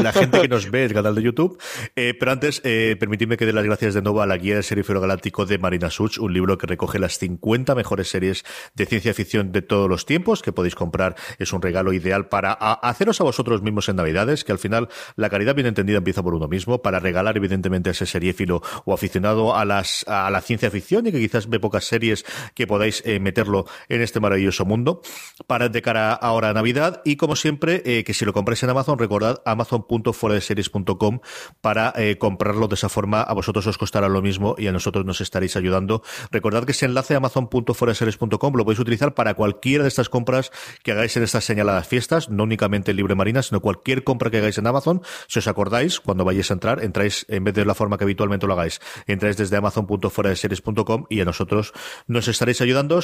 la 0.00 0.12
gente 0.12 0.40
que 0.42 0.46
nos 0.46 0.70
ve 0.70 0.84
el 0.84 0.94
canal 0.94 1.16
de 1.16 1.22
YouTube. 1.22 1.60
Eh, 1.96 2.14
pero 2.16 2.30
antes, 2.30 2.60
eh, 2.62 2.94
permitidme 3.00 3.36
que 3.36 3.46
dé 3.46 3.52
las 3.52 3.64
gracias 3.64 3.94
de 3.94 4.02
nuevo 4.02 4.22
a 4.22 4.26
la 4.26 4.36
guía 4.36 4.54
del 4.54 4.62
serifero 4.62 5.00
galáctico 5.00 5.46
de 5.46 5.58
Marina 5.58 5.90
Such, 5.90 6.20
un 6.20 6.32
libro 6.32 6.58
que 6.58 6.68
recoge 6.68 7.00
las 7.00 7.18
50 7.18 7.74
mejores 7.74 8.08
series 8.08 8.44
de 8.76 8.86
ciencia 8.86 9.14
ficción 9.14 9.50
de 9.50 9.62
todos 9.62 9.90
los 9.90 10.06
tiempos 10.06 10.42
que 10.42 10.52
podéis 10.52 10.76
comprar. 10.76 11.16
Es 11.40 11.52
un 11.52 11.60
regalo 11.60 11.92
ideal 11.92 12.28
para 12.28 12.52
haceros 12.52 13.20
a 13.20 13.24
vosotros 13.24 13.60
mismos 13.60 13.88
en 13.88 13.96
Navidades 13.96 14.43
que 14.44 14.52
al 14.52 14.58
final 14.58 14.88
la 15.16 15.30
caridad 15.30 15.54
bien 15.54 15.66
entendida 15.66 15.98
empieza 15.98 16.22
por 16.22 16.34
uno 16.34 16.48
mismo, 16.48 16.82
para 16.82 17.00
regalar 17.00 17.36
evidentemente 17.36 17.90
a 17.90 17.92
ese 17.92 18.06
seriéfilo 18.06 18.62
o 18.84 18.94
aficionado 18.94 19.56
a, 19.56 19.64
las, 19.64 20.04
a 20.08 20.30
la 20.30 20.40
ciencia 20.40 20.70
ficción 20.70 21.06
y 21.06 21.12
que 21.12 21.18
quizás 21.18 21.48
ve 21.48 21.60
pocas 21.60 21.84
series 21.84 22.24
que 22.54 22.66
podáis 22.66 23.02
eh, 23.04 23.20
meterlo 23.20 23.66
en 23.88 24.00
este 24.00 24.20
maravilloso 24.20 24.64
mundo, 24.64 25.02
para 25.46 25.68
de 25.68 25.82
cara 25.82 26.12
ahora 26.12 26.50
a 26.50 26.52
Navidad 26.52 27.02
y 27.04 27.16
como 27.16 27.36
siempre, 27.36 27.82
eh, 27.84 28.04
que 28.04 28.14
si 28.14 28.24
lo 28.24 28.32
compráis 28.32 28.62
en 28.62 28.70
Amazon, 28.70 28.98
recordad 28.98 29.42
amazon.fueradeseries.com 29.44 31.20
para 31.60 31.92
eh, 31.96 32.18
comprarlo 32.18 32.68
de 32.68 32.74
esa 32.74 32.88
forma, 32.88 33.22
a 33.22 33.32
vosotros 33.32 33.66
os 33.66 33.78
costará 33.78 34.08
lo 34.08 34.22
mismo 34.22 34.54
y 34.58 34.66
a 34.66 34.72
nosotros 34.72 35.04
nos 35.04 35.20
estaréis 35.20 35.56
ayudando. 35.56 36.02
Recordad 36.30 36.64
que 36.64 36.72
ese 36.72 36.86
enlace 36.86 37.14
amazon.fueradeseries.com 37.14 38.54
lo 38.54 38.64
podéis 38.64 38.80
utilizar 38.80 39.14
para 39.14 39.34
cualquiera 39.34 39.82
de 39.82 39.88
estas 39.88 40.08
compras 40.08 40.50
que 40.82 40.92
hagáis 40.92 41.16
en 41.16 41.22
estas 41.22 41.44
señaladas 41.44 41.86
fiestas, 41.86 42.28
no 42.28 42.44
únicamente 42.44 42.90
en 42.90 42.96
Libre 42.96 43.14
Marina, 43.14 43.42
sino 43.42 43.60
cualquier 43.60 44.04
compra 44.04 44.23
que 44.30 44.38
hagáis 44.38 44.58
en 44.58 44.66
Amazon. 44.66 45.02
Si 45.28 45.38
os 45.38 45.48
acordáis, 45.48 46.00
cuando 46.00 46.24
vayáis 46.24 46.50
a 46.50 46.54
entrar, 46.54 46.82
entráis 46.82 47.26
en 47.28 47.44
vez 47.44 47.54
de 47.54 47.64
la 47.64 47.74
forma 47.74 47.98
que 47.98 48.04
habitualmente 48.04 48.46
lo 48.46 48.54
hagáis, 48.54 48.80
entráis 49.06 49.36
desde 49.36 49.56
amazon.fueradeseries.com 49.56 51.06
y 51.10 51.20
a 51.20 51.24
nosotros 51.24 51.72
nos 52.06 52.28
estaréis 52.28 52.60
ayudando. 52.60 52.94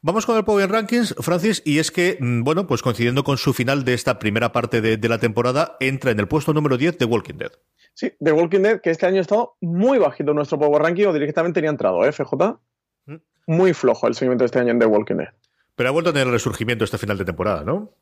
Vamos 0.00 0.26
con 0.26 0.36
el 0.36 0.44
Power 0.44 0.70
Rankings, 0.70 1.14
Francis, 1.18 1.62
y 1.64 1.78
es 1.78 1.90
que, 1.90 2.18
bueno, 2.20 2.66
pues 2.66 2.82
coincidiendo 2.82 3.24
con 3.24 3.36
su 3.36 3.52
final 3.52 3.84
de 3.84 3.94
esta 3.94 4.18
primera 4.18 4.52
parte 4.52 4.80
de, 4.80 4.96
de 4.96 5.08
la 5.08 5.18
temporada, 5.18 5.76
entra 5.80 6.10
en 6.10 6.20
el 6.20 6.28
puesto 6.28 6.52
número 6.52 6.76
10 6.76 6.98
de 6.98 7.04
Walking 7.04 7.34
Dead. 7.34 7.52
Sí, 7.94 8.12
The 8.22 8.32
Walking 8.32 8.60
Dead, 8.60 8.80
que 8.80 8.90
este 8.90 9.06
año 9.06 9.18
ha 9.18 9.20
estado 9.20 9.56
muy 9.60 9.98
bajito 9.98 10.30
en 10.30 10.36
nuestro 10.36 10.58
Power 10.58 10.82
Ranking 10.82 11.06
o 11.06 11.12
directamente 11.12 11.60
ni 11.60 11.68
ha 11.68 11.70
entrado, 11.70 12.04
¿eh, 12.04 12.12
FJ? 12.12 12.34
Mm. 13.06 13.16
Muy 13.46 13.72
flojo 13.74 14.08
el 14.08 14.14
seguimiento 14.14 14.42
de 14.42 14.46
este 14.46 14.58
año 14.58 14.72
en 14.72 14.78
The 14.78 14.86
Walking 14.86 15.16
Dead. 15.16 15.28
Pero 15.76 15.88
ha 15.88 15.92
vuelto 15.92 16.10
a 16.10 16.12
tener 16.12 16.26
el 16.26 16.32
resurgimiento 16.32 16.84
este 16.84 16.98
final 16.98 17.18
de 17.18 17.24
temporada, 17.24 17.64
¿no? 17.64 17.92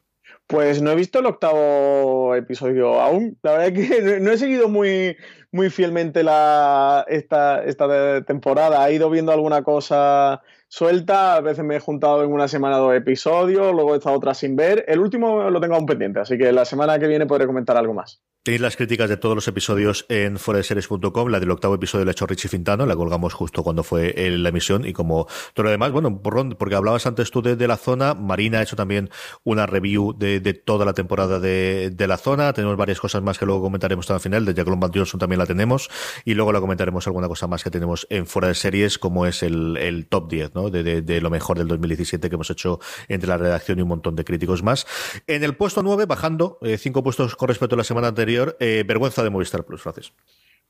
Pues 0.46 0.82
no 0.82 0.90
he 0.90 0.94
visto 0.94 1.18
el 1.20 1.26
octavo 1.26 2.34
episodio 2.34 3.00
aún. 3.00 3.38
La 3.42 3.52
verdad 3.52 3.68
es 3.68 3.88
que 3.88 4.00
no 4.20 4.32
he 4.32 4.38
seguido 4.38 4.68
muy, 4.68 5.16
muy 5.50 5.70
fielmente 5.70 6.22
la, 6.22 7.04
esta, 7.08 7.64
esta 7.64 8.22
temporada. 8.24 8.88
He 8.88 8.94
ido 8.94 9.10
viendo 9.10 9.32
alguna 9.32 9.62
cosa 9.62 10.42
suelta. 10.68 11.36
A 11.36 11.40
veces 11.40 11.64
me 11.64 11.76
he 11.76 11.80
juntado 11.80 12.24
en 12.24 12.32
una 12.32 12.48
semana 12.48 12.78
dos 12.78 12.94
episodios, 12.94 13.74
luego 13.74 13.94
he 13.94 13.98
estado 13.98 14.16
otra 14.16 14.34
sin 14.34 14.56
ver. 14.56 14.84
El 14.88 15.00
último 15.00 15.50
lo 15.50 15.60
tengo 15.60 15.74
aún 15.74 15.86
pendiente, 15.86 16.20
así 16.20 16.38
que 16.38 16.52
la 16.52 16.64
semana 16.64 16.98
que 16.98 17.06
viene 17.06 17.26
podré 17.26 17.46
comentar 17.46 17.76
algo 17.76 17.94
más. 17.94 18.22
Tenéis 18.44 18.60
las 18.60 18.74
críticas 18.74 19.08
de 19.08 19.16
todos 19.16 19.36
los 19.36 19.46
episodios 19.46 20.04
en 20.08 20.36
foradeseries.com. 20.36 21.28
La 21.28 21.38
del 21.38 21.52
octavo 21.52 21.76
episodio 21.76 22.04
la 22.04 22.10
ha 22.10 22.12
hecho 22.12 22.26
Richie 22.26 22.48
Fintano, 22.48 22.86
la 22.86 22.96
colgamos 22.96 23.34
justo 23.34 23.62
cuando 23.62 23.84
fue 23.84 24.12
la 24.16 24.48
emisión. 24.48 24.84
Y 24.84 24.92
como 24.92 25.28
todo 25.54 25.62
lo 25.62 25.70
demás, 25.70 25.92
bueno, 25.92 26.20
porque 26.58 26.74
hablabas 26.74 27.06
antes 27.06 27.30
tú 27.30 27.40
de, 27.40 27.68
la 27.68 27.76
zona, 27.76 28.14
Marina 28.14 28.58
ha 28.58 28.62
hecho 28.62 28.74
también 28.74 29.10
una 29.44 29.66
review 29.66 30.12
de, 30.18 30.40
toda 30.54 30.84
la 30.84 30.92
temporada 30.92 31.38
de, 31.38 31.94
la 31.96 32.16
zona. 32.16 32.52
Tenemos 32.52 32.76
varias 32.76 32.98
cosas 32.98 33.22
más 33.22 33.38
que 33.38 33.46
luego 33.46 33.62
comentaremos 33.62 34.10
al 34.10 34.18
final. 34.18 34.44
De 34.44 34.54
Jack 34.54 34.66
Lombard 34.66 34.90
Johnson 34.92 35.20
también 35.20 35.38
la 35.38 35.46
tenemos. 35.46 35.88
Y 36.24 36.34
luego 36.34 36.50
la 36.50 36.58
comentaremos 36.58 37.06
alguna 37.06 37.28
cosa 37.28 37.46
más 37.46 37.62
que 37.62 37.70
tenemos 37.70 38.08
en 38.10 38.26
Fuera 38.26 38.48
de 38.48 38.54
Series, 38.56 38.98
como 38.98 39.24
es 39.24 39.44
el, 39.44 40.08
top 40.10 40.28
10 40.28 40.54
¿no? 40.56 40.68
de, 40.68 41.20
lo 41.20 41.30
mejor 41.30 41.58
del 41.58 41.68
2017 41.68 42.28
que 42.28 42.34
hemos 42.34 42.50
hecho 42.50 42.80
entre 43.06 43.28
la 43.28 43.36
redacción 43.36 43.78
y 43.78 43.82
un 43.82 43.88
montón 43.88 44.16
de 44.16 44.24
críticos 44.24 44.64
más. 44.64 44.84
En 45.28 45.44
el 45.44 45.54
puesto 45.54 45.84
9, 45.84 46.06
bajando 46.06 46.58
eh, 46.62 46.76
cinco 46.76 47.04
puestos 47.04 47.36
con 47.36 47.46
respecto 47.46 47.76
a 47.76 47.78
la 47.78 47.84
semana 47.84 48.08
anterior 48.08 48.31
eh, 48.60 48.84
vergüenza 48.86 49.22
de 49.22 49.30
Movistar 49.30 49.64
Plus, 49.64 49.82
Francis. 49.82 50.12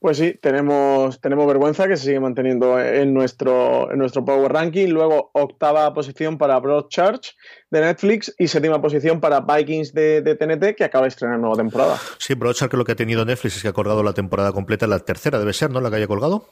Pues 0.03 0.17
sí, 0.17 0.37
tenemos, 0.41 1.21
tenemos 1.21 1.47
vergüenza 1.47 1.87
que 1.87 1.95
se 1.95 2.07
sigue 2.07 2.19
manteniendo 2.19 2.77
en 2.77 3.13
nuestro, 3.13 3.89
en 3.89 3.99
nuestro 3.99 4.25
Power 4.25 4.51
Ranking. 4.51 4.89
Luego, 4.89 5.31
octava 5.33 5.93
posición 5.93 6.37
para 6.37 6.59
Broadchurch 6.59 7.37
de 7.71 7.79
Netflix 7.79 8.35
y 8.37 8.49
séptima 8.49 8.81
posición 8.81 9.21
para 9.21 9.39
Vikings 9.39 9.93
de, 9.93 10.21
TNT, 10.21 10.75
que 10.75 10.83
acaba 10.83 11.03
de 11.03 11.07
estrenar 11.07 11.39
nueva 11.39 11.55
temporada. 11.55 11.97
Sí, 12.17 12.33
Broadchurch 12.33 12.69
que 12.69 12.75
lo 12.75 12.83
que 12.83 12.91
ha 12.91 12.95
tenido 12.97 13.23
Netflix 13.23 13.55
es 13.55 13.61
que 13.61 13.69
ha 13.69 13.73
colgado 13.73 14.03
la 14.03 14.11
temporada 14.11 14.51
completa, 14.51 14.87
la 14.87 14.99
tercera 14.99 15.39
debe 15.39 15.53
ser, 15.53 15.71
¿no? 15.71 15.79
La 15.79 15.89
que 15.89 15.95
haya 15.95 16.07
colgado. 16.07 16.47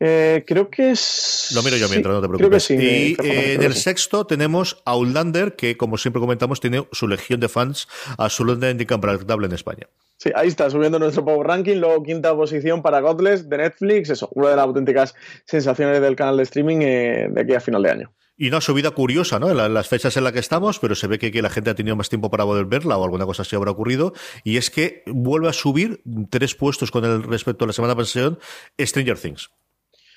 Eh, 0.00 0.44
creo 0.46 0.70
que 0.70 0.90
es. 0.90 1.50
Lo 1.54 1.62
miro 1.62 1.76
yo 1.76 1.88
mientras, 1.88 2.14
no 2.14 2.20
te 2.20 2.28
preocupes. 2.28 2.70
y 2.70 3.16
en 3.18 3.62
el 3.62 3.74
sexto 3.74 4.26
tenemos 4.26 4.82
a 4.84 4.92
Outlander, 4.92 5.54
que 5.56 5.76
como 5.76 5.98
siempre 5.98 6.20
comentamos, 6.20 6.60
tiene 6.60 6.86
su 6.92 7.08
legión 7.08 7.40
de 7.40 7.48
fans 7.48 7.88
absolutamente 8.18 8.84
incomparable 8.84 9.46
en 9.46 9.52
España. 9.52 9.88
Sí, 10.16 10.30
ahí 10.34 10.48
está, 10.48 10.70
subiendo 10.70 10.98
nuestro 10.98 11.24
Power 11.24 11.46
Ranking. 11.46 11.76
Luego, 11.76 12.02
quinta 12.02 12.34
posición 12.34 12.82
para 12.82 13.00
Godless 13.00 13.48
de 13.48 13.58
Netflix. 13.58 14.10
Eso, 14.10 14.28
una 14.34 14.50
de 14.50 14.56
las 14.56 14.64
auténticas 14.64 15.14
sensaciones 15.44 16.00
del 16.00 16.16
canal 16.16 16.36
de 16.36 16.44
streaming 16.44 16.78
eh, 16.82 17.28
de 17.30 17.40
aquí 17.40 17.54
a 17.54 17.60
final 17.60 17.82
de 17.82 17.90
año. 17.90 18.12
Y 18.36 18.48
una 18.48 18.60
subida 18.60 18.90
curiosa, 18.90 19.38
¿no? 19.38 19.48
En 19.48 19.74
las 19.74 19.88
fechas 19.88 20.16
en 20.16 20.24
las 20.24 20.32
que 20.32 20.40
estamos, 20.40 20.80
pero 20.80 20.96
se 20.96 21.06
ve 21.06 21.18
que, 21.18 21.40
la 21.40 21.50
gente 21.50 21.70
ha 21.70 21.74
tenido 21.74 21.94
más 21.94 22.08
tiempo 22.08 22.30
para 22.30 22.44
poder 22.44 22.64
verla 22.64 22.96
o 22.96 23.04
alguna 23.04 23.26
cosa 23.26 23.42
así 23.42 23.54
habrá 23.54 23.70
ocurrido. 23.70 24.12
Y 24.42 24.56
es 24.56 24.70
que 24.70 25.04
vuelve 25.06 25.48
a 25.48 25.52
subir 25.52 26.02
tres 26.30 26.56
puestos 26.56 26.90
con 26.90 27.04
el 27.04 27.22
respecto 27.22 27.64
a 27.64 27.68
la 27.68 27.72
semana 27.72 27.94
pasada 27.94 28.36
Stranger 28.78 29.18
Things. 29.18 29.50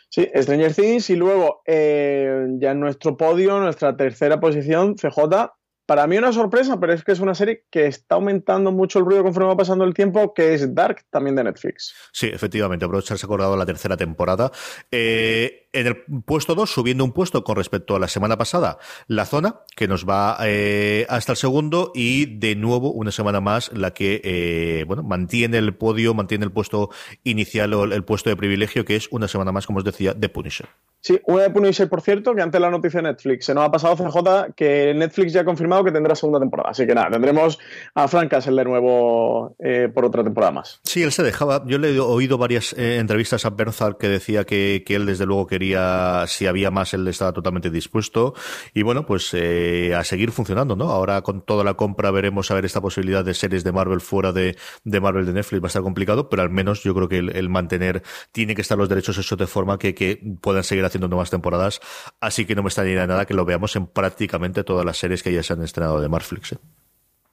Sí, 0.09 0.27
Stranger 0.35 0.73
Things 0.73 1.09
y 1.09 1.15
luego 1.15 1.61
eh, 1.65 2.45
ya 2.59 2.71
en 2.71 2.79
nuestro 2.79 3.17
podio, 3.17 3.59
nuestra 3.59 3.95
tercera 3.95 4.39
posición, 4.39 4.95
CJ. 4.95 5.51
Para 5.87 6.05
mí 6.05 6.17
una 6.17 6.33
sorpresa, 6.33 6.81
pero 6.81 6.91
es 6.91 7.01
que 7.05 7.13
es 7.13 7.21
una 7.21 7.33
serie 7.33 7.63
que 7.71 7.85
está 7.85 8.15
aumentando 8.15 8.73
mucho 8.73 8.99
el 8.99 9.05
ruido 9.05 9.23
conforme 9.23 9.47
va 9.47 9.55
pasando 9.55 9.85
el 9.85 9.93
tiempo, 9.93 10.33
que 10.33 10.53
es 10.53 10.75
Dark, 10.75 11.05
también 11.09 11.37
de 11.37 11.45
Netflix. 11.45 11.95
Sí, 12.11 12.27
efectivamente, 12.27 12.83
aprovecharse 12.83 13.25
acordado 13.25 13.55
la 13.55 13.65
tercera 13.65 13.95
temporada. 13.95 14.51
Eh, 14.91 15.69
en 15.71 15.87
el 15.87 16.03
puesto 16.25 16.55
2, 16.55 16.69
subiendo 16.69 17.05
un 17.05 17.13
puesto 17.13 17.43
con 17.45 17.55
respecto 17.55 17.95
a 17.95 17.99
la 17.99 18.09
semana 18.09 18.37
pasada, 18.37 18.79
la 19.07 19.25
zona, 19.25 19.61
que 19.77 19.87
nos 19.87 20.05
va 20.05 20.37
eh, 20.43 21.05
hasta 21.07 21.31
el 21.31 21.37
segundo, 21.37 21.93
y 21.95 22.37
de 22.37 22.55
nuevo, 22.55 22.91
una 22.91 23.11
semana 23.11 23.39
más, 23.39 23.71
la 23.71 23.91
que 23.91 24.19
eh, 24.25 24.83
bueno, 24.87 25.03
mantiene 25.03 25.57
el 25.57 25.73
podio, 25.73 26.13
mantiene 26.13 26.43
el 26.43 26.51
puesto 26.51 26.89
inicial 27.23 27.73
o 27.73 27.85
el 27.85 28.03
puesto 28.03 28.29
de 28.29 28.35
privilegio, 28.35 28.83
que 28.83 28.97
es 28.97 29.07
una 29.11 29.29
semana 29.29 29.53
más, 29.53 29.65
como 29.65 29.79
os 29.79 29.85
decía, 29.85 30.13
de 30.13 30.27
Punisher. 30.27 30.67
Sí, 30.99 31.21
una 31.25 31.43
de 31.43 31.49
Punisher, 31.51 31.87
por 31.87 32.01
cierto, 32.01 32.33
que 32.35 32.41
antes 32.41 32.59
la 32.59 32.69
noticia 32.69 33.01
de 33.01 33.09
Netflix 33.09 33.45
se 33.45 33.53
nos 33.53 33.63
ha 33.63 33.71
pasado 33.71 33.95
CJ 33.95 34.53
que 34.55 34.93
Netflix 34.95 35.31
ya 35.31 35.41
ha 35.41 35.45
confirmado 35.45 35.76
que 35.83 35.91
tendrá 35.91 36.15
segunda 36.15 36.39
temporada. 36.39 36.69
Así 36.71 36.85
que 36.85 36.93
nada, 36.93 37.09
tendremos 37.11 37.59
a 37.95 38.07
Frank 38.07 38.29
Castle 38.29 38.55
de 38.55 38.65
nuevo 38.65 39.55
eh, 39.59 39.89
por 39.93 40.05
otra 40.05 40.23
temporada 40.23 40.51
más. 40.51 40.79
Sí, 40.83 41.03
él 41.03 41.11
se 41.11 41.23
dejaba. 41.23 41.63
Yo 41.65 41.77
le 41.77 41.95
he 41.95 41.99
oído 41.99 42.37
varias 42.37 42.73
entrevistas 42.73 43.45
a 43.45 43.49
Bernthal 43.51 43.97
que 43.97 44.07
decía 44.07 44.43
que, 44.43 44.83
que 44.85 44.95
él 44.95 45.05
desde 45.05 45.25
luego 45.25 45.47
quería 45.47 46.25
si 46.27 46.47
había 46.47 46.71
más, 46.71 46.93
él 46.93 47.07
estaba 47.07 47.33
totalmente 47.33 47.69
dispuesto. 47.69 48.33
Y 48.73 48.83
bueno, 48.83 49.05
pues 49.05 49.33
eh, 49.33 49.93
a 49.95 50.03
seguir 50.03 50.31
funcionando, 50.31 50.75
¿no? 50.75 50.89
Ahora 50.89 51.21
con 51.21 51.41
toda 51.41 51.63
la 51.63 51.75
compra 51.75 52.11
veremos 52.11 52.51
a 52.51 52.55
ver 52.55 52.65
esta 52.65 52.81
posibilidad 52.81 53.23
de 53.23 53.33
series 53.33 53.63
de 53.63 53.71
Marvel 53.71 54.01
fuera 54.01 54.31
de, 54.31 54.55
Marvel 54.83 55.25
de 55.25 55.33
Netflix. 55.33 55.61
Va 55.61 55.67
a 55.67 55.67
estar 55.67 55.81
complicado, 55.81 56.29
pero 56.29 56.41
al 56.41 56.49
menos 56.49 56.83
yo 56.83 56.93
creo 56.93 57.07
que 57.07 57.17
el, 57.17 57.49
mantener, 57.49 58.03
tiene 58.31 58.55
que 58.55 58.61
estar 58.61 58.77
los 58.77 58.89
derechos 58.89 59.17
hechos 59.17 59.37
de 59.37 59.47
forma 59.47 59.77
que, 59.77 59.95
que 59.95 60.21
puedan 60.41 60.63
seguir 60.63 60.85
haciendo 60.85 61.07
nuevas 61.07 61.29
temporadas. 61.29 61.79
Así 62.19 62.45
que 62.45 62.55
no 62.55 62.63
me 62.63 62.67
extrañaría 62.67 63.07
nada 63.07 63.25
que 63.25 63.33
lo 63.33 63.45
veamos 63.45 63.75
en 63.75 63.87
prácticamente 63.87 64.63
todas 64.63 64.85
las 64.85 64.97
series 64.97 65.23
que 65.23 65.33
ya 65.33 65.43
se 65.43 65.53
han 65.53 65.63
estrenado 65.67 66.01
de 66.01 66.09
Marvel. 66.09 66.41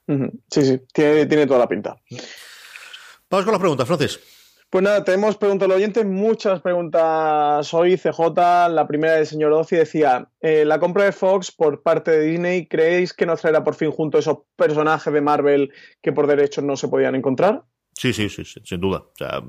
¿eh? 0.07 0.31
Sí, 0.51 0.61
sí, 0.61 0.81
tiene, 0.93 1.25
tiene 1.25 1.47
toda 1.47 1.59
la 1.59 1.67
pinta. 1.67 1.95
Vamos 3.29 3.45
con 3.45 3.51
las 3.53 3.59
preguntas, 3.59 3.87
Francis. 3.87 4.19
Pues 4.69 4.83
nada, 4.83 5.03
tenemos 5.03 5.37
preguntas 5.37 5.67
al 5.67 5.75
oyente, 5.75 6.03
muchas 6.03 6.61
preguntas 6.61 7.73
hoy. 7.73 7.97
CJ, 7.97 8.69
la 8.69 8.85
primera 8.87 9.13
del 9.13 9.25
señor 9.25 9.53
Ozi 9.53 9.77
decía, 9.77 10.27
eh, 10.41 10.65
la 10.65 10.79
compra 10.79 11.05
de 11.05 11.11
Fox 11.11 11.51
por 11.51 11.81
parte 11.81 12.11
de 12.11 12.25
Disney, 12.25 12.67
¿creéis 12.67 13.13
que 13.13 13.25
nos 13.25 13.41
traerá 13.41 13.63
por 13.63 13.75
fin 13.75 13.91
junto 13.91 14.17
esos 14.17 14.39
personajes 14.55 15.13
de 15.13 15.21
Marvel 15.21 15.71
que 16.01 16.11
por 16.11 16.27
derechos 16.27 16.63
no 16.63 16.75
se 16.75 16.87
podían 16.87 17.15
encontrar? 17.15 17.63
Sí, 17.97 18.11
sí, 18.11 18.27
sí, 18.27 18.43
sin 18.43 18.81
duda. 18.81 18.97
O 18.97 19.13
sea, 19.15 19.41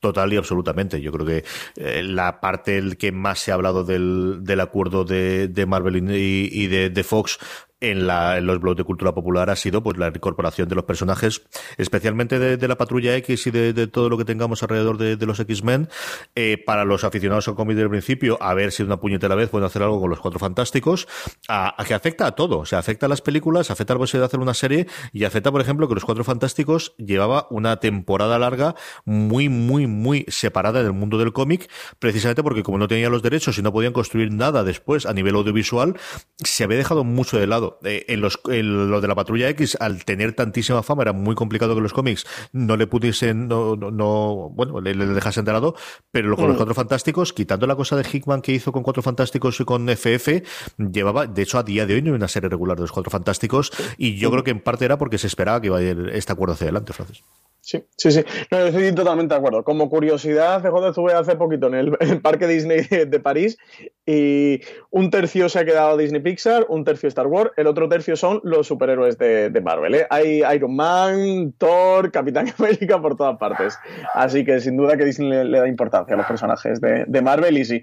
total 0.00 0.32
y 0.32 0.36
absolutamente. 0.36 1.00
Yo 1.00 1.12
creo 1.12 1.26
que 1.26 1.44
eh, 1.76 2.02
la 2.02 2.40
parte 2.40 2.76
el 2.76 2.96
que 2.96 3.12
más 3.12 3.38
se 3.38 3.52
ha 3.52 3.54
hablado 3.54 3.84
del, 3.84 4.40
del 4.42 4.58
acuerdo 4.58 5.04
de, 5.04 5.46
de 5.46 5.66
Marvel 5.66 6.10
y, 6.10 6.48
y 6.50 6.66
de, 6.66 6.90
de, 6.90 7.04
Fox 7.04 7.38
en, 7.82 8.06
la, 8.06 8.38
en 8.38 8.46
los 8.46 8.60
blogs 8.60 8.78
de 8.78 8.84
cultura 8.84 9.12
popular 9.12 9.50
ha 9.50 9.56
sido 9.56 9.82
pues 9.82 9.98
la 9.98 10.08
incorporación 10.08 10.68
de 10.68 10.76
los 10.76 10.84
personajes, 10.84 11.42
especialmente 11.76 12.38
de, 12.38 12.68
la 12.68 12.78
Patrulla 12.78 13.16
X 13.16 13.48
y 13.48 13.50
de, 13.50 13.86
todo 13.88 14.08
lo 14.08 14.16
que 14.16 14.24
tengamos 14.24 14.62
alrededor 14.62 14.96
de, 14.96 15.26
los 15.26 15.40
X-Men. 15.40 15.88
Eh, 16.34 16.62
para 16.64 16.84
los 16.84 17.04
aficionados 17.04 17.48
al 17.48 17.56
cómic 17.56 17.76
del 17.76 17.90
principio, 17.90 18.38
a 18.40 18.54
ver 18.54 18.72
si 18.72 18.82
una 18.82 18.98
puñetera 18.98 19.34
vez 19.34 19.50
pueden 19.50 19.66
hacer 19.66 19.82
algo 19.82 20.00
con 20.00 20.08
los 20.10 20.20
Cuatro 20.20 20.38
Fantásticos, 20.38 21.08
a, 21.48 21.74
que 21.86 21.94
afecta 21.94 22.26
a 22.26 22.32
todo. 22.32 22.60
O 22.60 22.64
sea, 22.64 22.78
afecta 22.78 23.06
a 23.06 23.08
las 23.08 23.20
películas, 23.20 23.70
afecta 23.70 23.92
a 23.92 23.96
la 23.96 23.98
posibilidad 23.98 24.24
de 24.24 24.26
hacer 24.26 24.40
una 24.40 24.54
serie 24.54 24.86
y 25.12 25.24
afecta, 25.24 25.50
por 25.50 25.60
ejemplo, 25.60 25.88
que 25.88 25.94
los 25.94 26.04
Cuatro 26.04 26.22
Fantásticos 26.22 26.94
llevaba 26.98 27.48
una 27.50 27.80
temporada 27.80 28.38
larga 28.38 28.76
muy, 29.04 29.48
muy, 29.48 29.88
muy 29.88 30.24
separada 30.28 30.82
del 30.84 30.92
mundo 30.92 31.18
del 31.18 31.32
cómic, 31.32 31.68
precisamente 31.98 32.44
porque 32.44 32.62
como 32.62 32.78
no 32.78 32.86
tenían 32.86 33.10
los 33.10 33.22
derechos 33.22 33.58
y 33.58 33.62
no 33.62 33.72
podían 33.72 33.92
construir 33.92 34.32
nada 34.32 34.62
después 34.62 35.04
a 35.04 35.12
nivel 35.12 35.34
audiovisual, 35.34 35.96
se 36.36 36.62
había 36.62 36.78
dejado 36.78 37.02
mucho 37.02 37.38
de 37.38 37.48
lado 37.48 37.71
en, 37.82 38.20
los, 38.20 38.40
lo 38.44 39.00
de 39.00 39.08
la 39.08 39.14
Patrulla 39.14 39.48
X, 39.50 39.76
al 39.80 40.04
tener 40.04 40.34
tantísima 40.34 40.82
fama, 40.82 41.02
era 41.02 41.12
muy 41.12 41.34
complicado 41.34 41.74
que 41.74 41.80
los 41.80 41.92
cómics 41.92 42.26
no 42.52 42.76
le 42.76 42.86
pudiesen, 42.86 43.48
no, 43.48 43.76
no, 43.76 44.50
bueno, 44.54 44.80
le, 44.80 44.94
le 44.94 45.06
dejase 45.06 45.40
enterado, 45.40 45.74
pero 46.10 46.34
con 46.36 46.46
los 46.46 46.54
mm. 46.54 46.58
Cuatro 46.58 46.74
Fantásticos, 46.74 47.32
quitando 47.32 47.66
la 47.66 47.76
cosa 47.76 47.96
de 47.96 48.06
Hickman 48.10 48.42
que 48.42 48.52
hizo 48.52 48.72
con 48.72 48.82
Cuatro 48.82 49.02
Fantásticos 49.02 49.60
y 49.60 49.64
con 49.64 49.88
FF, 49.88 50.42
llevaba, 50.78 51.26
de 51.26 51.42
hecho, 51.42 51.58
a 51.58 51.62
día 51.62 51.86
de 51.86 51.94
hoy 51.94 52.02
no 52.02 52.10
hay 52.10 52.16
una 52.16 52.28
serie 52.28 52.48
regular 52.48 52.76
de 52.76 52.82
los 52.82 52.92
Cuatro 52.92 53.10
Fantásticos, 53.10 53.72
y 53.96 54.16
yo 54.16 54.28
mm. 54.28 54.32
creo 54.32 54.44
que 54.44 54.50
en 54.50 54.60
parte 54.60 54.84
era 54.84 54.98
porque 54.98 55.18
se 55.18 55.26
esperaba 55.26 55.60
que 55.60 55.68
iba 55.68 55.78
a 55.78 55.82
ir 55.82 56.10
este 56.14 56.32
acuerdo 56.32 56.54
hacia 56.54 56.66
adelante, 56.66 56.92
Francis. 56.92 57.22
Sí, 57.64 57.84
sí, 57.96 58.10
sí. 58.10 58.24
No, 58.50 58.58
yo 58.58 58.66
estoy 58.66 58.92
totalmente 58.92 59.34
de 59.34 59.38
acuerdo. 59.38 59.62
Como 59.62 59.88
curiosidad, 59.88 60.60
CJ 60.62 60.88
estuve 60.88 61.12
hace 61.12 61.36
poquito 61.36 61.68
en 61.68 61.74
el, 61.74 62.20
parque 62.22 62.48
Disney 62.48 62.82
de 62.88 63.20
París 63.20 63.56
y 64.04 64.60
un 64.90 65.10
tercio 65.10 65.48
se 65.48 65.60
ha 65.60 65.64
quedado 65.64 65.96
Disney 65.96 66.20
Pixar, 66.20 66.66
un 66.68 66.84
tercio 66.84 67.08
Star 67.08 67.28
Wars, 67.28 67.52
el 67.62 67.66
otro 67.66 67.88
tercio 67.88 68.16
son 68.16 68.40
los 68.44 68.66
superhéroes 68.66 69.16
de, 69.18 69.60
Marvel. 69.62 69.94
¿eh? 69.94 70.06
Hay 70.10 70.42
Iron 70.54 70.76
Man, 70.76 71.52
Thor, 71.56 72.12
Capitán 72.12 72.52
América 72.58 73.00
por 73.00 73.16
todas 73.16 73.38
partes. 73.38 73.78
Así 74.14 74.44
que 74.44 74.60
sin 74.60 74.76
duda 74.76 74.96
que 74.96 75.04
Disney 75.04 75.44
le, 75.44 75.58
da 75.58 75.66
importancia 75.66 76.14
a 76.14 76.18
los 76.18 76.26
personajes 76.26 76.80
de, 76.80 77.04
de 77.06 77.22
Marvel 77.22 77.56
y 77.56 77.64
sí, 77.64 77.82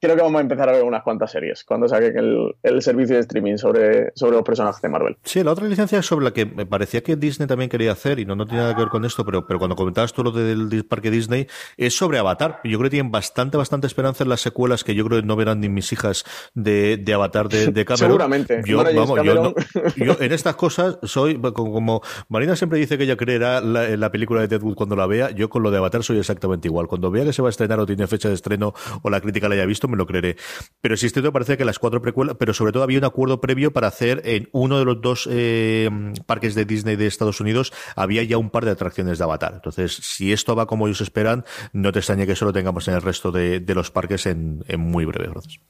creo 0.00 0.16
que 0.16 0.22
vamos 0.22 0.38
a 0.38 0.42
empezar 0.42 0.68
a 0.68 0.72
ver 0.72 0.82
unas 0.82 1.02
cuantas 1.02 1.30
series 1.30 1.62
cuando 1.64 1.86
saquen 1.86 2.16
el, 2.16 2.54
el, 2.62 2.82
servicio 2.82 3.16
de 3.16 3.22
streaming 3.22 3.56
sobre, 3.56 4.12
sobre 4.14 4.36
los 4.36 4.44
personajes 4.44 4.80
de 4.80 4.88
Marvel. 4.88 5.16
Sí, 5.24 5.44
la 5.44 5.52
otra 5.52 5.68
licencia 5.68 6.02
sobre 6.02 6.24
la 6.24 6.32
que 6.32 6.46
me 6.46 6.64
parecía 6.64 7.02
que 7.02 7.16
Disney 7.16 7.46
también 7.46 7.68
quería 7.68 7.92
hacer, 7.92 8.18
y 8.18 8.24
no, 8.24 8.34
no 8.34 8.46
tiene 8.46 8.62
nada 8.62 8.74
que 8.74 8.80
ver 8.80 8.88
con 8.88 9.04
esto, 9.04 9.24
pero, 9.24 9.46
pero 9.46 9.58
cuando 9.58 9.76
comentabas 9.76 10.12
tú 10.12 10.24
lo 10.24 10.30
del 10.30 10.84
parque 10.86 11.10
Disney, 11.10 11.46
es 11.76 11.96
sobre 11.96 12.18
Avatar. 12.18 12.60
Yo 12.64 12.78
creo 12.78 12.84
que 12.84 12.96
tienen 12.96 13.12
bastante, 13.12 13.56
bastante 13.56 13.86
esperanza 13.86 14.24
en 14.24 14.30
las 14.30 14.40
secuelas 14.40 14.84
que 14.84 14.94
yo 14.94 15.04
creo 15.04 15.20
que 15.20 15.26
no 15.26 15.36
verán 15.36 15.60
ni 15.60 15.68
mis 15.68 15.92
hijas 15.92 16.24
de, 16.54 16.96
de 16.96 17.14
Avatar 17.14 17.48
de, 17.48 17.66
de 17.66 17.84
Cameron. 17.84 18.08
Seguramente. 18.08 18.62
Yo, 18.64 18.82
vamos, 18.82 19.22
Yo, 19.22 19.54
yo, 19.96 20.16
en 20.20 20.32
estas 20.32 20.56
cosas 20.56 20.98
soy, 21.02 21.40
como, 21.40 22.02
Marina 22.28 22.56
siempre 22.56 22.78
dice 22.78 22.96
que 22.96 23.04
ella 23.04 23.16
creerá 23.16 23.60
la, 23.60 23.88
la 23.96 24.10
película 24.10 24.40
de 24.40 24.48
Deadwood 24.48 24.74
cuando 24.74 24.96
la 24.96 25.06
vea, 25.06 25.30
yo 25.30 25.50
con 25.50 25.62
lo 25.62 25.70
de 25.70 25.78
Avatar 25.78 26.02
soy 26.02 26.18
exactamente 26.18 26.68
igual. 26.68 26.86
Cuando 26.86 27.10
vea 27.10 27.24
que 27.24 27.32
se 27.32 27.42
va 27.42 27.48
a 27.48 27.50
estrenar 27.50 27.78
o 27.80 27.86
tiene 27.86 28.06
fecha 28.06 28.28
de 28.28 28.34
estreno 28.34 28.72
o 29.02 29.10
la 29.10 29.20
crítica 29.20 29.48
la 29.48 29.56
haya 29.56 29.66
visto, 29.66 29.89
me 29.90 29.96
lo 29.96 30.06
creeré. 30.06 30.36
Pero 30.80 30.96
si 30.96 31.06
esto 31.06 31.20
parece 31.32 31.56
que 31.56 31.64
las 31.64 31.78
cuatro 31.78 32.00
precuelas, 32.00 32.36
pero 32.38 32.54
sobre 32.54 32.72
todo 32.72 32.82
había 32.82 32.98
un 32.98 33.04
acuerdo 33.04 33.40
previo 33.40 33.72
para 33.72 33.88
hacer 33.88 34.22
en 34.24 34.48
uno 34.52 34.78
de 34.78 34.84
los 34.84 35.00
dos 35.00 35.28
eh, 35.30 35.90
parques 36.26 36.54
de 36.54 36.64
Disney 36.64 36.96
de 36.96 37.06
Estados 37.06 37.40
Unidos, 37.40 37.72
había 37.96 38.22
ya 38.22 38.38
un 38.38 38.50
par 38.50 38.64
de 38.64 38.70
atracciones 38.70 39.18
de 39.18 39.24
Avatar. 39.24 39.52
Entonces, 39.54 39.94
si 39.94 40.32
esto 40.32 40.56
va 40.56 40.66
como 40.66 40.86
ellos 40.86 41.00
esperan, 41.00 41.44
no 41.72 41.92
te 41.92 41.98
extrañe 41.98 42.26
que 42.26 42.32
eso 42.32 42.44
lo 42.44 42.52
tengamos 42.52 42.88
en 42.88 42.94
el 42.94 43.02
resto 43.02 43.30
de, 43.30 43.62
los 43.70 43.90
parques 43.90 44.26
en, 44.26 44.64
muy 44.78 45.04
breve. 45.04 45.30
Gracias. 45.30 45.60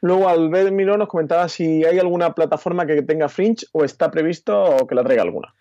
Luego, 0.00 0.28
Albert 0.28 0.72
Miró 0.72 0.98
nos 0.98 1.08
comentaba 1.08 1.48
si 1.48 1.84
hay 1.84 1.98
alguna 1.98 2.34
plataforma 2.34 2.86
que 2.86 3.02
tenga 3.02 3.28
Fringe 3.28 3.66
o 3.72 3.84
está 3.84 4.10
previsto 4.10 4.86
que 4.88 4.94
la 4.94 5.04
traiga 5.04 5.22
alguna. 5.22 5.54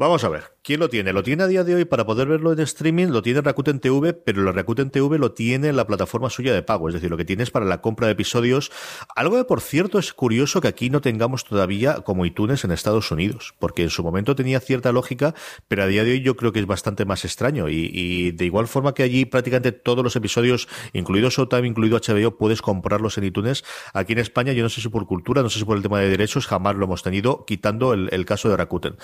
Vamos 0.00 0.22
a 0.22 0.28
ver, 0.28 0.52
¿quién 0.62 0.78
lo 0.78 0.88
tiene? 0.88 1.12
Lo 1.12 1.24
tiene 1.24 1.42
a 1.42 1.48
día 1.48 1.64
de 1.64 1.74
hoy 1.74 1.84
para 1.84 2.06
poder 2.06 2.28
verlo 2.28 2.52
en 2.52 2.60
streaming, 2.60 3.08
lo 3.08 3.20
tiene 3.20 3.40
Rakuten 3.40 3.80
TV, 3.80 4.12
pero 4.12 4.44
la 4.44 4.52
Rakuten 4.52 4.90
TV 4.90 5.18
lo 5.18 5.32
tiene 5.32 5.66
en 5.70 5.76
la 5.76 5.88
plataforma 5.88 6.30
suya 6.30 6.54
de 6.54 6.62
pago, 6.62 6.86
es 6.86 6.94
decir, 6.94 7.10
lo 7.10 7.16
que 7.16 7.24
tiene 7.24 7.42
es 7.42 7.50
para 7.50 7.66
la 7.66 7.80
compra 7.80 8.06
de 8.06 8.12
episodios. 8.12 8.70
Algo 9.16 9.38
que, 9.38 9.44
por 9.44 9.60
cierto, 9.60 9.98
es 9.98 10.12
curioso 10.12 10.60
que 10.60 10.68
aquí 10.68 10.88
no 10.88 11.00
tengamos 11.00 11.42
todavía 11.44 12.02
como 12.02 12.24
iTunes 12.24 12.62
en 12.62 12.70
Estados 12.70 13.10
Unidos, 13.10 13.56
porque 13.58 13.82
en 13.82 13.90
su 13.90 14.04
momento 14.04 14.36
tenía 14.36 14.60
cierta 14.60 14.92
lógica, 14.92 15.34
pero 15.66 15.82
a 15.82 15.88
día 15.88 16.04
de 16.04 16.12
hoy 16.12 16.20
yo 16.20 16.36
creo 16.36 16.52
que 16.52 16.60
es 16.60 16.66
bastante 16.66 17.04
más 17.04 17.24
extraño. 17.24 17.68
Y, 17.68 18.30
de 18.30 18.44
igual 18.44 18.68
forma 18.68 18.94
que 18.94 19.02
allí 19.02 19.24
prácticamente 19.24 19.72
todos 19.72 20.04
los 20.04 20.14
episodios, 20.14 20.68
incluido 20.92 21.28
Showtime, 21.28 21.66
incluido 21.66 21.98
HBO, 21.98 22.38
puedes 22.38 22.62
comprarlos 22.62 23.18
en 23.18 23.24
iTunes. 23.24 23.64
Aquí 23.94 24.12
en 24.12 24.20
España, 24.20 24.52
yo 24.52 24.62
no 24.62 24.68
sé 24.68 24.80
si 24.80 24.88
por 24.90 25.08
cultura, 25.08 25.42
no 25.42 25.50
sé 25.50 25.58
si 25.58 25.64
por 25.64 25.76
el 25.76 25.82
tema 25.82 25.98
de 25.98 26.08
derechos, 26.08 26.46
jamás 26.46 26.76
lo 26.76 26.84
hemos 26.84 27.02
tenido, 27.02 27.44
quitando 27.46 27.94
el, 27.94 28.24
caso 28.26 28.48
de 28.48 28.56
Rakuten. 28.56 28.94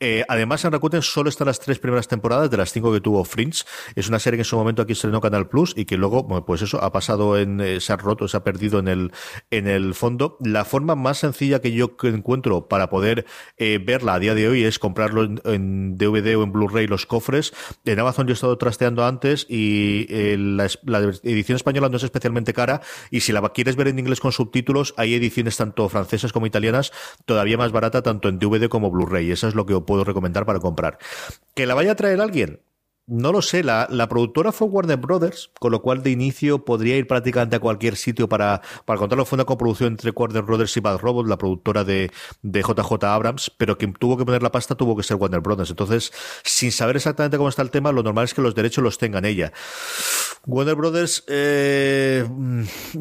Eh, 0.00 0.22
además, 0.34 0.64
en 0.64 0.72
Rakuten 0.72 1.02
solo 1.02 1.28
están 1.28 1.46
las 1.46 1.60
tres 1.60 1.78
primeras 1.78 2.08
temporadas 2.08 2.50
de 2.50 2.56
las 2.56 2.72
cinco 2.72 2.92
que 2.92 3.00
tuvo 3.00 3.24
Fringe. 3.24 3.64
Es 3.94 4.08
una 4.08 4.18
serie 4.18 4.36
que 4.36 4.42
en 4.42 4.46
su 4.46 4.56
momento 4.56 4.82
aquí 4.82 4.92
estrenó 4.92 5.20
Canal 5.20 5.48
Plus 5.48 5.72
y 5.76 5.84
que 5.84 5.96
luego, 5.96 6.26
pues 6.44 6.62
eso, 6.62 6.82
ha 6.82 6.92
pasado 6.92 7.38
en, 7.38 7.60
eh, 7.60 7.80
se 7.80 7.92
ha 7.92 7.96
roto, 7.96 8.28
se 8.28 8.36
ha 8.36 8.44
perdido 8.44 8.78
en 8.78 8.88
el, 8.88 9.12
en 9.50 9.68
el 9.68 9.94
fondo. 9.94 10.36
La 10.40 10.64
forma 10.64 10.94
más 10.94 11.18
sencilla 11.18 11.60
que 11.60 11.72
yo 11.72 11.96
encuentro 12.02 12.68
para 12.68 12.90
poder 12.90 13.26
eh, 13.56 13.80
verla 13.84 14.14
a 14.14 14.18
día 14.18 14.34
de 14.34 14.48
hoy 14.48 14.64
es 14.64 14.78
comprarlo 14.78 15.24
en, 15.44 15.96
DVD 15.96 16.36
o 16.36 16.42
en 16.42 16.52
Blu-ray 16.52 16.86
los 16.86 17.06
cofres. 17.06 17.52
En 17.84 17.98
Amazon 18.00 18.26
yo 18.26 18.32
he 18.32 18.34
estado 18.34 18.58
trasteando 18.58 19.04
antes 19.04 19.46
y 19.48 20.06
la, 20.36 20.68
la, 20.84 20.98
edición 21.22 21.56
española 21.56 21.88
no 21.88 21.96
es 21.96 22.02
especialmente 22.02 22.52
cara 22.52 22.80
y 23.10 23.20
si 23.20 23.32
la 23.32 23.40
quieres 23.50 23.76
ver 23.76 23.88
en 23.88 23.98
inglés 23.98 24.20
con 24.20 24.32
subtítulos, 24.32 24.94
hay 24.96 25.14
ediciones 25.14 25.56
tanto 25.56 25.88
francesas 25.88 26.32
como 26.32 26.46
italianas 26.46 26.92
todavía 27.24 27.56
más 27.56 27.72
barata 27.72 28.02
tanto 28.02 28.28
en 28.28 28.38
DVD 28.38 28.68
como 28.68 28.90
Blu-ray. 28.90 29.30
Eso 29.30 29.46
es 29.46 29.54
lo 29.54 29.66
que 29.66 29.78
puedo 29.80 30.04
recomendar 30.04 30.23
para 30.44 30.60
comprar. 30.60 30.98
¿Que 31.54 31.66
la 31.66 31.74
vaya 31.74 31.92
a 31.92 31.96
traer 31.96 32.20
alguien? 32.20 32.60
No 33.06 33.32
lo 33.32 33.42
sé, 33.42 33.62
la, 33.62 33.86
productora 34.08 34.50
fue 34.50 34.66
Warner 34.66 34.96
Brothers, 34.96 35.50
con 35.60 35.72
lo 35.72 35.82
cual 35.82 36.02
de 36.02 36.10
inicio 36.10 36.64
podría 36.64 36.96
ir 36.96 37.06
prácticamente 37.06 37.56
a 37.56 37.60
cualquier 37.60 37.96
sitio 37.96 38.30
para, 38.30 38.62
para 38.86 38.98
contarlo. 38.98 39.26
Fue 39.26 39.36
una 39.36 39.44
coproducción 39.44 39.92
entre 39.92 40.10
Warner 40.10 40.42
Brothers 40.42 40.74
y 40.78 40.80
Bad 40.80 41.00
Robot, 41.00 41.26
la 41.26 41.36
productora 41.36 41.84
de, 41.84 42.10
JJ 42.42 43.04
Abrams, 43.04 43.50
pero 43.58 43.76
quien 43.76 43.92
tuvo 43.92 44.16
que 44.16 44.24
poner 44.24 44.42
la 44.42 44.50
pasta 44.50 44.74
tuvo 44.74 44.96
que 44.96 45.02
ser 45.02 45.18
Warner 45.18 45.40
Brothers. 45.40 45.68
Entonces, 45.68 46.12
sin 46.44 46.72
saber 46.72 46.96
exactamente 46.96 47.36
cómo 47.36 47.50
está 47.50 47.60
el 47.60 47.70
tema, 47.70 47.92
lo 47.92 48.02
normal 48.02 48.24
es 48.24 48.32
que 48.32 48.40
los 48.40 48.54
derechos 48.54 48.82
los 48.82 48.96
tengan 48.96 49.26
ella. 49.26 49.52
Warner 50.46 50.74
Brothers, 50.74 51.24
eh, 51.28 52.26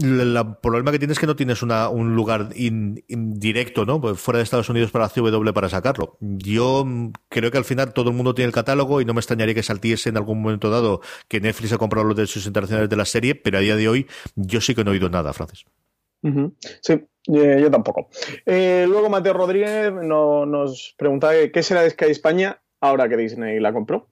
el 0.01 0.45
problema 0.61 0.91
que 0.91 0.99
tienes 0.99 1.15
es 1.15 1.19
que 1.19 1.27
no 1.27 1.37
tienes 1.37 1.61
un 1.63 2.15
lugar 2.15 2.49
indirecto, 2.55 3.85
¿no? 3.85 4.01
Pues 4.01 4.19
fuera 4.19 4.39
de 4.39 4.43
Estados 4.43 4.67
Unidos 4.67 4.91
para 4.91 5.07
CW 5.07 5.53
para 5.53 5.69
sacarlo. 5.69 6.17
Yo 6.19 6.85
creo 7.29 7.51
que 7.51 7.57
al 7.57 7.65
final 7.65 7.93
todo 7.93 8.09
el 8.09 8.17
mundo 8.17 8.35
tiene 8.35 8.47
el 8.47 8.53
catálogo 8.53 8.99
y 8.99 9.05
no 9.05 9.13
me 9.13 9.21
extrañaría 9.21 9.55
que 9.55 9.63
en 10.05 10.17
algún 10.17 10.41
momento 10.41 10.69
dado 10.69 11.01
que 11.27 11.39
Netflix 11.39 11.73
ha 11.73 11.77
comprado 11.77 12.07
los 12.07 12.15
derechos 12.15 12.45
internacionales 12.45 12.89
de 12.89 12.95
la 12.95 13.05
serie, 13.05 13.35
pero 13.35 13.57
a 13.57 13.61
día 13.61 13.75
de 13.75 13.87
hoy 13.87 14.07
yo 14.35 14.61
sí 14.61 14.75
que 14.75 14.83
no 14.83 14.91
he 14.91 14.93
oído 14.93 15.09
nada, 15.09 15.33
Francis. 15.33 15.65
Sí, 16.81 16.93
eh, 16.93 17.59
yo 17.61 17.69
tampoco. 17.69 18.09
Eh, 18.45 18.85
luego 18.87 19.09
Mateo 19.09 19.33
Rodríguez 19.33 19.91
nos 19.91 20.95
pregunta 20.97 21.31
qué 21.51 21.63
será 21.63 21.81
de 21.81 21.89
Sky 21.89 22.05
España 22.05 22.61
ahora 22.79 23.09
que 23.09 23.17
Disney 23.17 23.59
la 23.59 23.73
compró. 23.73 24.09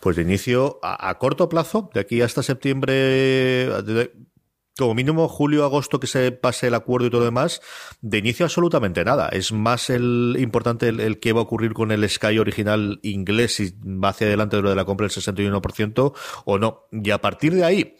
Pues 0.00 0.16
de 0.16 0.22
inicio, 0.22 0.78
a 0.82 1.18
corto 1.18 1.48
plazo, 1.48 1.90
de 1.92 2.00
aquí 2.00 2.22
hasta 2.22 2.42
septiembre, 2.42 3.68
como 4.78 4.94
mínimo 4.94 5.28
julio, 5.28 5.64
agosto 5.64 5.98
que 6.00 6.06
se 6.06 6.32
pase 6.32 6.68
el 6.68 6.74
acuerdo 6.74 7.06
y 7.06 7.10
todo 7.10 7.20
lo 7.20 7.26
demás, 7.26 7.62
de 8.00 8.18
inicio 8.18 8.44
absolutamente 8.44 9.04
nada. 9.04 9.28
Es 9.28 9.52
más 9.52 9.90
el 9.90 10.36
importante 10.38 10.88
el, 10.88 11.18
que 11.18 11.32
va 11.32 11.40
a 11.40 11.44
ocurrir 11.44 11.72
con 11.72 11.92
el 11.92 12.08
Sky 12.08 12.38
original 12.38 13.00
inglés 13.02 13.54
si 13.54 13.72
va 13.82 14.10
hacia 14.10 14.26
adelante 14.26 14.56
de 14.56 14.62
lo 14.62 14.70
de 14.70 14.76
la 14.76 14.84
compra 14.84 15.08
del 15.08 15.16
61% 15.16 16.12
o 16.44 16.58
no. 16.58 16.88
Y 16.92 17.10
a 17.10 17.20
partir 17.20 17.54
de 17.54 17.64
ahí, 17.64 17.96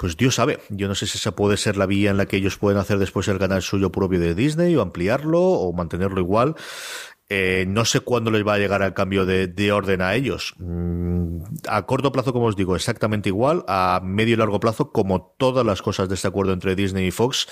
pues 0.00 0.16
Dios 0.16 0.36
sabe. 0.36 0.60
Yo 0.70 0.88
no 0.88 0.94
sé 0.94 1.06
si 1.06 1.18
esa 1.18 1.36
puede 1.36 1.58
ser 1.58 1.76
la 1.76 1.84
vía 1.84 2.10
en 2.10 2.16
la 2.16 2.24
que 2.24 2.38
ellos 2.38 2.56
pueden 2.56 2.78
hacer 2.78 2.98
después 2.98 3.28
el 3.28 3.38
canal 3.38 3.60
suyo 3.60 3.92
propio 3.92 4.18
de 4.18 4.34
Disney 4.34 4.74
o 4.74 4.80
ampliarlo 4.80 5.42
o 5.42 5.74
mantenerlo 5.74 6.20
igual. 6.20 6.56
Eh, 7.32 7.64
no 7.68 7.84
sé 7.84 8.00
cuándo 8.00 8.32
les 8.32 8.44
va 8.44 8.54
a 8.54 8.58
llegar 8.58 8.82
el 8.82 8.92
cambio 8.92 9.24
de, 9.24 9.72
orden 9.72 10.02
a 10.02 10.16
ellos. 10.16 10.54
Mm, 10.58 11.42
a 11.68 11.86
corto 11.86 12.10
plazo, 12.10 12.32
como 12.32 12.46
os 12.46 12.56
digo, 12.56 12.74
exactamente 12.74 13.28
igual. 13.28 13.64
A 13.68 14.00
medio 14.02 14.34
y 14.34 14.36
largo 14.36 14.58
plazo, 14.58 14.90
como 14.90 15.32
todas 15.38 15.64
las 15.64 15.80
cosas 15.80 16.08
de 16.08 16.16
este 16.16 16.26
acuerdo 16.26 16.52
entre 16.52 16.74
Disney 16.74 17.06
y 17.06 17.10
Fox, 17.12 17.46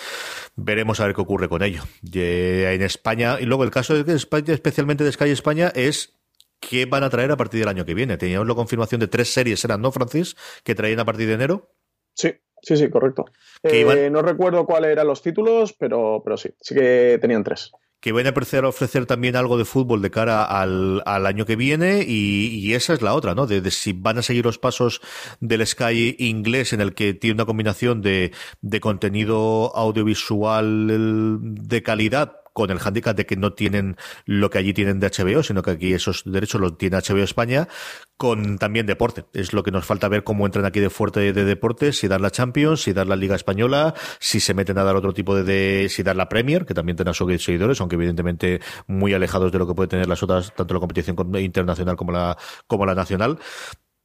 veremos 0.57 0.99
a 0.99 1.07
ver 1.07 1.15
qué 1.15 1.21
ocurre 1.21 1.49
con 1.49 1.63
ello. 1.63 1.83
en 2.13 2.83
España, 2.83 3.37
y 3.41 3.45
luego 3.45 3.63
el 3.63 3.71
caso 3.71 4.03
de 4.03 4.15
España, 4.15 4.53
especialmente 4.53 5.05
de 5.05 5.13
Sky 5.13 5.31
España, 5.31 5.71
es 5.73 6.19
qué 6.59 6.87
van 6.87 7.05
a 7.05 7.11
traer 7.11 7.31
a 7.31 7.37
partir 7.37 7.61
del 7.61 7.69
año 7.69 7.85
que 7.85 7.95
viene. 7.95 8.17
Teníamos 8.17 8.49
la 8.49 8.57
confirmación 8.57 9.01
de 9.01 9.07
tres 9.07 9.33
series, 9.33 9.65
¿eran, 9.65 9.81
no, 9.81 9.93
Francis? 9.93 10.35
Que 10.65 10.75
traían 10.75 10.99
a 10.99 11.05
partir 11.05 11.29
de 11.29 11.35
enero. 11.35 11.71
Sí, 12.15 12.33
sí, 12.63 12.77
sí, 12.77 12.91
correcto. 12.91 13.27
Eh, 13.63 14.11
no 14.11 14.23
recuerdo 14.23 14.67
cuáles 14.67 14.91
eran 14.91 15.07
los 15.07 15.23
títulos, 15.23 15.73
pero, 15.73 16.21
pero 16.25 16.37
sí, 16.37 16.51
sí 16.61 16.75
que 16.75 17.19
tenían 17.21 17.45
tres 17.45 17.71
que 18.01 18.13
van 18.13 18.27
a 18.27 18.31
ofrecer, 18.31 18.65
ofrecer 18.65 19.07
también 19.07 19.37
algo 19.37 19.59
de 19.59 19.65
fútbol 19.65 20.03
de 20.03 20.11
cara 20.11 20.45
al, 20.45 21.03
al 21.05 21.27
año 21.27 21.47
que 21.47 21.57
viene 21.57 22.05
y, 22.07 22.75
esa 22.75 22.95
es 22.95 23.03
la 23.03 23.15
otra, 23.15 23.35
¿no? 23.35 23.47
De, 23.47 23.71
si 23.71 23.93
van 23.93 24.19
a 24.19 24.23
seguir 24.23 24.45
los 24.45 24.59
pasos 24.59 25.01
del 25.41 25.67
Sky 25.67 26.17
inglés 26.19 26.73
en 26.73 26.81
el 26.81 26.95
que 26.95 27.15
tiene 27.15 27.35
una 27.35 27.47
combinación 27.47 28.03
de, 28.03 28.33
de 28.61 28.81
contenido 28.81 29.75
audiovisual 29.75 31.39
de 31.41 31.83
calidad 31.83 32.37
con 32.59 32.73
el 32.73 32.81
hándicap 32.81 33.17
de 33.17 33.25
que 33.25 33.37
no 33.37 33.53
tienen 33.53 33.97
lo 34.25 34.51
que 34.51 34.59
allí 34.59 34.75
tienen 34.75 34.99
de 34.99 35.09
HBO, 35.09 35.45
sino 35.45 35.63
que 35.63 35.71
aquí 35.71 35.95
esos 35.95 36.25
derechos 36.27 36.61
los 36.61 36.77
tiene 36.77 36.97
HBO 36.97 37.23
España, 37.23 37.69
con 38.17 38.59
también 38.59 38.85
deporte. 38.85 39.27
Es 39.33 39.53
lo 39.53 39.63
que 39.63 39.71
nos 39.71 39.85
falta 39.85 40.09
ver 40.09 40.25
cómo 40.25 40.45
entran 40.45 40.65
aquí 40.65 40.81
de 40.81 40.91
fuerte 40.91 41.33
de 41.33 41.45
deportes, 41.45 42.01
si 42.01 42.09
dar 42.09 42.21
la 42.21 42.33
Champions, 42.33 42.83
si 42.83 42.93
dar 42.93 43.07
la 43.07 43.15
Liga 43.15 43.37
Española, 43.37 43.95
si 44.19 44.41
se 44.41 44.55
meten 44.55 44.77
a 44.77 44.83
dar 44.83 44.97
otro 44.97 45.15
tipo 45.15 45.37
de, 45.37 45.87
si 45.89 46.03
dar 46.03 46.17
la 46.17 46.29
Premier, 46.29 46.67
que 46.67 46.75
también 46.75 46.97
a 47.09 47.15
sus 47.15 47.45
seguidores, 47.45 47.81
aunque 47.81 47.95
evidentemente 47.95 48.61
muy 48.89 49.15
alejados 49.15 49.53
de 49.53 49.61
lo 49.61 49.69
que 49.69 49.75
puede 49.75 49.87
tener 49.87 50.09
las 50.09 50.21
otras, 50.25 50.53
tanto 50.57 50.75
la 50.75 50.81
competición 50.81 51.17
internacional 51.37 51.95
como 51.95 52.11
la, 52.11 52.37
como 52.67 52.87
la 52.87 52.97
nacional. 52.97 53.39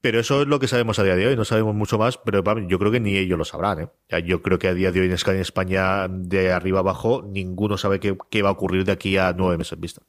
Pero 0.03 0.19
eso 0.19 0.41
es 0.41 0.49
lo 0.49 0.59
que 0.59 0.67
sabemos 0.67 0.99
a 0.99 1.03
día 1.03 1.15
de 1.15 1.27
hoy, 1.27 1.37
no 1.37 1.45
sabemos 1.45 1.73
mucho 1.73 1.97
más, 1.97 2.17
pero 2.17 2.43
yo 2.67 2.77
creo 2.77 2.91
que 2.91 2.99
ni 2.99 3.15
ellos 3.15 3.37
lo 3.37 3.45
sabrán. 3.45 3.89
¿eh? 4.09 4.23
Yo 4.25 4.41
creo 4.41 4.59
que 4.59 4.67
a 4.67 4.73
día 4.73 4.91
de 4.91 4.99
hoy 4.99 5.05
en 5.05 5.39
España, 5.39 6.09
de 6.09 6.51
arriba 6.51 6.79
abajo, 6.79 7.23
ninguno 7.25 7.77
sabe 7.77 8.01
qué, 8.01 8.17
qué 8.29 8.41
va 8.41 8.49
a 8.49 8.51
ocurrir 8.51 8.83
de 8.83 8.91
aquí 8.91 9.15
a 9.15 9.31
nueve 9.31 9.57
meses 9.57 9.79
vista. 9.79 10.01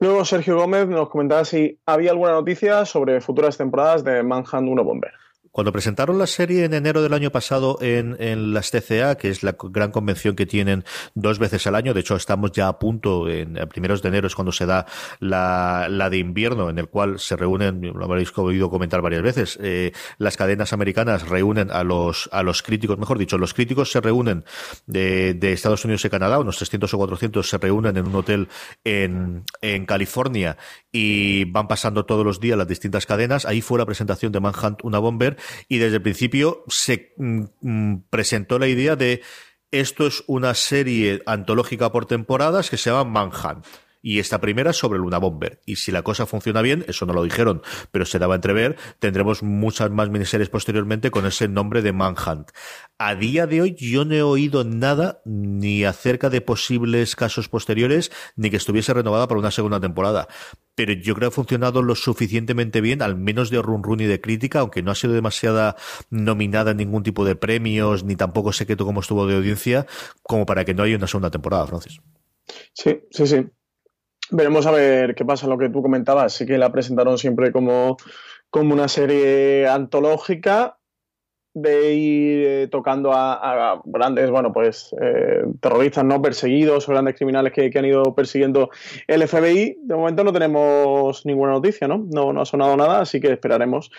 Luego 0.00 0.24
Sergio 0.24 0.56
Gómez 0.56 0.88
nos 0.88 1.10
comentaba 1.10 1.44
si 1.44 1.78
había 1.84 2.12
alguna 2.12 2.32
noticia 2.32 2.86
sobre 2.86 3.20
futuras 3.20 3.58
temporadas 3.58 4.02
de 4.02 4.22
Manhunt 4.22 4.66
1 4.66 4.82
Bomber. 4.82 5.12
Cuando 5.52 5.72
presentaron 5.72 6.18
la 6.18 6.26
serie 6.26 6.64
en 6.64 6.74
enero 6.74 7.02
del 7.02 7.14
año 7.14 7.30
pasado 7.30 7.78
en, 7.80 8.16
en 8.20 8.52
las 8.52 8.70
TCA, 8.70 9.16
que 9.16 9.30
es 9.30 9.42
la 9.42 9.56
gran 9.70 9.90
convención 9.90 10.36
que 10.36 10.46
tienen 10.46 10.84
dos 11.14 11.38
veces 11.38 11.66
al 11.66 11.74
año, 11.74 11.94
de 11.94 12.00
hecho 12.00 12.16
estamos 12.16 12.52
ya 12.52 12.68
a 12.68 12.78
punto, 12.78 13.28
en 13.28 13.54
primeros 13.68 14.02
de 14.02 14.08
enero 14.08 14.26
es 14.26 14.34
cuando 14.34 14.52
se 14.52 14.66
da 14.66 14.86
la, 15.20 15.86
la 15.90 16.10
de 16.10 16.18
invierno, 16.18 16.70
en 16.70 16.78
el 16.78 16.88
cual 16.88 17.18
se 17.18 17.36
reúnen, 17.36 17.80
lo 17.80 18.04
habréis 18.04 18.36
oído 18.36 18.70
comentar 18.70 19.00
varias 19.00 19.22
veces, 19.22 19.58
eh, 19.62 19.92
las 20.18 20.36
cadenas 20.36 20.72
americanas 20.72 21.28
reúnen 21.28 21.70
a 21.70 21.84
los, 21.84 22.28
a 22.32 22.42
los 22.42 22.62
críticos, 22.62 22.98
mejor 22.98 23.18
dicho, 23.18 23.38
los 23.38 23.54
críticos 23.54 23.90
se 23.90 24.00
reúnen 24.00 24.44
de, 24.86 25.34
de 25.34 25.52
Estados 25.52 25.84
Unidos 25.84 26.04
y 26.04 26.10
Canadá, 26.10 26.38
unos 26.38 26.56
300 26.56 26.92
o 26.92 26.98
400 26.98 27.48
se 27.48 27.58
reúnen 27.58 27.96
en 27.96 28.06
un 28.06 28.14
hotel 28.14 28.48
en, 28.84 29.44
en 29.60 29.86
California 29.86 30.56
y 30.92 31.44
van 31.44 31.68
pasando 31.68 32.04
todos 32.04 32.24
los 32.24 32.40
días 32.40 32.58
las 32.58 32.68
distintas 32.68 33.06
cadenas. 33.06 33.46
Ahí 33.46 33.60
fue 33.60 33.78
la 33.78 33.86
presentación 33.86 34.32
de 34.32 34.40
Manhunt, 34.40 34.84
una 34.84 34.98
bomber, 34.98 35.36
y 35.68 35.78
desde 35.78 35.96
el 35.96 36.02
principio 36.02 36.64
se 36.68 37.14
mm, 37.16 37.42
mm, 37.60 38.04
presentó 38.10 38.58
la 38.58 38.68
idea 38.68 38.96
de 38.96 39.22
esto 39.70 40.06
es 40.06 40.24
una 40.26 40.54
serie 40.54 41.22
antológica 41.26 41.92
por 41.92 42.06
temporadas 42.06 42.70
que 42.70 42.78
se 42.78 42.90
llama 42.90 43.04
Manhunt. 43.04 43.66
Y 44.00 44.20
esta 44.20 44.40
primera 44.40 44.72
sobre 44.72 44.98
Luna 44.98 45.18
Bomber. 45.18 45.60
Y 45.66 45.76
si 45.76 45.92
la 45.92 46.02
cosa 46.02 46.26
funciona 46.26 46.62
bien, 46.62 46.84
eso 46.88 47.04
no 47.04 47.12
lo 47.12 47.24
dijeron, 47.24 47.62
pero 47.90 48.04
se 48.04 48.18
daba 48.18 48.34
a 48.34 48.36
entrever, 48.36 48.76
tendremos 48.98 49.42
muchas 49.42 49.90
más 49.90 50.08
miniseries 50.08 50.48
posteriormente 50.48 51.10
con 51.10 51.26
ese 51.26 51.48
nombre 51.48 51.82
de 51.82 51.92
Manhunt. 51.92 52.50
A 52.98 53.14
día 53.14 53.46
de 53.46 53.60
hoy 53.62 53.74
yo 53.76 54.04
no 54.04 54.14
he 54.14 54.22
oído 54.22 54.64
nada 54.64 55.20
ni 55.24 55.84
acerca 55.84 56.30
de 56.30 56.40
posibles 56.40 57.16
casos 57.16 57.48
posteriores, 57.48 58.10
ni 58.36 58.50
que 58.50 58.56
estuviese 58.56 58.94
renovada 58.94 59.28
para 59.28 59.40
una 59.40 59.50
segunda 59.50 59.80
temporada. 59.80 60.28
Pero 60.74 60.92
yo 60.92 61.14
creo 61.14 61.30
que 61.30 61.34
ha 61.34 61.36
funcionado 61.36 61.82
lo 61.82 61.94
suficientemente 61.94 62.80
bien, 62.80 63.02
al 63.02 63.16
menos 63.16 63.50
de 63.50 63.60
run 63.60 63.82
run 63.82 64.00
y 64.00 64.06
de 64.06 64.20
crítica, 64.20 64.60
aunque 64.60 64.82
no 64.82 64.92
ha 64.92 64.94
sido 64.94 65.12
demasiada 65.12 65.76
nominada 66.10 66.70
en 66.70 66.76
ningún 66.78 67.02
tipo 67.02 67.24
de 67.24 67.36
premios, 67.36 68.04
ni 68.04 68.16
tampoco 68.16 68.52
sé 68.52 68.66
qué 68.66 68.76
cómo 68.76 69.00
estuvo 69.00 69.26
de 69.26 69.36
audiencia, 69.36 69.86
como 70.22 70.46
para 70.46 70.64
que 70.64 70.74
no 70.74 70.82
haya 70.82 70.96
una 70.96 71.06
segunda 71.06 71.30
temporada, 71.30 71.66
Francis. 71.66 72.00
Sí, 72.72 73.00
sí, 73.10 73.26
sí. 73.26 73.46
Veremos 74.30 74.66
a 74.66 74.72
ver 74.72 75.14
qué 75.14 75.24
pasa, 75.24 75.46
lo 75.46 75.56
que 75.56 75.70
tú 75.70 75.82
comentabas. 75.82 76.32
Sí 76.32 76.44
que 76.44 76.58
la 76.58 76.70
presentaron 76.70 77.16
siempre 77.18 77.52
como, 77.52 77.96
como 78.50 78.74
una 78.74 78.88
serie 78.88 79.66
antológica. 79.66 80.74
de 81.54 81.94
ir 81.94 82.46
eh, 82.46 82.68
tocando 82.70 83.12
a, 83.12 83.80
grandes, 83.84 84.30
bueno, 84.30 84.52
pues 84.52 84.94
eh, 85.00 85.42
terroristas 85.60 86.04
no 86.04 86.22
perseguidos 86.22 86.88
o 86.88 86.92
grandes 86.92 87.16
criminales 87.16 87.52
que, 87.52 87.72
han 87.76 87.84
ido 87.84 88.14
persiguiendo 88.14 88.70
el 89.06 89.26
FBI. 89.26 89.78
De 89.82 89.96
momento 89.96 90.22
no 90.24 90.32
tenemos 90.32 91.24
ninguna 91.26 91.52
noticia, 91.52 91.88
¿no? 91.88 92.06
No, 92.12 92.32
no 92.32 92.42
ha 92.42 92.44
sonado 92.44 92.76
nada, 92.76 93.00
así 93.00 93.20
que 93.20 93.32
esperaremos. 93.32 93.90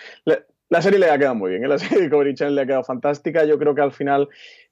la 0.69 0.81
serie 0.81 0.99
le 0.99 1.09
ha 1.09 1.17
quedado 1.17 1.35
muy 1.35 1.49
bien, 1.49 1.65
¿eh? 1.65 1.67
la 1.67 1.79
serie 1.79 2.03
de 2.03 2.09
Coverage 2.09 2.49
le 2.51 2.61
ha 2.61 2.65
quedado 2.65 2.83
fantástica. 2.83 3.43
Yo 3.43 3.57
creo 3.57 3.73
que 3.73 3.81
al 3.81 3.91
final 3.91 4.29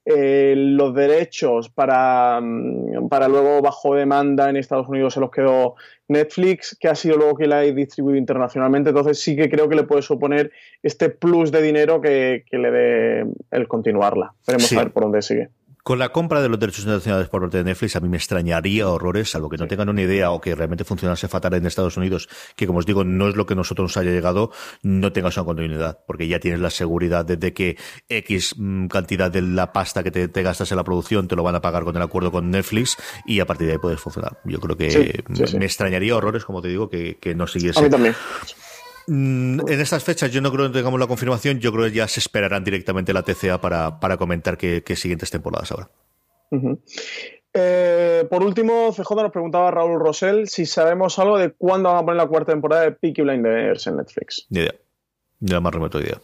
eh, 0.09 0.53
los 0.55 0.95
derechos 0.95 1.67
para, 1.69 2.39
mm, 2.41 3.09
para 3.09 3.27
luego 3.27 3.61
bajo 3.61 3.93
demanda 3.93 4.49
en 4.49 4.55
Estados 4.55 4.87
Unidos 4.87 5.15
se 5.15 5.19
los 5.19 5.29
quedó 5.29 5.75
Netflix, 6.07 6.77
que 6.79 6.87
ha 6.87 6.95
sido 6.95 7.17
luego 7.17 7.35
que 7.35 7.45
la 7.45 7.57
ha 7.57 7.61
distribuido 7.63 8.17
internacionalmente. 8.17 8.91
Entonces 8.91 9.19
sí 9.19 9.35
que 9.35 9.49
creo 9.49 9.67
que 9.67 9.75
le 9.75 9.83
puede 9.83 10.01
suponer 10.01 10.51
este 10.81 11.09
plus 11.09 11.51
de 11.51 11.61
dinero 11.61 11.99
que, 11.99 12.45
le 12.49 12.71
dé 12.71 13.25
el 13.51 13.67
continuarla. 13.67 14.33
Veremos 14.47 14.71
a 14.71 14.79
ver 14.79 14.91
por 14.93 15.03
dónde 15.03 15.21
sigue. 15.21 15.49
Con 15.87 15.99
la 15.99 16.09
compra 16.09 16.41
de 16.41 16.49
los 16.49 16.59
derechos 16.59 16.81
internacionales 16.83 17.29
por 17.29 17.39
parte 17.39 17.59
de 17.59 17.63
Netflix, 17.63 17.95
a 17.95 18.01
mí 18.01 18.09
me 18.09 18.17
extrañaría 18.17 18.89
horrores, 18.89 19.29
salvo 19.29 19.47
que 19.47 19.55
no 19.55 19.67
tengan 19.67 19.87
una 19.87 20.01
idea 20.01 20.31
o 20.31 20.41
que 20.41 20.53
realmente 20.53 20.83
funcionase 20.83 21.29
fatal 21.29 21.53
en 21.53 21.65
Estados 21.65 21.95
Unidos, 21.95 22.27
que 22.57 22.67
como 22.67 22.79
os 22.79 22.85
digo, 22.85 23.05
no 23.05 23.29
es 23.29 23.37
lo 23.37 23.45
que 23.45 23.53
a 23.53 23.55
nosotros 23.55 23.85
nos 23.85 23.95
haya 23.95 24.11
llegado, 24.11 24.51
no 24.83 25.13
tengas 25.13 25.37
una 25.37 25.45
continuidad, 25.45 25.99
porque 26.05 26.27
ya 26.27 26.41
tienes 26.41 26.59
la 26.59 26.71
seguridad 26.71 27.23
de, 27.23 27.53
que 27.53 27.77
X 28.09 28.55
mm, 28.57 28.87
cantidad 28.87 29.31
de 29.31 29.41
la 29.41 29.71
pasta 29.71 30.03
que 30.03 30.11
te, 30.11 30.43
gastas 30.43 30.69
en 30.71 30.75
la 30.75 30.83
producción 30.83 31.29
te 31.29 31.37
lo 31.37 31.43
van 31.43 31.55
a 31.55 31.61
pagar 31.61 31.85
con 31.85 31.95
el 31.95 32.01
acuerdo 32.01 32.33
con 32.33 32.51
Netflix 32.51 32.97
y 33.25 33.39
a 33.39 33.45
partir 33.45 33.67
de 33.67 33.73
ahí 33.73 33.79
puedes 33.79 34.01
funcionar. 34.01 34.41
Yo 34.43 34.59
creo 34.59 34.75
que 34.75 35.23
me 35.57 35.65
extrañaría 35.65 36.17
horrores, 36.17 36.43
como 36.43 36.61
te 36.61 36.67
digo, 36.67 36.89
que, 36.89 37.17
que 37.17 37.33
no 37.33 37.47
siguiese. 37.47 37.79
A 37.79 37.83
mí 37.83 37.89
también. 37.89 38.13
Mm, 39.07 39.61
en 39.69 39.79
estas 39.79 40.03
fechas 40.03 40.31
yo 40.31 40.41
no 40.41 40.51
creo 40.51 40.67
que 40.67 40.73
tengamos 40.73 40.99
la 40.99 41.07
confirmación, 41.07 41.59
yo 41.59 41.71
creo 41.71 41.85
que 41.85 41.93
ya 41.93 42.07
se 42.07 42.19
esperarán 42.19 42.63
directamente 42.63 43.13
la 43.13 43.23
TCA 43.23 43.59
para, 43.61 43.99
para 43.99 44.17
comentar 44.17 44.57
qué, 44.57 44.83
siguientes 44.95 45.31
temporadas 45.31 45.71
habrá. 45.71 45.89
Eh, 47.53 48.27
por 48.29 48.43
último, 48.43 48.91
CJ 48.91 49.15
nos 49.15 49.31
preguntaba 49.31 49.71
Raúl 49.71 49.99
Rosell 49.99 50.47
si 50.47 50.65
sabemos 50.65 51.17
algo 51.19 51.37
de 51.37 51.51
cuándo 51.51 51.89
van 51.89 51.97
a 51.97 52.05
poner 52.05 52.17
la 52.17 52.27
cuarta 52.27 52.51
temporada 52.51 52.83
de 52.83 52.91
Peaky 52.91 53.21
Blinders 53.21 53.87
en 53.87 53.97
Netflix. 53.97 54.45
Ni 54.49 54.59
idea. 54.59 54.75
Ni 55.39 55.51
la 55.51 55.61
más 55.61 55.73
remota 55.73 55.99
idea. 55.99 56.19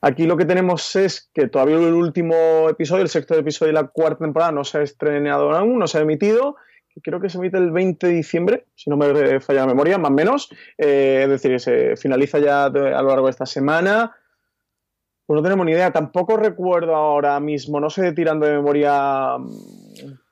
Aquí 0.00 0.26
lo 0.26 0.36
que 0.36 0.44
tenemos 0.44 0.94
es 0.96 1.30
que 1.34 1.48
todavía 1.48 1.76
el 1.76 1.94
último 1.94 2.68
episodio, 2.68 3.02
el 3.02 3.08
sexto 3.08 3.34
episodio 3.34 3.72
de 3.72 3.82
la 3.82 3.88
cuarta 3.88 4.24
temporada 4.24 4.52
no 4.52 4.64
se 4.64 4.78
ha 4.78 4.82
estrenado 4.82 5.50
aún, 5.52 5.78
no 5.78 5.86
se 5.86 5.98
ha 5.98 6.02
emitido 6.02 6.56
creo 7.02 7.20
que 7.20 7.28
se 7.28 7.38
emite 7.38 7.58
el 7.58 7.70
20 7.70 8.06
de 8.06 8.12
diciembre, 8.12 8.66
si 8.74 8.90
no 8.90 8.96
me 8.96 9.40
falla 9.40 9.60
la 9.60 9.66
memoria, 9.66 9.98
más 9.98 10.10
o 10.10 10.14
menos. 10.14 10.50
Eh, 10.78 11.20
es 11.24 11.28
decir, 11.28 11.60
se 11.60 11.96
finaliza 11.96 12.38
ya 12.38 12.64
a 12.64 12.70
lo 12.70 13.08
largo 13.08 13.26
de 13.26 13.30
esta 13.30 13.46
semana. 13.46 14.16
Pues 15.26 15.36
no 15.36 15.42
tenemos 15.42 15.64
ni 15.64 15.72
idea. 15.72 15.92
Tampoco 15.92 16.36
recuerdo 16.36 16.94
ahora 16.94 17.38
mismo, 17.38 17.78
no 17.78 17.88
sé, 17.90 18.12
tirando 18.12 18.46
de 18.46 18.52
memoria 18.52 19.36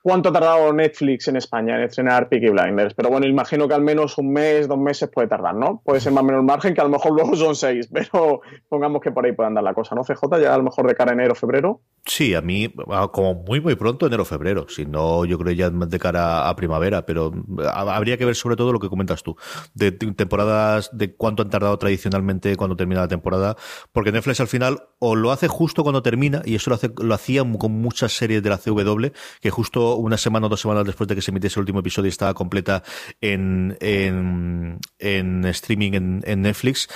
cuánto 0.09 0.31
ha 0.31 0.33
tardado 0.33 0.73
Netflix 0.73 1.29
en 1.29 1.37
España 1.37 1.77
en 1.77 1.83
estrenar 1.83 2.31
Peaky 2.31 2.49
Blinders, 2.49 2.95
pero 2.95 3.11
bueno, 3.11 3.27
imagino 3.27 3.69
que 3.69 3.75
al 3.75 3.83
menos 3.83 4.17
un 4.17 4.33
mes, 4.33 4.67
dos 4.67 4.79
meses 4.79 5.11
puede 5.13 5.29
tardar, 5.29 5.55
¿no? 5.55 5.83
Puede 5.85 6.01
ser 6.01 6.15
más 6.15 6.23
o 6.23 6.25
menos 6.25 6.41
el 6.41 6.47
margen, 6.47 6.73
que 6.73 6.81
a 6.81 6.85
lo 6.85 6.89
mejor 6.89 7.13
luego 7.15 7.37
son 7.37 7.55
seis, 7.55 7.91
pero 7.93 8.41
pongamos 8.71 9.03
que 9.03 9.13
por 9.13 9.27
ahí 9.27 9.33
puede 9.33 9.49
andar 9.49 9.63
la 9.63 9.75
cosa, 9.75 9.95
¿no? 9.95 10.05
CJ, 10.05 10.41
ya 10.41 10.55
a 10.55 10.57
lo 10.57 10.65
mejor 10.65 10.87
de 10.87 10.95
cara 10.95 11.11
a 11.11 11.15
enero, 11.15 11.35
febrero. 11.35 11.83
Sí, 12.07 12.35
a 12.35 12.41
mí, 12.41 12.73
ah, 12.91 13.11
como 13.13 13.35
muy, 13.35 13.61
muy 13.61 13.75
pronto, 13.75 14.07
enero, 14.07 14.25
febrero, 14.25 14.67
si 14.71 14.87
no, 14.87 15.27
yo 15.27 15.39
creo 15.39 15.53
ya 15.53 15.69
de 15.69 15.99
cara 15.99 16.49
a 16.49 16.57
primavera, 16.57 17.05
pero 17.05 17.31
ah, 17.67 17.95
habría 17.95 18.17
que 18.17 18.25
ver 18.25 18.35
sobre 18.35 18.57
todo 18.57 18.73
lo 18.73 18.81
que 18.81 18.89
comentas 18.89 19.23
tú, 19.23 19.37
de 19.75 19.93
temporadas, 19.93 20.89
de 20.97 21.15
cuánto 21.17 21.43
han 21.43 21.51
tardado 21.51 21.79
tradicionalmente 21.79 22.57
cuando 22.57 22.77
termina 22.77 23.03
la 23.03 23.09
temporada, 23.09 23.57
porque 23.93 24.11
Netflix 24.11 24.41
al 24.41 24.49
final 24.49 24.89
o 25.01 25.17
lo 25.17 25.33
hace 25.33 25.49
justo 25.49 25.83
cuando 25.83 26.03
termina, 26.03 26.41
y 26.47 26.55
eso 26.55 26.71
lo, 26.71 26.77
hace, 26.77 26.91
lo 26.97 27.15
hacía 27.15 27.43
con 27.59 27.73
muchas 27.73 28.13
series 28.13 28.43
de 28.43 28.49
la 28.49 28.57
CW, 28.57 29.09
que 29.43 29.51
justo 29.51 29.98
una 29.99 30.17
semana 30.17 30.47
o 30.47 30.49
dos 30.49 30.61
semanas 30.61 30.85
después 30.85 31.09
de 31.09 31.15
que 31.15 31.23
se 31.23 31.31
emitiese 31.31 31.59
el 31.59 31.63
último 31.63 31.81
episodio 31.81 32.09
estaba 32.09 32.35
completa 32.35 32.83
en, 33.21 33.77
en, 33.81 34.79
en 34.99 35.45
streaming 35.45 35.93
en, 35.93 36.23
en 36.25 36.43
Netflix. 36.43 36.89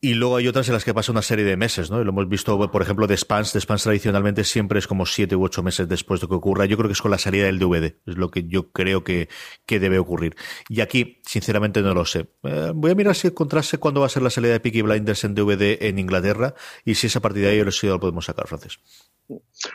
Y 0.00 0.14
luego 0.14 0.36
hay 0.36 0.46
otras 0.46 0.68
en 0.68 0.74
las 0.74 0.84
que 0.84 0.94
pasa 0.94 1.10
una 1.10 1.22
serie 1.22 1.44
de 1.44 1.56
meses, 1.56 1.90
¿no? 1.90 2.02
lo 2.04 2.10
hemos 2.10 2.28
visto, 2.28 2.70
por 2.70 2.82
ejemplo, 2.82 3.08
de 3.08 3.16
Spans. 3.16 3.52
De 3.52 3.60
Spans 3.60 3.82
tradicionalmente 3.82 4.44
siempre 4.44 4.78
es 4.78 4.86
como 4.86 5.06
siete 5.06 5.34
u 5.34 5.42
ocho 5.42 5.64
meses 5.64 5.88
después 5.88 6.20
de 6.20 6.28
que 6.28 6.34
ocurra. 6.34 6.66
Yo 6.66 6.76
creo 6.76 6.88
que 6.88 6.92
es 6.92 7.02
con 7.02 7.10
la 7.10 7.18
salida 7.18 7.46
del 7.46 7.58
DVD. 7.58 7.96
Es 8.06 8.16
lo 8.16 8.30
que 8.30 8.44
yo 8.46 8.70
creo 8.70 9.02
que, 9.02 9.28
que 9.66 9.80
debe 9.80 9.98
ocurrir. 9.98 10.36
Y 10.68 10.82
aquí, 10.82 11.20
sinceramente, 11.26 11.82
no 11.82 11.94
lo 11.94 12.04
sé. 12.04 12.28
Eh, 12.44 12.70
voy 12.74 12.92
a 12.92 12.94
mirar 12.94 13.16
si 13.16 13.26
encontrase 13.26 13.78
cuándo 13.78 14.00
va 14.00 14.06
a 14.06 14.10
ser 14.10 14.22
la 14.22 14.30
salida 14.30 14.52
de 14.52 14.60
Peaky 14.60 14.82
Blinders 14.82 15.24
en 15.24 15.34
DVD 15.34 15.78
en 15.80 15.98
Inglaterra 15.98 16.54
y 16.84 16.94
si 16.94 17.08
esa 17.08 17.18
partida 17.18 17.48
ahí 17.48 17.58
lo, 17.64 17.72
lo 17.82 18.00
podemos 18.00 18.24
sacar, 18.24 18.46
Francis. 18.46 18.78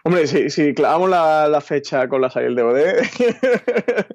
Hombre, 0.03 0.25
si, 0.25 0.49
si 0.49 0.73
clavamos 0.73 1.09
la, 1.09 1.61
fecha 1.61 2.07
con 2.07 2.21
la 2.21 2.29
salida 2.29 2.49
del 2.49 2.55
DVD, 2.55 4.05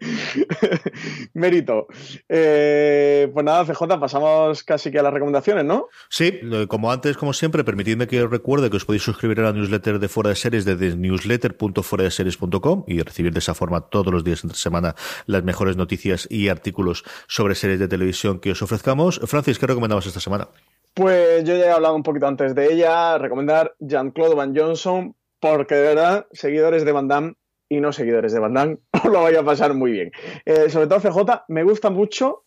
mérito. 1.35 1.87
Eh, 2.29 3.31
pues 3.33 3.45
nada, 3.45 3.65
CJ, 3.65 4.01
pasamos 4.01 4.65
casi 4.65 4.91
que 4.91 4.99
a 4.99 5.03
las 5.03 5.13
recomendaciones, 5.13 5.65
¿no? 5.65 5.89
Sí, 6.11 6.41
como 6.69 6.91
antes, 6.91 7.17
como 7.17 7.33
siempre, 7.33 7.65
permitidme 7.65 8.07
que 8.07 8.23
os 8.23 8.31
recuerde 8.31 8.71
que 8.71 8.77
os 8.77 8.85
podéis 8.85 9.03
suscribir 9.03 9.41
a 9.41 9.45
la 9.45 9.53
newsletter 9.53 9.99
de 9.99 10.09
Fuera 10.09 10.31
de 10.31 10.37
Series 10.37 10.65
desde 10.65 10.97
newsletter.fueradeseries.com 10.97 12.85
y 12.87 13.03
recibir 13.03 13.33
de 13.33 13.41
esa 13.41 13.55
forma 13.55 13.83
todos 13.83 14.13
los 14.13 14.25
días 14.25 14.43
entre 14.45 14.59
semana 14.59 14.95
las 15.27 15.45
mejores 15.45 15.77
noticias 15.77 16.27
y 16.31 16.49
artículos 16.49 17.05
sobre 17.27 17.55
series 17.55 17.79
de 17.79 17.89
televisión 17.89 18.41
que 18.41 18.53
os 18.53 18.63
ofrezcamos. 18.63 19.21
Francis, 19.27 19.59
¿qué 19.59 19.67
recomendamos 19.67 20.07
esta 20.07 20.21
semana? 20.21 20.49
Pues 20.95 21.45
yo 21.45 21.57
ya 21.57 21.67
he 21.67 21.71
hablado 21.71 21.95
un 21.95 22.03
poquito 22.03 22.27
antes 22.27 22.55
de 22.55 22.73
ella, 22.73 23.19
recomendar 23.19 23.75
Jean-Claude 23.79 24.35
Van 24.35 24.57
Johnson, 24.57 25.15
porque 25.41 25.75
de 25.75 25.83
verdad, 25.83 26.27
seguidores 26.33 26.85
de 26.85 26.93
Van 26.93 27.09
Damme 27.09 27.35
y 27.69 27.81
no 27.81 27.93
seguidores 27.93 28.33
de 28.33 28.41
Van 28.41 28.55
Damme, 28.55 28.79
os 29.05 29.05
lo 29.05 29.23
vaya 29.23 29.41
a 29.41 29.45
pasar 29.45 29.75
muy 29.75 29.93
bien. 29.93 30.11
Eh, 30.45 30.71
sobre 30.71 30.87
todo 30.87 31.01
CJ, 31.01 31.45
me 31.49 31.63
gusta 31.63 31.91
mucho 31.91 32.45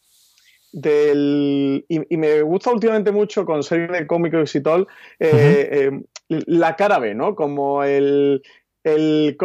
del, 0.72 1.86
y, 1.88 2.18
me 2.18 2.42
gusta 2.42 2.72
últimamente 2.72 3.12
mucho 3.12 3.46
con 3.46 3.64
series 3.64 3.92
de 3.92 4.08
cómicos 4.08 4.56
y 4.56 4.60
eh, 4.60 4.64
eh, 5.20 5.92
la 6.28 6.76
cara 6.76 7.00
B, 7.00 7.14
¿no? 7.14 7.36
Como 7.36 7.84
el, 7.84 8.42
el 8.84 9.38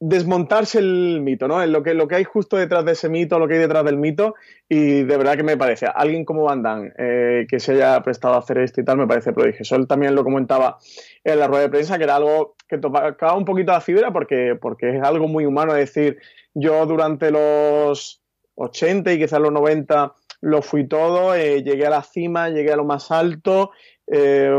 desmontarse 0.00 0.78
el 0.78 1.20
mito, 1.20 1.48
¿no? 1.48 1.64
Lo 1.66 1.82
que, 1.82 1.94
lo 1.94 2.06
que 2.06 2.16
hay 2.16 2.24
justo 2.24 2.56
detrás 2.56 2.84
de 2.84 2.92
ese 2.92 3.08
mito, 3.08 3.38
lo 3.38 3.48
que 3.48 3.54
hay 3.54 3.60
detrás 3.60 3.84
del 3.84 3.96
mito, 3.96 4.36
y 4.68 5.02
de 5.02 5.16
verdad 5.16 5.36
que 5.36 5.42
me 5.42 5.56
parece, 5.56 5.86
alguien 5.92 6.24
como 6.24 6.44
Van 6.44 6.62
Damme, 6.62 6.92
eh, 6.96 7.46
que 7.48 7.58
se 7.58 7.72
haya 7.72 8.00
prestado 8.02 8.34
a 8.34 8.38
hacer 8.38 8.58
esto 8.58 8.80
y 8.80 8.84
tal, 8.84 8.98
me 8.98 9.08
parece 9.08 9.32
prodigioso. 9.32 9.74
Él 9.74 9.88
también 9.88 10.14
lo 10.14 10.22
comentaba 10.22 10.78
en 11.24 11.38
la 11.38 11.48
rueda 11.48 11.62
de 11.62 11.70
prensa, 11.70 11.98
que 11.98 12.04
era 12.04 12.16
algo 12.16 12.54
que 12.68 12.78
tocaba 12.78 13.34
un 13.34 13.44
poquito 13.44 13.72
la 13.72 13.80
fibra, 13.80 14.12
porque, 14.12 14.56
porque 14.60 14.96
es 14.96 15.02
algo 15.02 15.26
muy 15.26 15.46
humano, 15.46 15.74
es 15.74 15.92
decir, 15.92 16.18
yo 16.54 16.86
durante 16.86 17.30
los 17.32 18.22
80 18.54 19.12
y 19.12 19.18
quizás 19.18 19.40
los 19.40 19.52
90 19.52 20.12
lo 20.40 20.62
fui 20.62 20.86
todo, 20.86 21.34
eh, 21.34 21.62
llegué 21.62 21.86
a 21.86 21.90
la 21.90 22.02
cima, 22.02 22.48
llegué 22.48 22.72
a 22.72 22.76
lo 22.76 22.84
más 22.84 23.10
alto, 23.10 23.72
eh, 24.06 24.50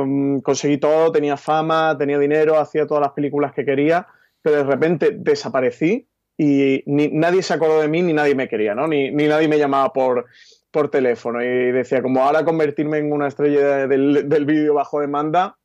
conseguí 0.44 0.78
todo, 0.78 1.12
tenía 1.12 1.38
fama, 1.38 1.98
tenía 1.98 2.20
dinero, 2.20 2.60
hacía 2.60 2.86
todas 2.86 3.02
las 3.02 3.14
películas 3.14 3.54
que 3.54 3.66
quería, 3.66 4.08
pero 4.42 4.58
de 4.58 4.64
repente 4.64 5.12
desaparecí 5.14 6.08
y 6.38 6.84
ni, 6.86 7.10
nadie 7.10 7.44
se 7.44 7.54
acordó 7.54 7.82
de 7.82 7.88
mí 7.88 8.02
ni 8.02 8.14
nadie 8.14 8.36
me 8.36 8.48
quería, 8.48 8.76
¿no? 8.76 8.88
Ni, 8.88 9.12
ni 9.12 9.28
nadie 9.28 9.48
me 9.48 9.58
llamaba 9.58 9.92
por, 9.92 10.26
por 10.72 10.90
teléfono 10.90 11.42
y 11.44 11.72
decía, 11.72 12.02
como 12.02 12.24
ahora 12.24 12.46
convertirme 12.46 13.00
en 13.00 13.12
una 13.12 13.28
estrella 13.28 13.88
del, 13.88 14.28
del 14.30 14.46
vídeo 14.46 14.74
bajo 14.74 15.00
demanda, 15.00 15.58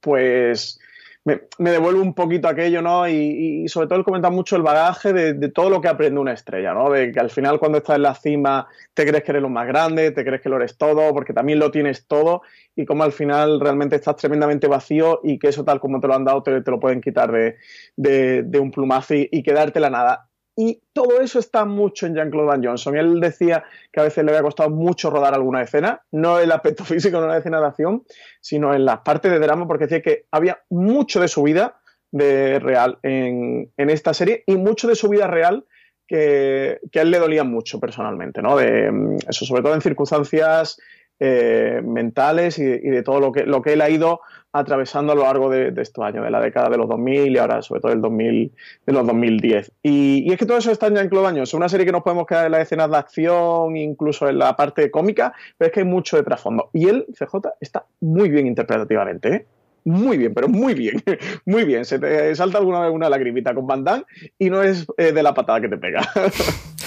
pues 0.00 0.78
me, 1.26 1.70
devuelve 1.72 2.00
un 2.00 2.14
poquito 2.14 2.46
aquello, 2.46 2.80
¿no? 2.82 3.08
Y, 3.08 3.66
sobre 3.68 3.88
todo 3.88 3.98
él 3.98 4.04
comenta 4.04 4.30
mucho 4.30 4.54
el 4.54 4.62
bagaje 4.62 5.12
de, 5.12 5.48
todo 5.48 5.70
lo 5.70 5.80
que 5.80 5.88
aprende 5.88 6.20
una 6.20 6.32
estrella, 6.32 6.72
¿no? 6.72 6.88
De 6.88 7.10
que 7.10 7.18
al 7.18 7.30
final 7.30 7.58
cuando 7.58 7.78
estás 7.78 7.96
en 7.96 8.02
la 8.02 8.14
cima 8.14 8.68
te 8.94 9.04
crees 9.04 9.24
que 9.24 9.32
eres 9.32 9.42
lo 9.42 9.48
más 9.48 9.66
grande, 9.66 10.12
te 10.12 10.24
crees 10.24 10.40
que 10.40 10.48
lo 10.48 10.56
eres 10.56 10.78
todo, 10.78 11.12
porque 11.12 11.32
también 11.32 11.58
lo 11.58 11.72
tienes 11.72 12.06
todo, 12.06 12.42
y 12.76 12.84
como 12.86 13.02
al 13.02 13.10
final 13.10 13.58
realmente 13.58 13.96
estás 13.96 14.14
tremendamente 14.16 14.68
vacío 14.68 15.20
y 15.24 15.38
que 15.40 15.48
eso 15.48 15.64
tal 15.64 15.80
como 15.80 16.00
te 16.00 16.06
lo 16.06 16.14
han 16.14 16.24
dado 16.24 16.44
te, 16.44 16.62
lo 16.64 16.78
pueden 16.78 17.00
quitar 17.00 17.32
de, 17.32 17.56
de, 17.96 18.58
un 18.60 18.70
plumazo 18.70 19.14
y, 19.14 19.28
y 19.32 19.42
quedarte 19.42 19.80
la 19.80 19.90
nada. 19.90 20.28
Y 20.58 20.80
todo 20.94 21.20
eso 21.20 21.38
está 21.38 21.66
mucho 21.66 22.06
en 22.06 22.14
Jean-Claude 22.14 22.46
Van 22.46 22.64
Johnson. 22.64 22.96
Él 22.96 23.20
decía 23.20 23.62
que 23.92 24.00
a 24.00 24.04
veces 24.04 24.24
le 24.24 24.30
había 24.30 24.42
costado 24.42 24.70
mucho 24.70 25.10
rodar 25.10 25.34
alguna 25.34 25.60
escena, 25.60 26.00
no 26.10 26.38
el 26.38 26.50
aspecto 26.50 26.84
físico, 26.86 27.20
no 27.20 27.26
la 27.28 27.38
escena 27.38 27.60
de 27.60 27.66
acción, 27.66 28.04
sino 28.40 28.74
en 28.74 28.86
las 28.86 29.00
partes 29.00 29.30
de 29.30 29.38
drama, 29.38 29.68
porque 29.68 29.84
decía 29.84 30.00
que 30.00 30.24
había 30.30 30.58
mucho 30.70 31.20
de 31.20 31.28
su 31.28 31.42
vida 31.42 31.76
de 32.10 32.58
real 32.58 32.98
en, 33.02 33.70
esta 33.76 34.14
serie 34.14 34.44
y 34.46 34.56
mucho 34.56 34.88
de 34.88 34.94
su 34.94 35.08
vida 35.10 35.26
real 35.26 35.66
que, 36.08 36.80
a 36.94 37.00
él 37.00 37.10
le 37.10 37.18
dolía 37.18 37.44
mucho 37.44 37.78
personalmente, 37.78 38.40
¿no? 38.40 38.56
De, 38.56 38.90
mm, 38.90 39.16
eso, 39.28 39.44
sobre 39.44 39.62
todo 39.62 39.74
en 39.74 39.82
circunstancias 39.82 40.78
eh, 41.18 41.80
mentales 41.84 42.58
y, 42.58 42.64
de 42.64 43.02
todo 43.02 43.20
lo 43.20 43.32
que, 43.32 43.44
lo 43.44 43.62
que 43.62 43.72
él 43.72 43.80
ha 43.80 43.88
ido 43.88 44.20
atravesando 44.52 45.12
a 45.12 45.16
lo 45.16 45.22
largo 45.22 45.50
de, 45.50 45.72
estos 45.80 46.04
años, 46.04 46.24
de 46.24 46.30
la 46.30 46.40
década 46.40 46.70
de 46.70 46.78
los 46.78 46.88
2000 46.88 47.32
y 47.32 47.38
ahora 47.38 47.62
sobre 47.62 47.80
todo 47.80 47.92
el 47.92 48.00
2000, 48.00 48.52
de 48.86 48.92
los 48.92 49.06
2010. 49.06 49.72
Y, 49.82 50.30
es 50.32 50.38
que 50.38 50.46
todo 50.46 50.58
eso 50.58 50.70
está 50.70 50.86
en 50.86 50.94
Jean-Claude 50.94 51.42
Es 51.42 51.54
una 51.54 51.68
serie 51.68 51.84
que 51.86 51.92
nos 51.92 52.02
podemos 52.02 52.26
quedar 52.26 52.46
en 52.46 52.52
las 52.52 52.62
escenas 52.62 52.90
de 52.90 52.96
acción, 52.96 53.76
incluso 53.76 54.28
en 54.28 54.38
la 54.38 54.56
parte 54.56 54.90
cómica, 54.90 55.32
pero 55.58 55.68
es 55.68 55.72
que 55.72 55.80
hay 55.80 55.86
mucho 55.86 56.16
de 56.16 56.22
trasfondo. 56.22 56.70
Y 56.72 56.88
él, 56.88 57.06
CJ, 57.12 57.48
está 57.60 57.84
muy 58.00 58.30
bien 58.30 58.46
interpretativamente. 58.46 59.34
¿eh? 59.34 59.46
muy 59.86 60.18
bien, 60.18 60.34
pero 60.34 60.48
muy 60.48 60.74
bien, 60.74 61.02
muy 61.46 61.64
bien. 61.64 61.84
Se 61.84 61.98
te 61.98 62.34
salta 62.34 62.58
alguna 62.58 62.80
vez 62.80 62.90
una 62.90 63.08
lagrimita 63.08 63.54
con 63.54 63.66
Van 63.66 63.84
Damme 63.84 64.04
y 64.38 64.50
no 64.50 64.62
es 64.62 64.84
eh, 64.98 65.12
de 65.12 65.22
la 65.22 65.32
patada 65.32 65.60
que 65.60 65.68
te 65.68 65.78
pega. 65.78 66.02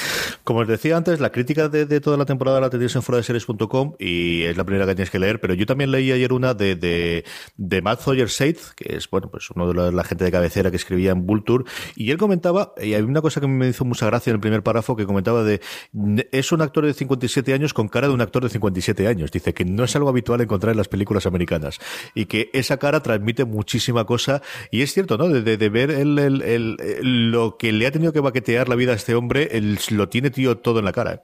Como 0.50 0.62
os 0.62 0.68
decía 0.68 0.97
antes, 0.97 1.20
la 1.20 1.32
crítica 1.32 1.70
de, 1.70 2.02
toda 2.02 2.18
la 2.18 2.26
temporada 2.26 2.60
la 2.60 2.72
tenéis 2.72 2.95
en 2.95 3.04
series.com 3.04 3.93
y 4.00 4.41
es 4.45 4.58
la 4.58 4.64
primera 4.64 4.88
que 4.88 4.95
tienes 4.95 5.12
que 5.12 5.20
leer, 5.20 5.39
pero 5.39 5.54
yo 5.54 5.68
también 5.68 5.91
leí 5.91 6.12
ayer 6.12 6.34
una 6.34 6.56
de, 6.56 6.76
de, 6.76 7.24
de 7.56 7.82
Matt 7.84 8.02
Sawyer 8.02 8.32
Seitz, 8.32 8.74
que 8.74 8.95
es 8.95 9.08
bueno, 9.12 9.30
pues 9.30 9.52
uno 9.52 9.72
de 9.72 9.91
la, 9.91 10.04
gente 10.04 10.24
de 10.24 10.32
cabecera 10.32 10.72
que 10.72 10.78
escribía 10.78 11.12
en 11.12 11.28
Vulture, 11.28 11.66
y 11.95 12.10
él 12.10 12.18
comentaba, 12.18 12.74
y 12.82 12.95
hay 12.95 13.04
una 13.04 13.22
cosa 13.22 13.39
que 13.39 13.47
me 13.47 13.68
hizo 13.68 13.86
mucha 13.86 14.08
gracia 14.08 14.32
en 14.32 14.38
el 14.38 14.39
primer 14.39 14.64
párrafo, 14.64 14.95
que 14.95 15.06
comentaba 15.06 15.43
de, 15.43 15.62
es 16.32 16.52
un 16.52 16.64
actor 16.64 16.84
de 16.84 16.95
57 16.95 17.54
años 17.54 17.76
con 17.76 17.88
cara 17.88 18.08
de 18.08 18.16
un 18.16 18.22
actor 18.22 18.41
de 18.41 18.50
57 18.50 19.06
años. 19.06 19.30
Dice 19.30 19.54
que 19.54 19.66
no 19.66 19.84
es 19.84 19.95
algo 19.95 20.10
habitual 20.10 20.41
encontrar 20.41 20.72
en 20.72 20.78
las 20.78 20.88
películas 20.88 21.28
americanas 21.28 21.78
y 22.16 22.26
que 22.26 22.50
esa 22.54 22.78
cara 22.78 23.04
transmite 23.04 23.45
muchísima 23.45 24.06
cosa, 24.06 24.41
y 24.72 24.82
es 24.82 24.95
cierto, 24.95 25.16
¿no? 25.16 25.30
De, 25.30 25.58
de, 25.58 25.70
ver 25.70 25.91
el, 25.91 26.18
el, 26.18 27.30
lo 27.30 27.56
que 27.58 27.72
le 27.72 27.86
ha 27.86 27.91
tenido 27.91 28.14
que 28.14 28.20
baquetear 28.20 28.68
la 28.68 28.74
vida 28.74 28.93
a 28.93 28.95
este 28.95 29.14
hombre, 29.14 29.47
lo 29.91 30.10
tiene 30.10 30.32
todo 30.62 30.80
en 30.80 30.86
la 30.86 30.92
cara. 30.92 31.14
¿eh? 31.14 31.22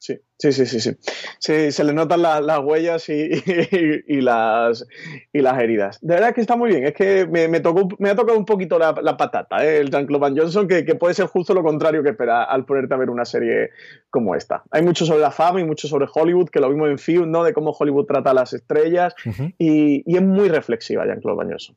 Sí, 0.00 0.16
sí, 0.38 0.52
sí, 0.52 0.80
sí, 0.80 0.96
sí. 1.40 1.72
se 1.72 1.84
le 1.84 1.92
notan 1.92 2.22
las 2.22 2.60
huellas 2.60 3.08
y, 3.08 4.20
las, 4.20 4.86
y 5.32 5.40
las 5.40 5.60
heridas. 5.60 5.98
De 6.00 6.14
verdad 6.14 6.34
que 6.34 6.40
está 6.40 6.56
muy 6.56 6.70
bien. 6.70 6.86
Es 6.86 6.94
que 6.94 7.26
me, 7.26 7.60
tocó, 7.60 7.88
me 7.98 8.10
ha 8.10 8.14
tocado 8.14 8.38
un 8.38 8.44
poquito 8.44 8.78
la, 8.78 9.16
patata, 9.16 9.64
¿eh? 9.64 9.78
el 9.78 9.90
Jean-Claude 9.90 10.20
Van 10.20 10.36
Johnson, 10.36 10.68
que, 10.68 10.82
puede 10.94 11.14
ser 11.14 11.26
justo 11.26 11.52
lo 11.52 11.64
contrario 11.64 12.02
que 12.02 12.10
espera 12.10 12.44
al 12.44 12.64
ponerte 12.64 12.94
a 12.94 12.98
ver 12.98 13.10
una 13.10 13.24
serie 13.24 13.70
como 14.08 14.36
esta. 14.36 14.62
Hay 14.70 14.82
mucho 14.82 15.04
sobre 15.04 15.20
la 15.20 15.32
fama 15.32 15.60
y 15.60 15.64
mucho 15.64 15.88
sobre 15.88 16.06
Hollywood, 16.12 16.48
que 16.48 16.60
lo 16.60 16.70
vimos 16.70 16.88
en 16.90 16.98
Feud, 16.98 17.26
¿no? 17.26 17.42
De 17.42 17.52
cómo 17.52 17.72
Hollywood 17.72 18.06
trata 18.06 18.30
a 18.30 18.34
las 18.34 18.52
estrellas. 18.52 19.14
y, 19.58 20.04
es 20.06 20.22
muy 20.22 20.48
reflexiva 20.48 21.04
Jean-Claude 21.06 21.36
Van 21.36 21.50
Johnson. 21.50 21.76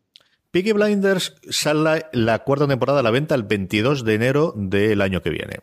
Peaky 0.52 0.74
Blinders 0.74 1.36
sale 1.50 2.06
la 2.12 2.40
cuarta 2.40 2.68
temporada 2.68 3.00
a 3.00 3.04
la 3.04 3.12
venta 3.12 3.36
el 3.36 3.44
22 3.44 4.04
de 4.04 4.14
enero 4.14 4.54
del 4.56 5.02
año 5.02 5.22
que 5.22 5.30
viene. 5.30 5.60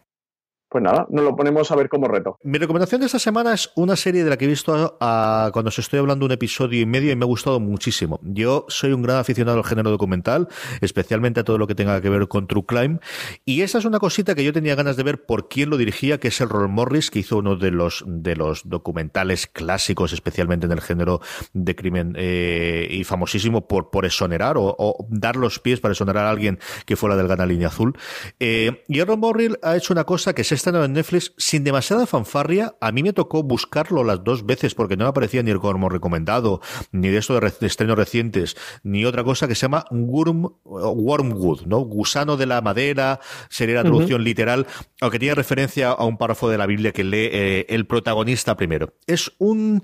Pues 0.69 0.85
nada, 0.85 1.07
nos 1.09 1.25
lo 1.25 1.35
ponemos 1.35 1.71
a 1.71 1.77
ver 1.77 1.89
como 1.89 2.09
reto. 2.09 2.39
Mi 2.43 2.59
recomendación 2.59 3.01
de 3.01 3.07
esta 3.07 3.19
semana 3.19 3.55
es 3.55 3.71
una 3.75 3.97
serie 3.97 4.23
de 4.23 4.29
la 4.29 4.37
que 4.37 4.45
he 4.45 4.49
visto 4.49 4.97
cuando 4.99 5.69
os 5.69 5.79
estoy 5.79 5.99
hablando 5.99 6.27
un 6.27 6.33
episodio 6.33 6.81
y 6.81 6.85
medio 6.85 7.11
y 7.11 7.16
me 7.16 7.25
ha 7.25 7.27
gustado 7.27 7.59
muchísimo. 7.59 8.21
Yo 8.23 8.66
soy 8.69 8.93
un 8.93 9.01
gran 9.01 9.16
aficionado 9.16 9.57
al 9.57 9.64
género 9.64 9.91
documental, 9.91 10.49
especialmente 10.83 11.41
a 11.41 11.45
todo 11.45 11.57
lo 11.57 11.66
que 11.66 11.75
tenga 11.75 12.01
que 12.03 12.11
ver 12.11 12.29
con 12.29 12.47
True 12.47 12.66
Crime. 12.66 12.99
Y 13.47 13.62
esa 13.62 13.79
es 13.79 13.87
una 13.87 13.99
cosita 13.99 14.35
que 14.35 14.45
yo 14.45 14.53
tenía 14.53 14.75
ganas 14.75 14.97
de 14.97 15.05
ver 15.05 15.25
por 15.25 15.49
quién 15.49 15.71
lo 15.71 15.79
dirigía, 15.79 16.21
que 16.21 16.29
es 16.29 16.41
el 16.43 16.51
Ron 16.51 16.71
Morris, 16.71 17.11
que 17.11 17.21
hizo 17.21 17.39
uno 17.39 17.57
de 17.57 17.71
los, 17.71 18.05
de 18.07 18.37
los 18.37 18.69
documentales 18.69 19.47
clásicos, 19.47 20.12
especialmente 20.12 20.66
en 20.66 20.73
el 20.73 20.83
género 20.83 21.21
de 21.55 21.75
crimen 21.77 22.14
eh, 22.16 22.89
y 22.91 23.05
famosísimo 23.05 23.66
por, 23.66 23.89
por 23.89 24.05
exonerar 24.05 24.57
o, 24.59 25.07
dar 25.09 25.37
los 25.37 25.61
pies 25.61 25.81
para 25.81 25.93
exonerar 25.93 26.27
a 26.27 26.31
alguien 26.31 26.59
que 26.85 26.97
fuera 26.97 27.16
del 27.16 27.27
Gana 27.27 27.47
Línea 27.47 27.69
Azul. 27.69 27.97
Eh, 28.39 28.85
y 28.87 29.03
Ron 29.03 29.21
Morris 29.21 29.53
ha 29.62 29.75
hecho 29.75 29.95
una 29.95 30.05
cosa 30.05 30.35
que 30.35 30.45
se 30.45 30.58
estrenado 30.59 30.85
en 30.85 30.93
Netflix 30.93 31.33
sin 31.39 31.65
demasiada 31.65 32.07
fanfarria. 32.07 32.75
A 32.81 32.93
mí 32.93 33.03
me 33.03 33.13
tocó 33.13 33.43
buscarlo 33.43 34.05
las 34.05 34.23
dos 34.23 34.45
veces 34.45 34.75
porque 34.75 34.97
no 34.97 35.05
me 35.05 35.11
aparecía 35.11 35.43
ni 35.43 35.51
el 35.51 35.59
como 35.59 35.89
recomendado, 35.89 36.61
ni 36.93 37.09
de 37.09 37.19
esto 37.19 37.39
de, 37.39 37.53
estrenos 37.67 37.97
recientes, 37.97 38.57
ni 38.83 39.05
otra 39.05 39.25
cosa 39.25 39.49
que 39.49 39.55
se 39.55 39.63
llama 39.63 39.85
Worm, 39.91 40.55
Wormwood, 40.65 41.67
¿no? 41.67 41.79
Gusano 41.81 42.37
de 42.37 42.47
la 42.47 42.61
madera, 42.61 43.21
sería 43.49 43.77
la 43.77 43.83
traducción 43.83 44.25
literal, 44.25 44.67
aunque 45.01 45.19
tiene 45.19 45.35
referencia 45.35 45.91
a 45.91 46.05
un 46.05 46.19
párrafo 46.19 46.49
de 46.49 46.59
la 46.59 46.67
Biblia 46.67 46.93
que 46.93 47.05
lee 47.05 47.29
eh, 47.33 47.67
el 47.69 47.87
protagonista 47.87 48.57
primero. 48.57 48.95
Es 49.07 49.33
un, 49.39 49.83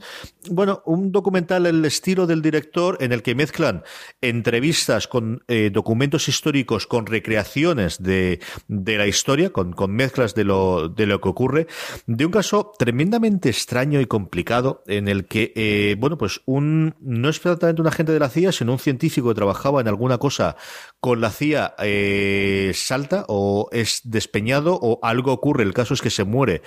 bueno, 0.51 0.83
un 0.87 1.13
documental 1.13 1.67
el 1.67 1.85
estilo 1.85 2.27
del 2.27 2.43
director 2.43 2.99
en 3.01 3.13
el 3.13 3.23
que 3.23 3.35
mezclan 3.35 3.83
entrevistas 4.21 5.09
con 5.09 5.45
eh, 5.49 5.71
documentos 5.73 6.29
históricos, 6.29 6.87
con 6.87 7.07
recreaciones 7.07 8.03
de, 8.03 8.41
de 8.69 8.99
la 8.99 9.07
historia, 9.07 9.51
con, 9.51 9.73
con 9.73 9.93
mezclas 9.93 10.35
de 10.35 10.45
lo 10.45 10.64
de 10.89 11.07
lo 11.07 11.21
que 11.21 11.29
ocurre, 11.29 11.67
de 12.07 12.27
un 12.27 12.33
caso 12.33 12.73
tremendamente 12.79 13.49
extraño 13.49 14.01
y 14.01 14.07
complicado 14.07 14.83
en 14.87 15.09
el 15.09 15.27
que, 15.27 15.53
eh, 15.57 15.97
bueno, 15.99 16.19
pues 16.19 16.41
un, 16.47 16.95
no 17.01 17.29
es 17.29 17.37
exactamente 17.37 17.83
un 17.83 17.89
agente 17.89 18.13
de 18.13 18.19
la 18.19 18.29
CIA, 18.29 18.53
sino 18.53 18.73
un 18.73 18.79
científico 18.79 19.29
que 19.29 19.35
trabajaba 19.35 19.81
en 19.81 19.89
alguna 19.89 20.19
cosa 20.19 20.57
con 21.01 21.21
la 21.21 21.31
CIA, 21.31 21.75
eh, 21.83 22.73
salta 22.75 23.25
o 23.29 23.69
es 23.73 24.01
despeñado 24.05 24.79
o 24.81 24.99
algo 25.03 25.33
ocurre. 25.33 25.65
El 25.65 25.75
caso 25.75 25.95
es 25.95 26.03
que 26.03 26.11
se 26.11 26.25
muere 26.25 26.63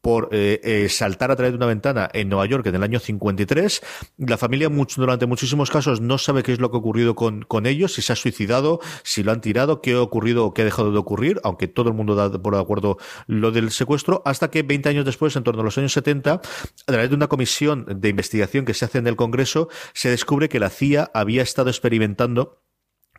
por 0.00 0.28
eh, 0.32 0.86
saltar 0.88 1.30
a 1.30 1.36
través 1.36 1.52
de 1.52 1.56
una 1.56 1.66
ventana 1.66 2.08
en 2.12 2.28
Nueva 2.28 2.46
York 2.46 2.66
en 2.66 2.74
el 2.74 2.82
año 2.82 2.98
53. 2.98 3.82
La 4.18 4.36
familia 4.36 4.68
durante 4.96 5.26
muchísimos 5.26 5.70
casos 5.70 6.00
no 6.00 6.18
sabe 6.18 6.42
qué 6.42 6.52
es 6.52 6.60
lo 6.60 6.70
que 6.70 6.76
ha 6.76 6.80
ocurrido 6.80 7.14
con, 7.14 7.42
con 7.42 7.66
ellos, 7.66 7.94
si 7.94 8.02
se 8.02 8.12
ha 8.12 8.16
suicidado, 8.16 8.80
si 9.02 9.22
lo 9.22 9.32
han 9.32 9.40
tirado, 9.40 9.80
qué 9.80 9.92
ha 9.92 10.02
ocurrido 10.02 10.46
o 10.46 10.54
qué 10.54 10.62
ha 10.62 10.64
dejado 10.64 10.92
de 10.92 10.98
ocurrir, 10.98 11.40
aunque 11.44 11.68
todo 11.68 11.88
el 11.88 11.94
mundo 11.94 12.14
da 12.14 12.30
por 12.30 12.54
acuerdo 12.54 12.98
lo 13.40 13.50
del 13.52 13.70
secuestro, 13.70 14.22
hasta 14.24 14.50
que 14.50 14.62
20 14.62 14.88
años 14.88 15.04
después, 15.04 15.36
en 15.36 15.44
torno 15.44 15.60
a 15.62 15.64
los 15.64 15.78
años 15.78 15.92
70, 15.92 16.32
a 16.32 16.40
través 16.86 17.10
de 17.10 17.16
una 17.16 17.28
comisión 17.28 17.86
de 17.88 18.08
investigación 18.08 18.64
que 18.64 18.74
se 18.74 18.84
hace 18.84 18.98
en 18.98 19.06
el 19.06 19.16
Congreso, 19.16 19.68
se 19.92 20.10
descubre 20.10 20.48
que 20.48 20.60
la 20.60 20.70
CIA 20.70 21.10
había 21.14 21.42
estado 21.42 21.70
experimentando 21.70 22.63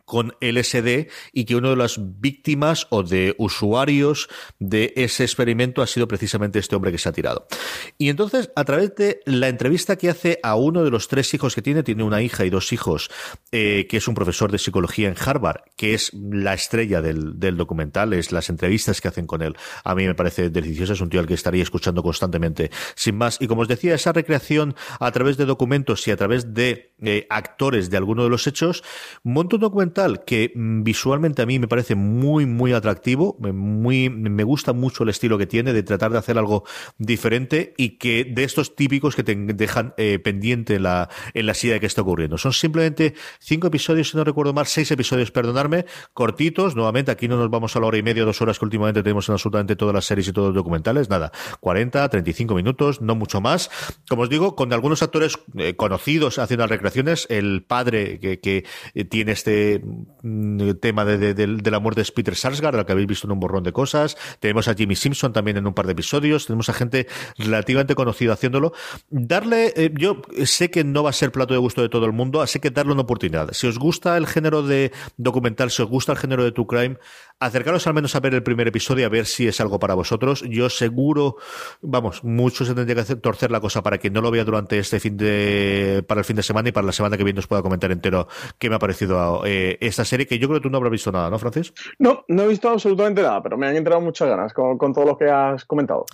con 0.06 0.34
LSD 0.40 1.08
y 1.32 1.44
que 1.44 1.56
uno 1.56 1.70
de 1.70 1.76
las 1.76 1.98
víctimas 1.98 2.86
o 2.90 3.02
de 3.02 3.34
usuarios 3.38 4.28
de 4.58 4.94
ese 4.96 5.24
experimento 5.24 5.82
ha 5.82 5.86
sido 5.86 6.08
precisamente 6.08 6.60
este 6.60 6.76
hombre 6.76 6.92
que 6.92 6.98
se 6.98 7.08
ha 7.08 7.12
tirado. 7.12 7.46
Y 7.98 8.08
entonces, 8.08 8.50
a 8.54 8.64
través 8.64 8.94
de 8.94 9.20
la 9.26 9.48
entrevista 9.48 9.96
que 9.96 10.08
hace 10.08 10.38
a 10.42 10.54
uno 10.54 10.84
de 10.84 10.90
los 10.90 11.08
tres 11.08 11.34
hijos 11.34 11.54
que 11.54 11.60
tiene, 11.60 11.82
tiene 11.82 12.04
una 12.04 12.22
hija 12.22 12.44
y 12.44 12.50
dos 12.50 12.72
hijos, 12.72 13.10
eh, 13.50 13.86
que 13.90 13.96
es 13.96 14.08
un 14.08 14.14
profesor 14.14 14.50
de 14.52 14.58
psicología 14.58 15.08
en 15.08 15.16
Harvard, 15.18 15.62
que 15.76 15.92
es 15.92 16.12
la 16.14 16.54
estrella 16.54 17.02
del, 17.02 17.56
documental, 17.56 18.12
es 18.12 18.30
las 18.30 18.48
entrevistas 18.48 19.00
que 19.00 19.08
hacen 19.08 19.26
con 19.26 19.42
él. 19.42 19.56
A 19.82 19.94
mí 19.96 20.06
me 20.06 20.14
parece 20.14 20.50
delicioso, 20.50 20.92
es 20.92 21.00
un 21.00 21.10
tío 21.10 21.18
al 21.18 21.26
que 21.26 21.34
estaría 21.34 21.64
escuchando 21.64 22.04
constantemente. 22.04 22.70
Sin 22.94 23.16
más, 23.16 23.38
y 23.40 23.48
como 23.48 23.62
os 23.62 23.68
decía, 23.68 23.94
esa 23.94 24.12
recreación 24.12 24.76
a 25.00 25.10
través 25.10 25.36
de 25.36 25.46
documentos 25.46 26.06
y 26.06 26.12
a 26.12 26.16
través 26.16 26.54
de 26.54 26.94
eh, 27.02 27.26
actores 27.28 27.90
de 27.90 27.96
alguno 27.96 28.22
de 28.22 28.30
los 28.30 28.46
hechos, 28.46 28.84
monta 29.24 29.56
un 29.56 29.62
documental 29.62 29.95
que 30.24 30.52
mm, 30.54 30.82
visualmente 30.82 31.42
a 31.42 31.46
mí 31.46 31.58
me 31.58 31.68
parece 31.68 31.94
muy, 31.94 32.44
muy 32.46 32.72
atractivo, 32.72 33.36
muy, 33.40 34.10
me 34.10 34.44
gusta 34.44 34.72
mucho 34.72 35.04
el 35.04 35.08
estilo 35.08 35.38
que 35.38 35.46
tiene 35.46 35.72
de 35.72 35.82
tratar 35.82 36.12
de 36.12 36.18
hacer 36.18 36.36
algo 36.38 36.64
diferente 36.98 37.72
y 37.76 37.98
que 37.98 38.24
de 38.24 38.44
estos 38.44 38.76
típicos 38.76 39.16
que 39.16 39.22
dejan 39.22 39.94
eh, 39.96 40.18
pendiente 40.18 40.76
en 40.76 40.82
la, 40.82 41.08
en 41.34 41.46
la 41.46 41.54
silla 41.54 41.80
que 41.80 41.86
está 41.86 42.02
ocurriendo. 42.02 42.36
Son 42.38 42.52
simplemente 42.52 43.14
cinco 43.38 43.68
episodios, 43.68 44.10
si 44.10 44.16
no 44.16 44.24
recuerdo 44.24 44.52
mal, 44.52 44.66
seis 44.66 44.90
episodios, 44.90 45.30
perdonarme, 45.30 45.86
cortitos, 46.12 46.76
nuevamente 46.76 47.10
aquí 47.10 47.28
no 47.28 47.36
nos 47.36 47.50
vamos 47.50 47.74
a 47.76 47.80
la 47.80 47.86
hora 47.86 47.98
y 47.98 48.02
media, 48.02 48.24
dos 48.24 48.42
horas 48.42 48.58
que 48.58 48.64
últimamente 48.64 49.02
tenemos 49.02 49.28
en 49.28 49.32
absolutamente 49.32 49.76
todas 49.76 49.94
las 49.94 50.04
series 50.04 50.28
y 50.28 50.32
todos 50.32 50.48
los 50.48 50.56
documentales, 50.56 51.08
nada, 51.08 51.32
40, 51.60 52.08
35 52.08 52.54
minutos, 52.54 53.00
no 53.00 53.14
mucho 53.14 53.40
más. 53.40 53.70
Como 54.08 54.22
os 54.22 54.28
digo, 54.28 54.54
con 54.56 54.72
algunos 54.72 55.02
actores 55.02 55.38
eh, 55.56 55.74
conocidos 55.74 56.38
haciendo 56.38 56.64
las 56.64 56.70
recreaciones, 56.70 57.26
el 57.30 57.62
padre 57.62 58.18
que, 58.18 58.64
eh, 58.94 59.04
tiene 59.04 59.32
este 59.32 59.80
tema 60.80 61.04
de, 61.04 61.34
de, 61.34 61.70
la 61.70 61.78
muerte 61.80 62.02
de 62.02 62.10
Peter 62.12 62.34
Sarsgaard, 62.34 62.76
al 62.76 62.86
que 62.86 62.92
habéis 62.92 63.08
visto 63.08 63.26
en 63.26 63.32
un 63.32 63.40
borrón 63.40 63.62
de 63.62 63.72
cosas. 63.72 64.16
Tenemos 64.40 64.68
a 64.68 64.74
Jimmy 64.74 64.96
Simpson 64.96 65.32
también 65.32 65.56
en 65.56 65.66
un 65.66 65.74
par 65.74 65.86
de 65.86 65.92
episodios. 65.92 66.46
Tenemos 66.46 66.68
a 66.68 66.72
gente 66.72 67.06
relativamente 67.38 67.94
conocida 67.94 68.32
haciéndolo. 68.32 68.72
Darle, 69.10 69.72
eh, 69.76 69.92
yo 69.96 70.22
sé 70.44 70.70
que 70.70 70.84
no 70.84 71.02
va 71.02 71.10
a 71.10 71.12
ser 71.12 71.32
plato 71.32 71.54
de 71.54 71.58
gusto 71.58 71.82
de 71.82 71.88
todo 71.88 72.06
el 72.06 72.12
mundo, 72.12 72.40
así 72.40 72.60
que 72.60 72.70
darle 72.70 72.92
una 72.92 73.02
oportunidad. 73.02 73.52
Si 73.52 73.66
os 73.66 73.78
gusta 73.78 74.16
el 74.16 74.26
género 74.26 74.62
de 74.62 74.92
documental, 75.16 75.70
si 75.70 75.82
os 75.82 75.88
gusta 75.88 76.12
el 76.12 76.18
género 76.18 76.44
de 76.44 76.52
True 76.52 76.66
Crime, 76.66 76.98
acercaros 77.38 77.86
al 77.86 77.94
menos 77.94 78.14
a 78.16 78.20
ver 78.20 78.34
el 78.34 78.42
primer 78.42 78.68
episodio, 78.68 79.06
a 79.06 79.08
ver 79.10 79.26
si 79.26 79.46
es 79.46 79.60
algo 79.60 79.78
para 79.78 79.94
vosotros. 79.94 80.42
Yo 80.48 80.70
seguro, 80.70 81.36
vamos, 81.82 82.24
mucho 82.24 82.64
se 82.64 82.74
tendría 82.74 82.94
que 82.94 83.00
hacer, 83.02 83.20
torcer 83.20 83.50
la 83.50 83.60
cosa 83.60 83.82
para 83.82 83.98
que 83.98 84.10
no 84.10 84.20
lo 84.20 84.30
vea 84.30 84.44
durante 84.44 84.78
este 84.78 85.00
fin 85.00 85.16
de, 85.16 86.04
para 86.06 86.20
el 86.20 86.24
fin 86.24 86.36
de 86.36 86.42
semana 86.42 86.70
y 86.70 86.72
para 86.72 86.86
la 86.86 86.92
semana 86.92 87.16
que 87.16 87.24
viene 87.24 87.38
os 87.38 87.46
pueda 87.46 87.62
comentar 87.62 87.90
entero 87.92 88.28
qué 88.58 88.70
me 88.70 88.76
ha 88.76 88.78
parecido 88.78 89.42
eh, 89.44 89.76
esta 89.80 90.04
serie, 90.04 90.26
que 90.26 90.38
yo 90.38 90.48
creo 90.48 90.60
que 90.60 90.62
tú 90.62 90.70
no 90.70 90.78
habrás 90.78 90.92
visto 90.92 91.12
nada, 91.12 91.28
¿no, 91.28 91.38
Francis? 91.38 91.74
No, 91.98 92.24
no 92.28 92.44
he 92.44 92.48
visto 92.48 92.68
absolutamente 92.70 93.22
nada, 93.22 93.42
pero 93.42 93.58
me 93.58 93.66
han 93.66 93.76
entrado 93.76 94.00
muchas 94.00 94.28
ganas 94.28 94.52
con, 94.52 94.78
todo 94.78 95.04
lo 95.04 95.18
que 95.18 95.28
has 95.30 95.64
comentado. 95.64 96.06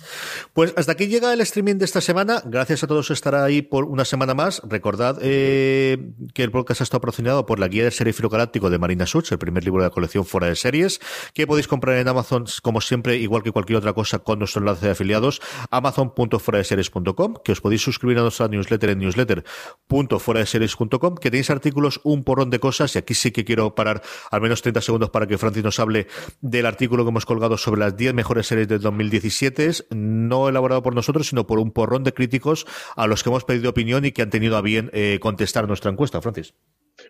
Pues 0.53 0.73
hasta 0.75 0.91
aquí 0.91 1.07
llega 1.07 1.31
el 1.31 1.41
streaming 1.41 1.75
de 1.75 1.85
esta 1.85 2.01
semana. 2.01 2.41
Gracias 2.45 2.83
a 2.83 2.87
todos 2.87 3.07
por 3.07 3.13
estar 3.13 3.35
ahí 3.35 3.61
por 3.61 3.85
una 3.85 4.03
semana 4.03 4.33
más. 4.33 4.61
Recordad 4.67 5.19
eh, 5.21 5.97
que 6.33 6.43
el 6.43 6.51
podcast 6.51 6.81
ha 6.81 6.83
estado 6.83 7.01
patrocinado 7.01 7.45
por 7.45 7.59
la 7.59 7.67
guía 7.67 7.83
de 7.83 7.91
serie 7.91 8.13
Galáctico 8.23 8.69
de 8.69 8.79
Marina 8.79 9.05
Such, 9.05 9.31
el 9.31 9.37
primer 9.37 9.63
libro 9.63 9.81
de 9.81 9.89
la 9.89 9.93
colección 9.93 10.25
fuera 10.25 10.47
de 10.47 10.55
series 10.55 10.99
que 11.33 11.47
podéis 11.47 11.67
comprar 11.67 11.97
en 11.97 12.07
Amazon, 12.07 12.45
como 12.61 12.79
siempre, 12.81 13.17
igual 13.17 13.41
que 13.43 13.51
cualquier 13.51 13.77
otra 13.77 13.93
cosa, 13.93 14.19
con 14.19 14.37
nuestro 14.39 14.61
enlace 14.61 14.85
de 14.85 14.91
afiliados, 14.91 15.41
amazon.foradeseries.com, 15.71 17.35
que 17.43 17.51
os 17.51 17.61
podéis 17.61 17.81
suscribir 17.81 18.19
a 18.19 18.21
nuestra 18.21 18.47
newsletter 18.47 18.91
en 18.91 18.99
newsletter.foradeseries.com, 18.99 21.15
que 21.15 21.31
tenéis 21.31 21.49
artículos, 21.49 21.99
un 22.03 22.23
porrón 22.23 22.49
de 22.49 22.59
cosas, 22.59 22.95
y 22.95 22.99
aquí 22.99 23.13
sí 23.13 23.31
que 23.31 23.45
quiero 23.45 23.75
parar 23.75 24.01
al 24.31 24.41
menos 24.41 24.61
30 24.61 24.81
segundos 24.81 25.09
para 25.09 25.27
que 25.27 25.37
Francis 25.37 25.63
nos 25.63 25.79
hable 25.79 26.07
del 26.41 26.65
artículo 26.65 27.03
que 27.03 27.09
hemos 27.09 27.25
colgado 27.25 27.57
sobre 27.57 27.81
las 27.81 27.95
10 27.95 28.13
mejores 28.13 28.47
series 28.47 28.67
del 28.67 28.81
2017, 28.81 29.71
no 29.91 30.49
elaborado 30.49 30.83
por 30.83 30.95
nosotros, 30.95 31.27
sino 31.27 31.47
por 31.47 31.59
un 31.59 31.71
porrón 31.71 32.03
de 32.03 32.13
críticos 32.13 32.65
a 32.95 33.07
los 33.07 33.23
que 33.23 33.29
hemos 33.29 33.43
pedido 33.43 33.69
opinión 33.69 34.05
y 34.05 34.11
que 34.11 34.21
han 34.21 34.29
tenido 34.29 34.57
a 34.57 34.61
bien 34.61 34.89
eh, 34.93 35.19
contestar 35.21 35.67
nuestra 35.67 35.91
encuesta, 35.91 36.21
Francis. 36.21 36.53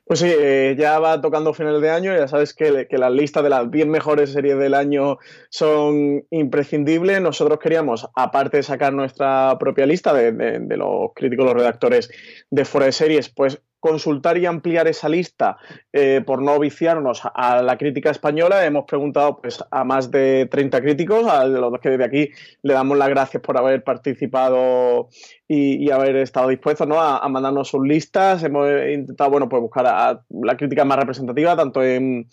Pues 0.05 0.19
sí, 0.19 0.27
eh, 0.29 0.75
ya 0.77 0.99
va 0.99 1.21
tocando 1.21 1.53
final 1.53 1.81
de 1.81 1.89
año, 1.89 2.15
ya 2.15 2.27
sabes 2.27 2.53
que, 2.53 2.87
las 2.89 3.11
listas 3.11 3.43
de 3.43 3.49
las 3.49 3.69
10 3.69 3.87
mejores 3.87 4.31
series 4.31 4.57
del 4.57 4.73
año 4.73 5.17
son 5.49 6.25
imprescindibles. 6.29 7.21
Nosotros 7.21 7.59
queríamos, 7.59 8.07
aparte 8.15 8.57
de 8.57 8.63
sacar 8.63 8.93
nuestra 8.93 9.57
propia 9.59 9.85
lista 9.85 10.13
de, 10.13 10.31
de 10.31 10.77
los 10.77 11.11
críticos, 11.15 11.45
los 11.45 11.55
redactores 11.55 12.09
de 12.49 12.65
fuera 12.65 12.85
de 12.85 12.91
series, 12.93 13.29
pues 13.29 13.61
consultar 13.83 14.37
y 14.37 14.45
ampliar 14.45 14.87
esa 14.87 15.09
lista 15.09 15.57
eh, 15.91 16.21
por 16.25 16.41
no 16.41 16.57
viciarnos 16.57 17.21
a 17.35 17.61
la 17.61 17.77
crítica 17.77 18.11
española. 18.11 18.65
Hemos 18.65 18.85
preguntado 18.85 19.41
pues, 19.41 19.61
a 19.69 19.83
más 19.83 20.09
de 20.09 20.47
30 20.49 20.79
críticos, 20.79 21.27
a 21.27 21.43
los 21.43 21.77
que 21.81 21.89
desde 21.89 22.05
aquí 22.05 22.29
le 22.61 22.73
damos 22.73 22.97
las 22.97 23.09
gracias 23.09 23.43
por 23.43 23.57
haber 23.57 23.83
participado 23.83 25.09
y, 25.53 25.91
haber 25.91 26.15
estado 26.17 26.49
dispuestos 26.49 26.87
¿no? 26.87 26.99
a, 26.99 27.27
mandarnos 27.29 27.67
sus 27.67 27.85
listas. 27.85 28.43
Hemos 28.43 28.67
intentado 28.91 29.29
bueno, 29.29 29.49
pues 29.49 29.61
buscar 29.61 29.85
a, 29.87 30.21
la 30.29 30.57
crítica 30.57 30.85
más 30.85 30.99
representativa, 30.99 31.55
tanto 31.55 31.83
en, 31.83 32.27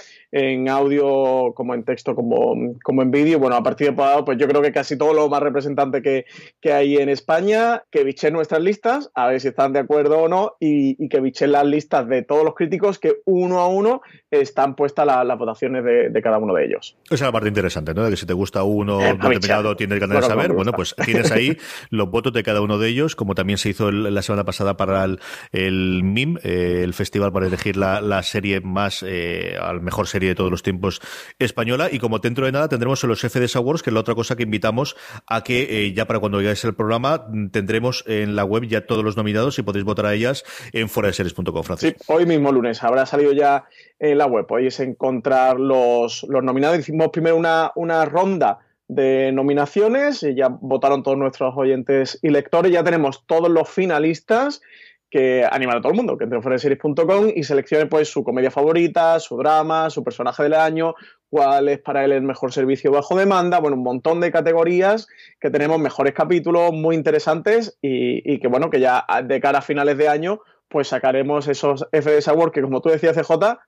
audio 0.68 1.52
como 1.54 1.74
en 1.74 1.84
texto 1.84 2.14
como, 2.14 2.76
como 2.82 3.02
en 3.02 3.10
vídeo. 3.10 3.38
Bueno, 3.38 3.56
a 3.56 3.62
partir 3.62 3.94
de 3.94 4.22
pues 4.24 4.38
yo 4.38 4.48
creo 4.48 4.62
que 4.62 4.72
casi 4.72 4.96
todo 4.96 5.12
lo 5.12 5.28
más 5.28 5.42
representante 5.42 6.02
que, 6.02 6.24
hay 6.72 6.96
en 6.96 7.08
España, 7.08 7.82
que 7.90 8.04
biche 8.04 8.30
nuestras 8.30 8.60
listas, 8.60 9.10
a 9.14 9.26
ver 9.26 9.40
si 9.40 9.48
están 9.48 9.72
de 9.72 9.80
acuerdo 9.80 10.20
o 10.20 10.28
no, 10.28 10.56
y, 10.60 11.02
y 11.02 11.08
que 11.08 11.20
biche 11.20 11.46
las 11.46 11.64
listas 11.64 12.06
de 12.08 12.22
todos 12.22 12.44
los 12.44 12.54
críticos 12.54 12.98
que 12.98 13.16
uno 13.24 13.58
a 13.58 13.68
uno 13.68 14.02
están 14.30 14.76
puestas 14.76 15.06
las 15.06 15.38
votaciones 15.38 15.84
de, 15.84 16.22
cada 16.22 16.38
uno 16.38 16.54
de 16.54 16.66
ellos. 16.66 16.96
Esa 17.06 17.14
es 17.14 17.20
la 17.22 17.32
parte 17.32 17.48
interesante, 17.48 17.94
¿no? 17.94 18.04
De 18.04 18.10
que 18.10 18.16
si 18.16 18.26
te 18.26 18.32
gusta 18.32 18.62
uno 18.62 19.00
eh, 19.00 19.14
determinado 19.14 19.76
tienes 19.76 19.98
ganas 19.98 20.20
de 20.20 20.26
saber. 20.26 20.52
Bueno, 20.52 20.72
pues 20.72 20.94
tienes 21.04 21.32
ahí 21.32 21.56
los 21.90 22.10
votos 22.10 22.32
de 22.32 22.42
cada 22.42 22.60
uno 22.60 22.78
de 22.78 22.88
ellos, 22.88 23.09
como 23.16 23.34
también 23.34 23.58
se 23.58 23.68
hizo 23.68 23.90
la 23.90 24.22
semana 24.22 24.44
pasada 24.44 24.76
para 24.76 25.04
el, 25.52 26.02
MIM, 26.02 26.38
eh, 26.42 26.82
el 26.84 26.94
festival 26.94 27.32
para 27.32 27.46
elegir 27.46 27.76
la, 27.76 28.22
serie 28.22 28.60
más, 28.60 29.04
eh, 29.06 29.56
al 29.60 29.80
mejor 29.80 30.06
serie 30.06 30.30
de 30.30 30.34
todos 30.34 30.50
los 30.50 30.62
tiempos 30.62 31.00
española. 31.38 31.88
Y 31.90 31.98
como 31.98 32.18
dentro 32.18 32.46
de 32.46 32.52
nada 32.52 32.68
tendremos 32.68 33.02
los 33.04 33.20
FDS 33.20 33.56
Awards, 33.56 33.82
que 33.82 33.90
es 33.90 33.94
la 33.94 34.00
otra 34.00 34.14
cosa 34.14 34.36
que 34.36 34.42
invitamos 34.42 34.96
a 35.26 35.42
que 35.42 35.86
eh, 35.86 35.92
ya 35.92 36.06
para 36.06 36.20
cuando 36.20 36.40
llegues 36.40 36.64
el 36.64 36.74
programa 36.74 37.26
tendremos 37.52 38.04
en 38.06 38.36
la 38.36 38.44
web 38.44 38.64
ya 38.66 38.86
todos 38.86 39.04
los 39.04 39.16
nominados 39.16 39.58
y 39.58 39.62
podéis 39.62 39.84
votar 39.84 40.06
a 40.06 40.14
ellas 40.14 40.44
en 40.72 40.88
foradeseries.com, 40.88 41.64
Sí, 41.76 41.94
hoy 42.06 42.26
mismo 42.26 42.52
lunes 42.52 42.82
habrá 42.82 43.06
salido 43.06 43.32
ya 43.32 43.64
en 43.98 44.18
la 44.18 44.26
web. 44.26 44.46
Podéis 44.46 44.80
encontrar 44.80 45.58
los, 45.58 46.24
los 46.28 46.42
nominados. 46.42 46.78
Hicimos 46.78 47.08
primero 47.08 47.36
una, 47.36 47.72
una 47.74 48.04
ronda 48.04 48.58
de 48.90 49.30
nominaciones, 49.30 50.20
ya 50.34 50.48
votaron 50.48 51.04
todos 51.04 51.16
nuestros 51.16 51.54
oyentes 51.56 52.18
y 52.22 52.30
lectores, 52.30 52.72
ya 52.72 52.82
tenemos 52.82 53.24
todos 53.24 53.48
los 53.48 53.68
finalistas 53.68 54.60
que 55.08 55.46
animan 55.48 55.78
a 55.78 55.80
todo 55.80 55.92
el 55.92 55.96
mundo, 55.96 56.18
que 56.18 56.24
entre 56.24 56.38
en 56.38 57.32
y 57.36 57.44
seleccione 57.44 57.86
pues 57.86 58.08
su 58.08 58.24
comedia 58.24 58.50
favorita, 58.50 59.20
su 59.20 59.36
drama, 59.36 59.90
su 59.90 60.02
personaje 60.02 60.42
del 60.42 60.54
año, 60.54 60.94
cuál 61.28 61.68
es 61.68 61.78
para 61.78 62.04
él 62.04 62.12
el 62.12 62.22
mejor 62.22 62.52
servicio 62.52 62.90
bajo 62.90 63.16
demanda, 63.16 63.60
bueno, 63.60 63.76
un 63.76 63.84
montón 63.84 64.20
de 64.20 64.32
categorías 64.32 65.06
que 65.40 65.50
tenemos 65.50 65.78
mejores 65.78 66.12
capítulos 66.12 66.72
muy 66.72 66.96
interesantes 66.96 67.78
y, 67.80 68.32
y 68.32 68.40
que 68.40 68.48
bueno, 68.48 68.70
que 68.70 68.80
ya 68.80 69.04
de 69.24 69.40
cara 69.40 69.58
a 69.60 69.62
finales 69.62 69.98
de 69.98 70.08
año 70.08 70.40
pues 70.68 70.88
sacaremos 70.88 71.48
esos 71.48 71.86
FDS 71.92 72.28
Awards 72.28 72.52
que 72.52 72.62
como 72.62 72.80
tú 72.80 72.88
decías 72.88 73.16
CJ, 73.16 73.58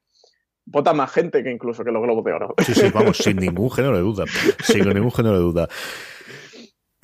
vota 0.65 0.93
más 0.93 1.11
gente 1.13 1.43
que 1.43 1.51
incluso 1.51 1.85
que 1.85 1.91
los 1.91 2.03
globos 2.03 2.25
de 2.25 2.33
oro. 2.33 2.55
Sí, 2.65 2.75
sí, 2.75 2.91
vamos, 2.93 3.17
sin 3.19 3.37
ningún 3.37 3.71
género 3.71 3.97
de 3.97 4.03
duda. 4.03 4.25
Sin 4.65 4.89
ningún 4.89 5.13
género 5.13 5.37
de 5.37 5.43
duda. 5.43 5.69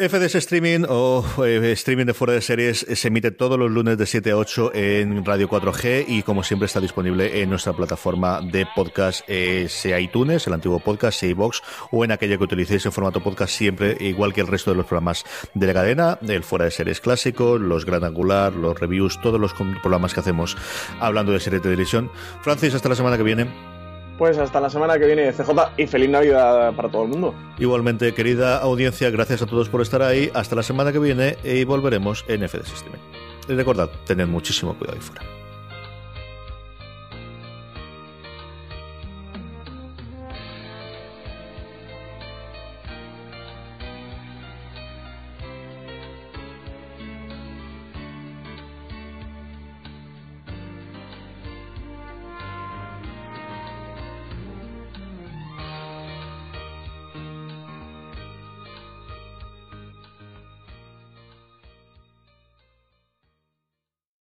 FDS 0.01 0.37
Streaming 0.37 0.85
o 0.89 1.25
eh, 1.45 1.73
streaming 1.73 2.07
de 2.07 2.15
fuera 2.15 2.33
de 2.33 2.41
series 2.41 2.87
se 2.89 3.09
emite 3.09 3.33
todos 3.33 3.59
los 3.59 3.69
lunes 3.69 3.99
de 3.99 4.07
7 4.07 4.31
a 4.31 4.37
8 4.37 4.71
en 4.73 5.25
Radio 5.25 5.49
4G 5.49 6.05
y 6.07 6.23
como 6.23 6.45
siempre 6.45 6.67
está 6.67 6.79
disponible 6.81 7.43
en 7.43 7.51
nuestra 7.51 7.73
plataforma 7.73 8.41
de 8.41 8.65
podcast, 8.77 9.23
eh, 9.27 9.67
sea 9.69 9.99
iTunes, 9.99 10.47
el 10.47 10.53
antiguo 10.53 10.79
podcast, 10.79 11.19
sea 11.19 11.31
iVox 11.31 11.63
o 11.91 12.05
en 12.05 12.13
aquella 12.13 12.39
que 12.39 12.45
utilicéis 12.45 12.87
en 12.87 12.93
formato 12.93 13.21
podcast 13.21 13.53
siempre, 13.53 13.97
igual 13.99 14.33
que 14.33 14.41
el 14.41 14.47
resto 14.47 14.71
de 14.71 14.77
los 14.77 14.87
programas 14.87 15.25
de 15.55 15.67
la 15.67 15.75
cadena, 15.75 16.19
el 16.29 16.45
fuera 16.45 16.67
de 16.67 16.71
series 16.71 17.01
clásico, 17.01 17.59
los 17.59 17.85
Gran 17.85 18.05
Angular, 18.05 18.53
los 18.53 18.79
reviews, 18.79 19.21
todos 19.21 19.41
los 19.41 19.53
programas 19.53 20.15
que 20.15 20.21
hacemos 20.21 20.57
hablando 21.01 21.33
de 21.33 21.41
series 21.41 21.61
de 21.61 21.71
televisión. 21.71 22.13
Francis, 22.43 22.73
hasta 22.73 22.89
la 22.89 22.95
semana 22.95 23.17
que 23.17 23.25
viene. 23.25 23.78
Pues 24.19 24.37
hasta 24.37 24.61
la 24.61 24.69
semana 24.69 24.99
que 24.99 25.07
viene, 25.07 25.33
CJ, 25.33 25.51
y 25.77 25.87
feliz 25.87 26.11
Navidad 26.11 26.75
para 26.75 26.89
todo 26.89 27.05
el 27.05 27.09
mundo. 27.09 27.35
Igualmente, 27.59 28.12
querida 28.14 28.59
audiencia, 28.59 29.11
gracias 29.11 29.43
a 29.43 29.47
todos 29.47 29.69
por 29.69 29.81
estar 29.81 30.03
ahí. 30.03 30.29
Hasta 30.35 30.57
la 30.57 30.64
semana 30.64 30.93
que 30.93 30.99
viene 30.99 31.37
y 31.45 31.62
volveremos 31.62 32.25
en 32.27 32.47
FD 32.47 32.64
System. 32.64 32.93
Y 33.49 33.53
recordad, 33.53 33.89
tened 34.07 34.27
muchísimo 34.27 34.75
cuidado 34.75 34.99
ahí 34.99 35.03
fuera. 35.03 35.38